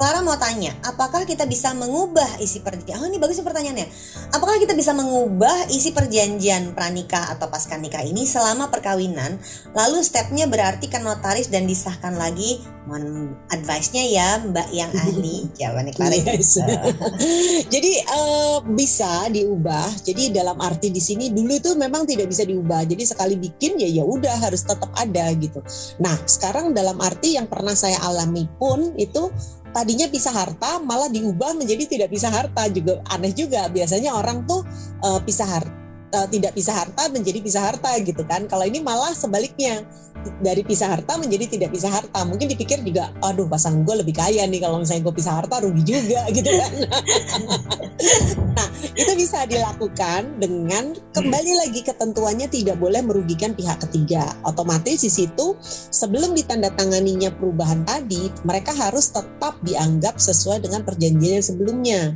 Clara 0.00 0.24
mau 0.24 0.32
tanya, 0.40 0.72
apakah 0.80 1.28
kita 1.28 1.44
bisa 1.44 1.76
mengubah 1.76 2.40
isi 2.40 2.64
perjanjian? 2.64 3.04
Oh 3.04 3.04
ini 3.04 3.20
bagus 3.20 3.36
pertanyaannya. 3.44 3.84
Apakah 4.32 4.56
kita 4.56 4.72
bisa 4.72 4.96
mengubah 4.96 5.68
isi 5.68 5.92
perjanjian 5.92 6.72
pranikah 6.72 7.36
atau 7.36 7.52
pasca 7.52 7.76
nikah 7.76 8.00
ini 8.00 8.24
selama 8.24 8.72
perkawinan? 8.72 9.36
Lalu 9.76 10.00
stepnya 10.00 10.48
berarti 10.48 10.88
kan 10.88 11.04
notaris 11.04 11.52
dan 11.52 11.68
disahkan 11.68 12.16
lagi. 12.16 12.64
Mohon 12.90 13.38
advice-nya 13.54 14.04
ya 14.10 14.28
Mbak 14.50 14.68
yang 14.74 14.90
ahli. 14.90 15.46
Jawabannya 15.54 15.92
Clara. 15.96 16.10
Yes. 16.10 16.58
Jadi 17.74 17.92
uh, 18.10 18.58
bisa 18.66 19.30
diubah. 19.30 20.02
Jadi 20.02 20.34
dalam 20.34 20.58
arti 20.58 20.90
di 20.90 20.98
sini 20.98 21.30
dulu 21.30 21.54
itu 21.54 21.70
memang 21.78 22.02
tidak 22.02 22.26
bisa 22.26 22.42
diubah. 22.42 22.82
Jadi 22.82 23.06
sekali 23.06 23.38
bikin 23.38 23.78
ya 23.78 23.86
ya 23.86 24.02
udah 24.02 24.42
harus 24.42 24.66
tetap 24.66 24.90
ada 24.98 25.30
gitu. 25.38 25.62
Nah 26.02 26.18
sekarang 26.26 26.74
dalam 26.74 26.98
arti 26.98 27.38
yang 27.38 27.46
pernah 27.46 27.78
saya 27.78 28.02
alami 28.02 28.50
pun 28.58 28.98
itu 28.98 29.30
tadinya 29.70 30.10
pisah 30.10 30.34
harta 30.34 30.82
malah 30.82 31.06
diubah 31.06 31.54
menjadi 31.54 31.86
tidak 31.86 32.08
pisah 32.10 32.34
harta 32.34 32.66
juga 32.74 32.98
aneh 33.06 33.30
juga 33.30 33.70
biasanya 33.70 34.18
orang 34.18 34.42
tuh 34.42 34.66
uh, 35.06 35.22
pisah 35.22 35.46
harta 35.46 35.79
uh, 36.14 36.26
tidak 36.28 36.52
pisah 36.54 36.84
harta 36.84 37.08
menjadi 37.10 37.38
pisah 37.40 37.62
harta 37.72 37.90
gitu 38.02 38.22
kan. 38.26 38.46
Kalau 38.50 38.64
ini 38.66 38.82
malah 38.82 39.14
sebaliknya. 39.14 39.86
Dari 40.20 40.60
pisah 40.60 40.92
harta 40.92 41.16
menjadi 41.16 41.48
tidak 41.48 41.72
pisah 41.72 41.88
harta. 41.88 42.20
Mungkin 42.28 42.52
dipikir 42.52 42.84
juga 42.84 43.08
aduh 43.24 43.48
pasangan 43.48 43.80
gue 43.88 44.04
lebih 44.04 44.12
kaya 44.12 44.44
nih 44.44 44.60
kalau 44.60 44.84
misalnya 44.84 45.08
gue 45.08 45.14
pisah 45.16 45.34
harta 45.40 45.64
rugi 45.64 45.80
juga 45.80 46.28
gitu 46.36 46.50
kan. 46.50 46.72
Nah 48.52 48.68
itu 48.92 49.12
bisa 49.16 49.48
dilakukan 49.48 50.36
dengan 50.36 50.92
kembali 51.16 51.52
lagi 51.64 51.80
ketentuannya 51.80 52.52
tidak 52.52 52.76
boleh 52.76 53.00
merugikan 53.00 53.56
pihak 53.56 53.80
ketiga. 53.88 54.36
Otomatis 54.44 55.00
di 55.00 55.08
situ 55.08 55.56
sebelum 55.88 56.36
ditandatanganinya 56.36 57.32
perubahan 57.40 57.80
tadi 57.88 58.28
mereka 58.44 58.76
harus 58.76 59.08
tetap 59.08 59.56
dianggap 59.64 60.20
sesuai 60.20 60.68
dengan 60.68 60.84
perjanjian 60.84 61.40
yang 61.40 61.46
sebelumnya 61.46 62.12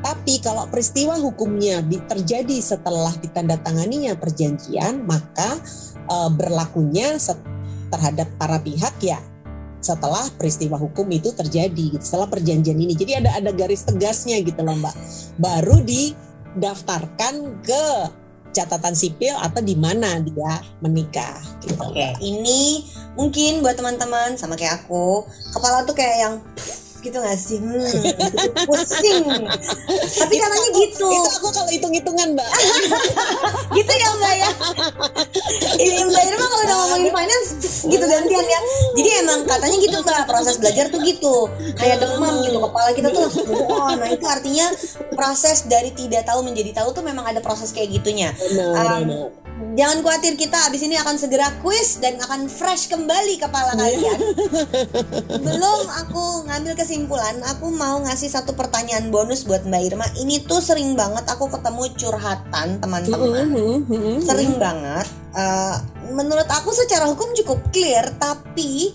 tapi 0.00 0.40
kalau 0.40 0.64
peristiwa 0.72 1.16
hukumnya 1.20 1.84
terjadi 1.84 2.56
setelah 2.60 3.12
ditandatanganinya 3.20 4.16
perjanjian, 4.16 5.04
maka 5.04 5.60
e, 6.08 6.16
berlakunya 6.34 7.20
terhadap 7.92 8.28
para 8.40 8.56
pihak 8.60 8.96
ya 9.04 9.20
setelah 9.80 10.28
peristiwa 10.36 10.76
hukum 10.76 11.08
itu 11.08 11.32
terjadi, 11.32 11.96
gitu, 11.96 12.04
setelah 12.04 12.28
perjanjian 12.28 12.76
ini. 12.76 12.92
Jadi 12.92 13.24
ada 13.24 13.32
ada 13.32 13.50
garis 13.52 13.88
tegasnya 13.88 14.36
gitu 14.44 14.60
loh 14.60 14.76
Mbak. 14.76 14.96
Baru 15.40 15.80
didaftarkan 15.80 17.64
ke 17.64 17.84
catatan 18.50 18.92
sipil 18.92 19.32
atau 19.40 19.62
di 19.62 19.78
mana 19.78 20.20
dia 20.20 20.60
menikah 20.84 21.38
gitu. 21.64 21.80
Oke, 21.80 22.18
ini 22.20 22.84
mungkin 23.14 23.62
buat 23.62 23.78
teman-teman 23.78 24.36
sama 24.36 24.58
kayak 24.58 24.84
aku, 24.84 25.24
kepala 25.54 25.86
tuh 25.86 25.94
kayak 25.96 26.16
yang 26.18 26.34
gitu 27.00 27.18
gak 27.20 27.36
sih? 27.36 27.58
Hmm, 27.58 27.80
pusing. 28.68 29.24
Tapi 30.20 30.32
itu 30.36 30.42
katanya 30.44 30.70
aku, 30.70 30.80
gitu. 30.84 31.08
Itu 31.08 31.30
aku 31.40 31.48
kalau 31.52 31.70
hitung-hitungan, 31.72 32.28
Mbak. 32.36 32.50
gitu 33.80 33.92
ya, 33.92 34.08
Mbak 34.16 34.34
ya. 34.36 34.50
Ini 35.84 36.00
Mbak 36.06 36.22
Irma 36.28 36.46
kalau 36.46 36.62
udah 36.64 36.76
ngomongin 36.84 37.10
finance 37.12 37.48
gitu 37.88 38.04
gantian 38.04 38.46
ya. 38.46 38.60
Jadi 38.96 39.10
emang 39.24 39.40
katanya 39.48 39.76
gitu 39.80 39.96
Mbak, 40.04 40.24
proses 40.28 40.54
belajar 40.60 40.84
tuh 40.92 41.00
gitu. 41.02 41.34
Kayak 41.80 42.04
demam 42.04 42.34
gitu, 42.44 42.58
kepala 42.60 42.90
kita 42.92 43.08
tuh 43.10 43.20
langsung 43.26 43.46
oh, 43.50 43.92
nah 43.96 44.08
itu 44.08 44.26
artinya 44.26 44.66
proses 45.14 45.66
dari 45.66 45.90
tidak 45.94 46.26
tahu 46.26 46.44
menjadi 46.44 46.82
tahu 46.82 46.92
tuh 46.92 47.04
memang 47.04 47.24
ada 47.26 47.40
proses 47.42 47.72
kayak 47.72 48.00
gitunya. 48.00 48.30
Benar, 48.36 49.02
um, 49.02 49.30
Jangan 49.70 50.02
khawatir 50.02 50.34
kita 50.34 50.56
abis 50.66 50.82
ini 50.82 50.96
akan 50.98 51.14
segera 51.20 51.52
quiz 51.62 52.00
dan 52.02 52.18
akan 52.18 52.48
fresh 52.50 52.88
kembali 52.90 53.38
kepala 53.38 53.76
kalian. 53.76 54.18
Belum 55.46 55.84
aku 55.86 56.48
ngambil 56.48 56.74
kesimpulan, 56.90 57.38
aku 57.46 57.70
mau 57.70 58.02
ngasih 58.02 58.26
satu 58.26 58.58
pertanyaan 58.58 59.14
bonus 59.14 59.46
buat 59.46 59.62
Mbak 59.62 59.82
Irma. 59.86 60.10
Ini 60.18 60.42
tuh 60.42 60.58
sering 60.58 60.98
banget 60.98 61.22
aku 61.30 61.46
ketemu 61.46 61.86
curhatan 61.94 62.82
teman-teman. 62.82 63.46
Mm-hmm, 63.46 63.74
mm-hmm. 63.86 64.16
Sering 64.26 64.58
banget. 64.58 65.06
Uh, 65.30 65.78
menurut 66.10 66.50
aku 66.50 66.74
secara 66.74 67.06
hukum 67.06 67.30
cukup 67.38 67.62
clear, 67.70 68.10
tapi 68.18 68.90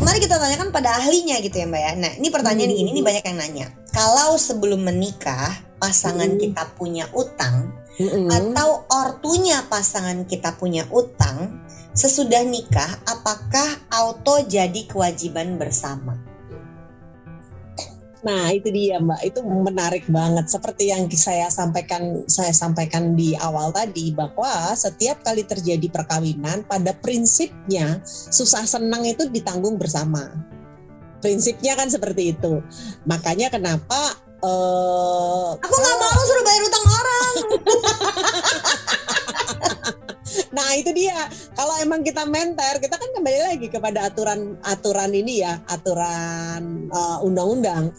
mari 0.00 0.24
kita 0.24 0.40
tanyakan 0.40 0.72
pada 0.72 0.96
ahlinya 0.96 1.36
gitu 1.44 1.60
ya 1.60 1.68
Mbak 1.68 1.82
ya. 1.84 1.92
Nah 2.00 2.12
ini 2.16 2.28
pertanyaan 2.32 2.72
ini, 2.72 2.88
ini 2.96 3.04
banyak 3.04 3.28
yang 3.28 3.36
nanya. 3.44 3.66
Kalau 3.92 4.40
sebelum 4.40 4.80
menikah 4.80 5.52
pasangan 5.76 6.40
kita 6.40 6.80
punya 6.80 7.12
utang 7.12 7.76
mm-hmm. 8.00 8.32
atau 8.32 8.88
ortunya 8.88 9.60
pasangan 9.68 10.24
kita 10.24 10.56
punya 10.56 10.88
utang 10.88 11.60
sesudah 11.92 12.40
nikah 12.40 13.04
apakah 13.04 13.84
auto 13.92 14.40
jadi 14.48 14.88
kewajiban 14.88 15.60
bersama? 15.60 16.25
Nah, 18.26 18.50
itu 18.50 18.74
dia 18.74 18.98
Mbak, 18.98 19.22
itu 19.22 19.38
menarik 19.46 20.04
banget. 20.10 20.50
Seperti 20.50 20.90
yang 20.90 21.06
saya 21.14 21.46
sampaikan 21.46 22.26
saya 22.26 22.50
sampaikan 22.50 23.14
di 23.14 23.38
awal 23.38 23.70
tadi 23.70 24.10
bahwa 24.10 24.74
setiap 24.74 25.22
kali 25.22 25.46
terjadi 25.46 25.86
perkawinan 25.86 26.66
pada 26.66 26.90
prinsipnya 26.90 28.02
susah 28.06 28.66
senang 28.66 29.06
itu 29.06 29.30
ditanggung 29.30 29.78
bersama. 29.78 30.26
Prinsipnya 31.22 31.78
kan 31.78 31.86
seperti 31.86 32.34
itu. 32.34 32.58
Makanya 33.06 33.46
kenapa 33.46 34.18
uh, 34.42 35.54
aku 35.62 35.74
nggak 35.78 35.96
mau 36.02 36.22
suruh 36.26 36.42
bayar 36.42 36.62
utang 36.66 36.86
orang. 36.90 37.34
Nah 40.56 40.72
itu 40.72 40.90
dia. 40.96 41.28
Kalau 41.52 41.76
emang 41.84 42.00
kita 42.00 42.24
menter 42.24 42.80
kita 42.80 42.96
kan 42.96 43.10
kembali 43.12 43.40
lagi 43.52 43.68
kepada 43.68 44.08
aturan 44.08 44.56
aturan 44.64 45.12
ini 45.12 45.44
ya 45.44 45.60
aturan 45.68 46.88
uh, 46.88 47.20
undang-undang 47.20 47.92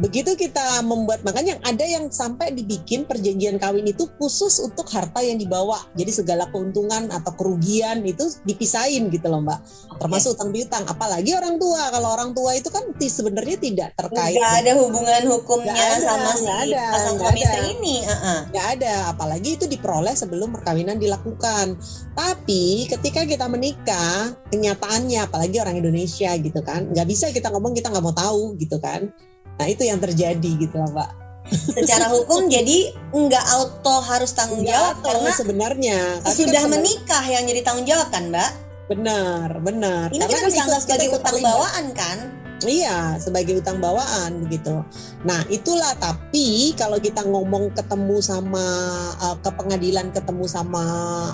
begitu 0.00 0.34
kita 0.34 0.80
membuat 0.82 1.22
makanya 1.22 1.60
ada 1.62 1.84
yang 1.84 2.08
sampai 2.08 2.50
dibikin 2.56 3.04
perjanjian 3.04 3.60
kawin 3.60 3.86
itu 3.86 4.08
khusus 4.16 4.58
untuk 4.64 4.88
harta 4.90 5.20
yang 5.20 5.36
dibawa. 5.36 5.78
Jadi 5.94 6.24
segala 6.24 6.48
keuntungan 6.48 7.12
atau 7.12 7.32
kerugian 7.36 8.02
itu 8.02 8.24
dipisahin 8.48 9.12
gitu 9.12 9.28
loh 9.28 9.44
mbak. 9.44 9.60
Termasuk 10.00 10.40
utang 10.40 10.50
piutang. 10.50 10.84
Apalagi 10.88 11.36
orang 11.36 11.60
tua. 11.60 11.92
Kalau 11.92 12.08
orang 12.16 12.32
tua 12.32 12.56
itu 12.56 12.72
kan 12.72 12.82
sebenarnya 12.96 13.56
tidak 13.60 13.90
terkait 13.94 14.36
nggak 14.40 14.54
ada 14.64 14.72
hubungan 14.80 15.22
hukumnya 15.28 15.76
ada, 15.76 16.00
sama 16.00 16.30
si 16.32 16.48
ada, 16.48 16.84
pasang 16.96 17.16
suami 17.20 17.40
istri 17.44 17.62
ini. 17.76 17.96
Uh-uh. 18.02 18.40
nggak 18.50 18.66
ada. 18.80 18.94
Apalagi 19.12 19.60
itu 19.60 19.64
diperoleh 19.68 20.16
sebelum 20.16 20.50
perkawinan 20.56 20.96
dilakukan. 20.96 21.76
Tapi 22.16 22.88
ketika 22.88 23.28
kita 23.28 23.46
menikah 23.46 24.32
kenyataannya 24.48 25.28
apalagi 25.28 25.56
orang 25.60 25.76
Indonesia 25.78 26.32
gitu 26.36 26.60
kan 26.64 26.90
nggak 26.90 27.06
bisa 27.06 27.30
kita 27.30 27.52
ngomong 27.52 27.76
kita 27.76 27.92
nggak 27.92 28.04
mau 28.04 28.14
tahu 28.14 28.56
gitu 28.58 28.80
kan 28.82 29.12
Nah 29.60 29.68
itu 29.68 29.84
yang 29.84 30.00
terjadi 30.00 30.50
gitu 30.56 30.72
lah 30.80 30.88
Mbak. 30.88 31.10
Secara 31.50 32.08
hukum 32.08 32.48
jadi 32.48 32.96
nggak 33.12 33.46
auto 33.60 34.00
harus 34.00 34.32
tanggung 34.32 34.64
jawab 34.64 35.04
karena 35.04 35.28
sebenarnya 35.36 35.98
sudah 36.24 36.64
kan 36.64 36.72
menikah 36.72 37.24
yang 37.28 37.44
jadi 37.44 37.60
tanggung 37.60 37.84
jawab 37.84 38.08
kan 38.08 38.32
Mbak? 38.32 38.50
Benar, 38.88 39.60
benar. 39.60 40.08
Ini 40.08 40.24
karena 40.24 40.48
kita 40.48 40.64
kan 40.64 40.66
bisa 40.72 40.78
sebagai 40.80 41.08
utang 41.12 41.36
bawaan 41.44 41.86
kan? 41.92 42.39
Iya, 42.60 43.16
sebagai 43.16 43.56
utang 43.56 43.80
bawaan 43.80 44.44
begitu. 44.44 44.84
Nah, 45.24 45.40
itulah 45.48 45.96
tapi 45.96 46.76
kalau 46.76 47.00
kita 47.00 47.24
ngomong 47.24 47.72
ketemu 47.72 48.20
sama 48.20 48.64
uh, 49.16 49.36
ke 49.40 49.50
pengadilan 49.56 50.12
ketemu 50.12 50.44
sama 50.44 50.84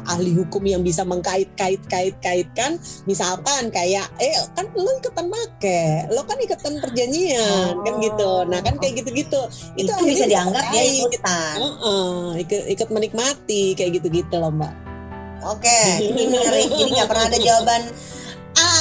ahli 0.07 0.39
hukum 0.39 0.63
yang 0.63 0.87
bisa 0.87 1.03
mengkait-kait-kait-kaitkan 1.03 2.79
misalkan 3.11 3.71
kayak 3.75 4.07
eh 4.23 4.35
kan 4.55 4.71
lo 4.79 4.91
ikutan 5.03 5.27
make, 5.27 6.07
lo 6.15 6.23
kan 6.27 6.39
ikutan 6.39 6.79
perjanjian 6.79 7.75
oh. 7.75 7.83
kan 7.83 7.95
gitu. 7.99 8.33
Nah, 8.47 8.61
kan 8.63 8.79
kayak 8.79 9.03
gitu-gitu. 9.03 9.41
Itu, 9.75 9.91
itu 9.91 10.03
bisa 10.07 10.25
dianggap 10.31 10.71
dia 10.71 10.83
ikutan. 10.87 11.57
Uh 11.59 11.67
-uh, 11.67 12.21
ikut, 12.39 12.63
ikut 12.71 12.89
menikmati 12.95 13.75
kayak 13.75 13.99
gitu-gitu 13.99 14.39
loh, 14.39 14.55
Mbak. 14.55 14.87
Oke, 15.47 15.81
ini 16.03 16.27
menarik. 16.27 16.71
Jadi 16.75 16.91
nggak 16.91 17.09
pernah 17.11 17.27
ada 17.31 17.39
jawaban 17.39 17.83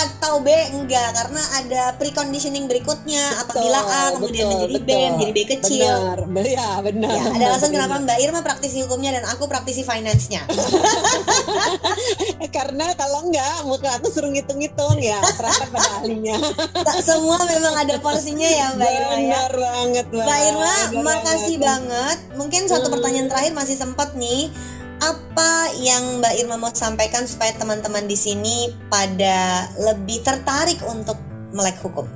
atau 0.06 0.38
B 0.40 0.48
enggak 0.72 1.10
karena 1.18 1.42
ada 1.58 1.84
preconditioning 1.98 2.70
berikutnya 2.70 3.42
apabila 3.42 3.82
A 3.82 4.04
kemudian 4.14 4.46
betul, 4.46 4.54
menjadi 4.62 4.78
B 4.78 4.86
betul. 4.86 5.10
menjadi 5.18 5.32
B 5.34 5.40
kecil. 5.58 5.94
Benar, 6.30 6.46
ya 6.46 6.70
benar. 6.80 7.10
Ya, 7.16 7.24
ada 7.34 7.46
alasan 7.50 7.70
kenapa 7.74 7.96
Mbak 7.98 8.18
Irma 8.22 8.42
praktisi 8.46 8.86
hukumnya 8.86 9.18
dan 9.18 9.26
aku 9.26 9.50
praktisi 9.50 9.82
finance-nya. 9.82 10.46
Karena 12.56 12.92
kalau 12.96 13.28
enggak, 13.28 13.56
muka 13.66 13.90
aku 14.00 14.08
suruh 14.12 14.32
ngitung-ngitung 14.32 14.98
ya, 15.02 15.20
serahkan 15.36 15.70
pada 15.72 15.90
ahlinya. 16.02 16.38
Tak 16.86 17.02
semua 17.02 17.40
memang 17.44 17.74
ada 17.76 17.96
porsinya 17.98 18.46
ya 18.46 18.68
Mbak 18.78 18.90
Irma 18.90 19.16
ya. 19.16 19.18
Benar 19.18 19.54
banget, 19.58 20.06
Mbak. 20.12 20.26
Mbak 20.26 20.40
Irma, 20.46 20.74
Benar 20.76 21.04
makasih 21.04 21.56
banget. 21.58 22.18
Mungkin 22.38 22.62
satu 22.70 22.88
Hmm. 22.88 22.94
pertanyaan 22.94 23.28
terakhir 23.28 23.52
masih 23.58 23.76
sempat 23.76 24.14
nih. 24.14 24.54
Apa 25.04 25.76
yang 25.76 26.24
Mbak 26.24 26.34
Irma 26.40 26.56
mau 26.56 26.72
sampaikan 26.72 27.28
supaya 27.28 27.52
teman-teman 27.56 28.08
di 28.08 28.16
sini 28.16 28.72
pada 28.88 29.68
lebih 29.80 30.24
tertarik 30.24 30.80
untuk 30.88 31.20
melek 31.52 31.80
hukum? 31.84 32.08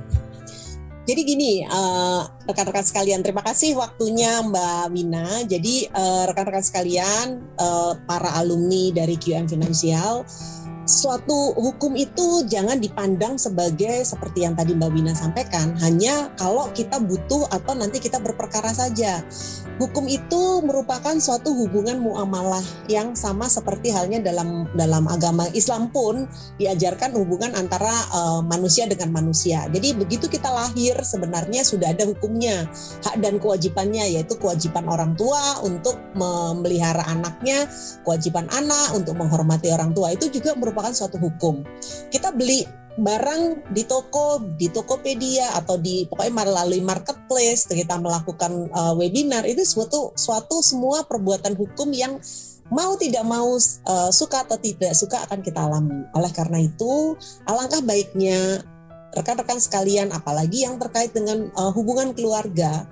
Jadi 1.10 1.26
gini, 1.26 1.52
eh, 1.66 2.22
rekan-rekan 2.46 2.86
sekalian, 2.86 3.24
terima 3.24 3.42
kasih 3.42 3.74
waktunya 3.74 4.46
Mbak 4.46 4.84
Wina. 4.94 5.42
Jadi 5.42 5.90
eh, 5.90 6.22
rekan-rekan 6.30 6.62
sekalian, 6.62 7.26
eh, 7.58 7.92
para 8.06 8.30
alumni 8.38 8.94
dari 8.94 9.18
QM 9.18 9.50
Finansial, 9.50 10.22
suatu 10.90 11.54
hukum 11.54 11.94
itu 11.94 12.42
jangan 12.50 12.82
dipandang 12.82 13.38
sebagai 13.38 14.02
seperti 14.02 14.42
yang 14.42 14.58
tadi 14.58 14.74
Mbak 14.74 14.90
Wina 14.90 15.14
sampaikan, 15.14 15.78
hanya 15.78 16.34
kalau 16.34 16.66
kita 16.74 16.98
butuh 16.98 17.46
atau 17.46 17.78
nanti 17.78 18.02
kita 18.02 18.18
berperkara 18.18 18.74
saja. 18.74 19.22
Hukum 19.80 20.04
itu 20.10 20.60
merupakan 20.60 21.16
suatu 21.16 21.56
hubungan 21.56 22.02
muamalah 22.04 22.60
yang 22.90 23.16
sama 23.16 23.48
seperti 23.48 23.88
halnya 23.88 24.20
dalam 24.20 24.68
dalam 24.76 25.08
agama 25.08 25.48
Islam 25.56 25.88
pun 25.88 26.28
diajarkan 26.60 27.16
hubungan 27.16 27.56
antara 27.56 27.88
uh, 28.12 28.44
manusia 28.44 28.84
dengan 28.84 29.14
manusia. 29.14 29.64
Jadi 29.72 29.96
begitu 29.96 30.28
kita 30.28 30.52
lahir 30.52 31.00
sebenarnya 31.00 31.64
sudah 31.64 31.96
ada 31.96 32.04
hukumnya, 32.04 32.68
hak 33.04 33.24
dan 33.24 33.40
kewajibannya 33.40 34.04
yaitu 34.20 34.36
kewajiban 34.36 34.84
orang 34.84 35.16
tua 35.16 35.64
untuk 35.64 35.96
memelihara 36.12 37.08
anaknya, 37.08 37.64
kewajiban 38.04 38.52
anak 38.52 38.92
untuk 38.92 39.16
menghormati 39.16 39.72
orang 39.72 39.92
tua 39.96 40.12
itu 40.12 40.28
juga 40.32 40.56
merupakan 40.56 40.79
suatu 40.88 41.20
hukum. 41.20 41.60
Kita 42.08 42.32
beli 42.32 42.64
barang 43.00 43.70
di 43.70 43.86
toko, 43.86 44.42
di 44.58 44.66
Tokopedia 44.68 45.54
atau 45.54 45.78
di 45.78 46.04
pokoknya 46.10 46.42
melalui 46.42 46.82
marketplace 46.82 47.70
kita 47.70 47.96
melakukan 47.96 48.68
uh, 48.74 48.92
webinar 48.98 49.46
itu 49.46 49.62
suatu 49.62 50.10
suatu 50.18 50.58
semua 50.60 51.06
perbuatan 51.06 51.54
hukum 51.54 51.88
yang 51.94 52.18
mau 52.70 52.94
tidak 52.98 53.26
mau 53.26 53.58
uh, 53.58 54.10
suka 54.14 54.46
atau 54.46 54.58
tidak 54.58 54.94
suka 54.94 55.26
akan 55.26 55.42
kita 55.42 55.58
alami. 55.58 56.06
Oleh 56.14 56.30
karena 56.30 56.62
itu, 56.62 57.18
alangkah 57.44 57.82
baiknya 57.82 58.62
rekan-rekan 59.10 59.58
sekalian 59.58 60.14
apalagi 60.14 60.62
yang 60.62 60.78
terkait 60.78 61.10
dengan 61.10 61.50
uh, 61.58 61.74
hubungan 61.74 62.14
keluarga 62.14 62.86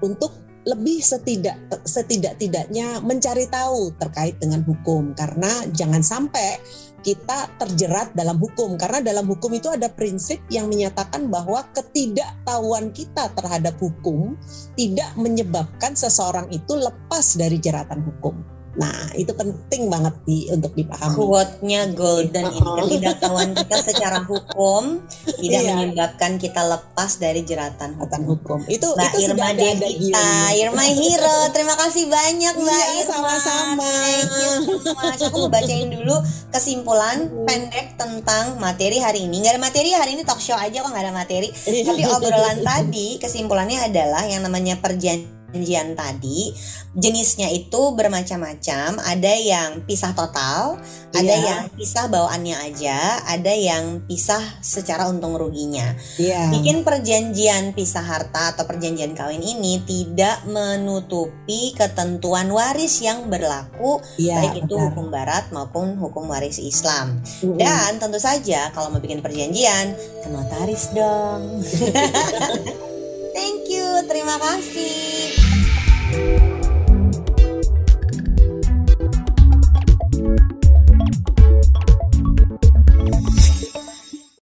untuk 0.00 0.32
lebih 0.66 0.98
setidak 1.02 1.56
setidak-tidaknya 1.86 2.98
mencari 3.04 3.46
tahu 3.46 3.94
terkait 3.98 4.38
dengan 4.42 4.64
hukum 4.66 5.14
karena 5.14 5.66
jangan 5.70 6.02
sampai 6.02 6.58
kita 7.06 7.46
terjerat 7.62 8.10
dalam 8.12 8.36
hukum 8.42 8.74
karena 8.74 8.98
dalam 9.00 9.30
hukum 9.30 9.54
itu 9.54 9.70
ada 9.70 9.86
prinsip 9.86 10.42
yang 10.50 10.66
menyatakan 10.66 11.30
bahwa 11.30 11.62
ketidaktahuan 11.70 12.90
kita 12.90 13.30
terhadap 13.38 13.78
hukum 13.78 14.34
tidak 14.74 15.10
menyebabkan 15.14 15.94
seseorang 15.94 16.50
itu 16.50 16.74
lepas 16.74 17.38
dari 17.38 17.62
jeratan 17.62 18.02
hukum. 18.02 18.57
Nah, 18.78 19.10
itu 19.18 19.34
penting 19.34 19.90
banget 19.90 20.14
di, 20.22 20.46
untuk 20.54 20.70
dipahami. 20.72 21.18
Quote-nya 21.18 21.90
golden 21.92 22.46
ini 22.46 22.70
ketidaktahuan 22.78 23.50
kita 23.52 23.76
secara 23.82 24.22
hukum 24.22 25.02
tidak 25.26 25.62
Iya. 25.66 25.74
menyebabkan 25.74 26.38
kita 26.38 26.62
lepas 26.62 27.18
dari 27.18 27.42
jeratan 27.42 27.98
hukum. 27.98 28.22
hukum. 28.24 28.58
Itu 28.70 28.94
Mbak 28.94 29.10
itu 29.12 29.18
Irma 29.26 29.50
Devita. 29.50 30.28
Irma 30.54 30.84
Hero, 30.86 31.38
terima 31.50 31.74
kasih 31.74 32.06
banyak 32.06 32.54
Mbak 32.54 32.70
Iya, 32.86 32.94
Irma. 32.96 33.10
sama-sama. 33.10 33.90
Thank 33.90 34.30
you 34.30 34.50
so 34.78 34.92
much. 34.94 35.20
Aku 35.26 35.36
mau 35.42 35.50
bacain 35.50 35.88
dulu 35.90 36.14
kesimpulan 36.48 37.26
pendek 37.44 37.98
tentang 37.98 38.58
materi 38.58 39.02
hari 39.02 39.26
ini. 39.26 39.42
Nggak 39.42 39.58
ada 39.58 39.62
materi 39.62 39.90
hari 39.90 40.14
ini 40.14 40.22
talk 40.22 40.38
show 40.38 40.54
aja 40.54 40.80
kok 40.80 40.90
nggak 40.90 41.02
ada 41.02 41.14
materi. 41.14 41.50
Iya. 41.66 41.82
Tapi 41.82 42.02
obrolan 42.06 42.62
tadi 42.62 43.18
kesimpulannya 43.18 43.90
adalah 43.90 44.22
yang 44.22 44.46
namanya 44.46 44.78
perjanjian 44.78 45.37
tadi 45.96 46.52
jenisnya 46.92 47.48
itu 47.48 47.96
bermacam-macam. 47.96 49.00
Ada 49.00 49.32
yang 49.40 49.70
pisah 49.88 50.12
total, 50.12 50.76
ada 51.16 51.24
Iya. 51.24 51.40
yang 51.40 51.60
pisah 51.72 52.04
bawaannya 52.12 52.56
aja, 52.68 53.24
ada 53.24 53.52
yang 53.52 54.04
pisah 54.04 54.40
secara 54.60 55.08
untung 55.08 55.40
ruginya. 55.40 55.96
Iya. 56.20 56.52
Bikin 56.52 56.84
perjanjian 56.84 57.72
pisah 57.72 58.04
harta 58.04 58.52
atau 58.52 58.68
perjanjian 58.68 59.16
kawin 59.16 59.40
ini 59.40 59.80
tidak 59.88 60.44
menutupi 60.44 61.72
ketentuan 61.72 62.52
waris 62.52 63.00
yang 63.00 63.32
berlaku 63.32 64.04
Iya, 64.20 64.44
baik 64.44 64.68
itu 64.68 64.74
benar. 64.76 64.84
hukum 64.92 65.06
barat 65.08 65.44
maupun 65.48 65.96
hukum 65.96 66.28
waris 66.28 66.60
Islam. 66.60 67.24
Mm-mm. 67.40 67.56
Dan 67.56 67.96
tentu 67.96 68.20
saja 68.20 68.68
kalau 68.76 68.92
mau 68.92 69.00
bikin 69.00 69.24
perjanjian 69.24 69.96
ke 69.96 70.28
notaris 70.28 70.92
dong. 70.92 71.64
Thank 73.38 73.70
you, 73.70 73.86
terima 74.10 74.34
kasih. 74.42 75.38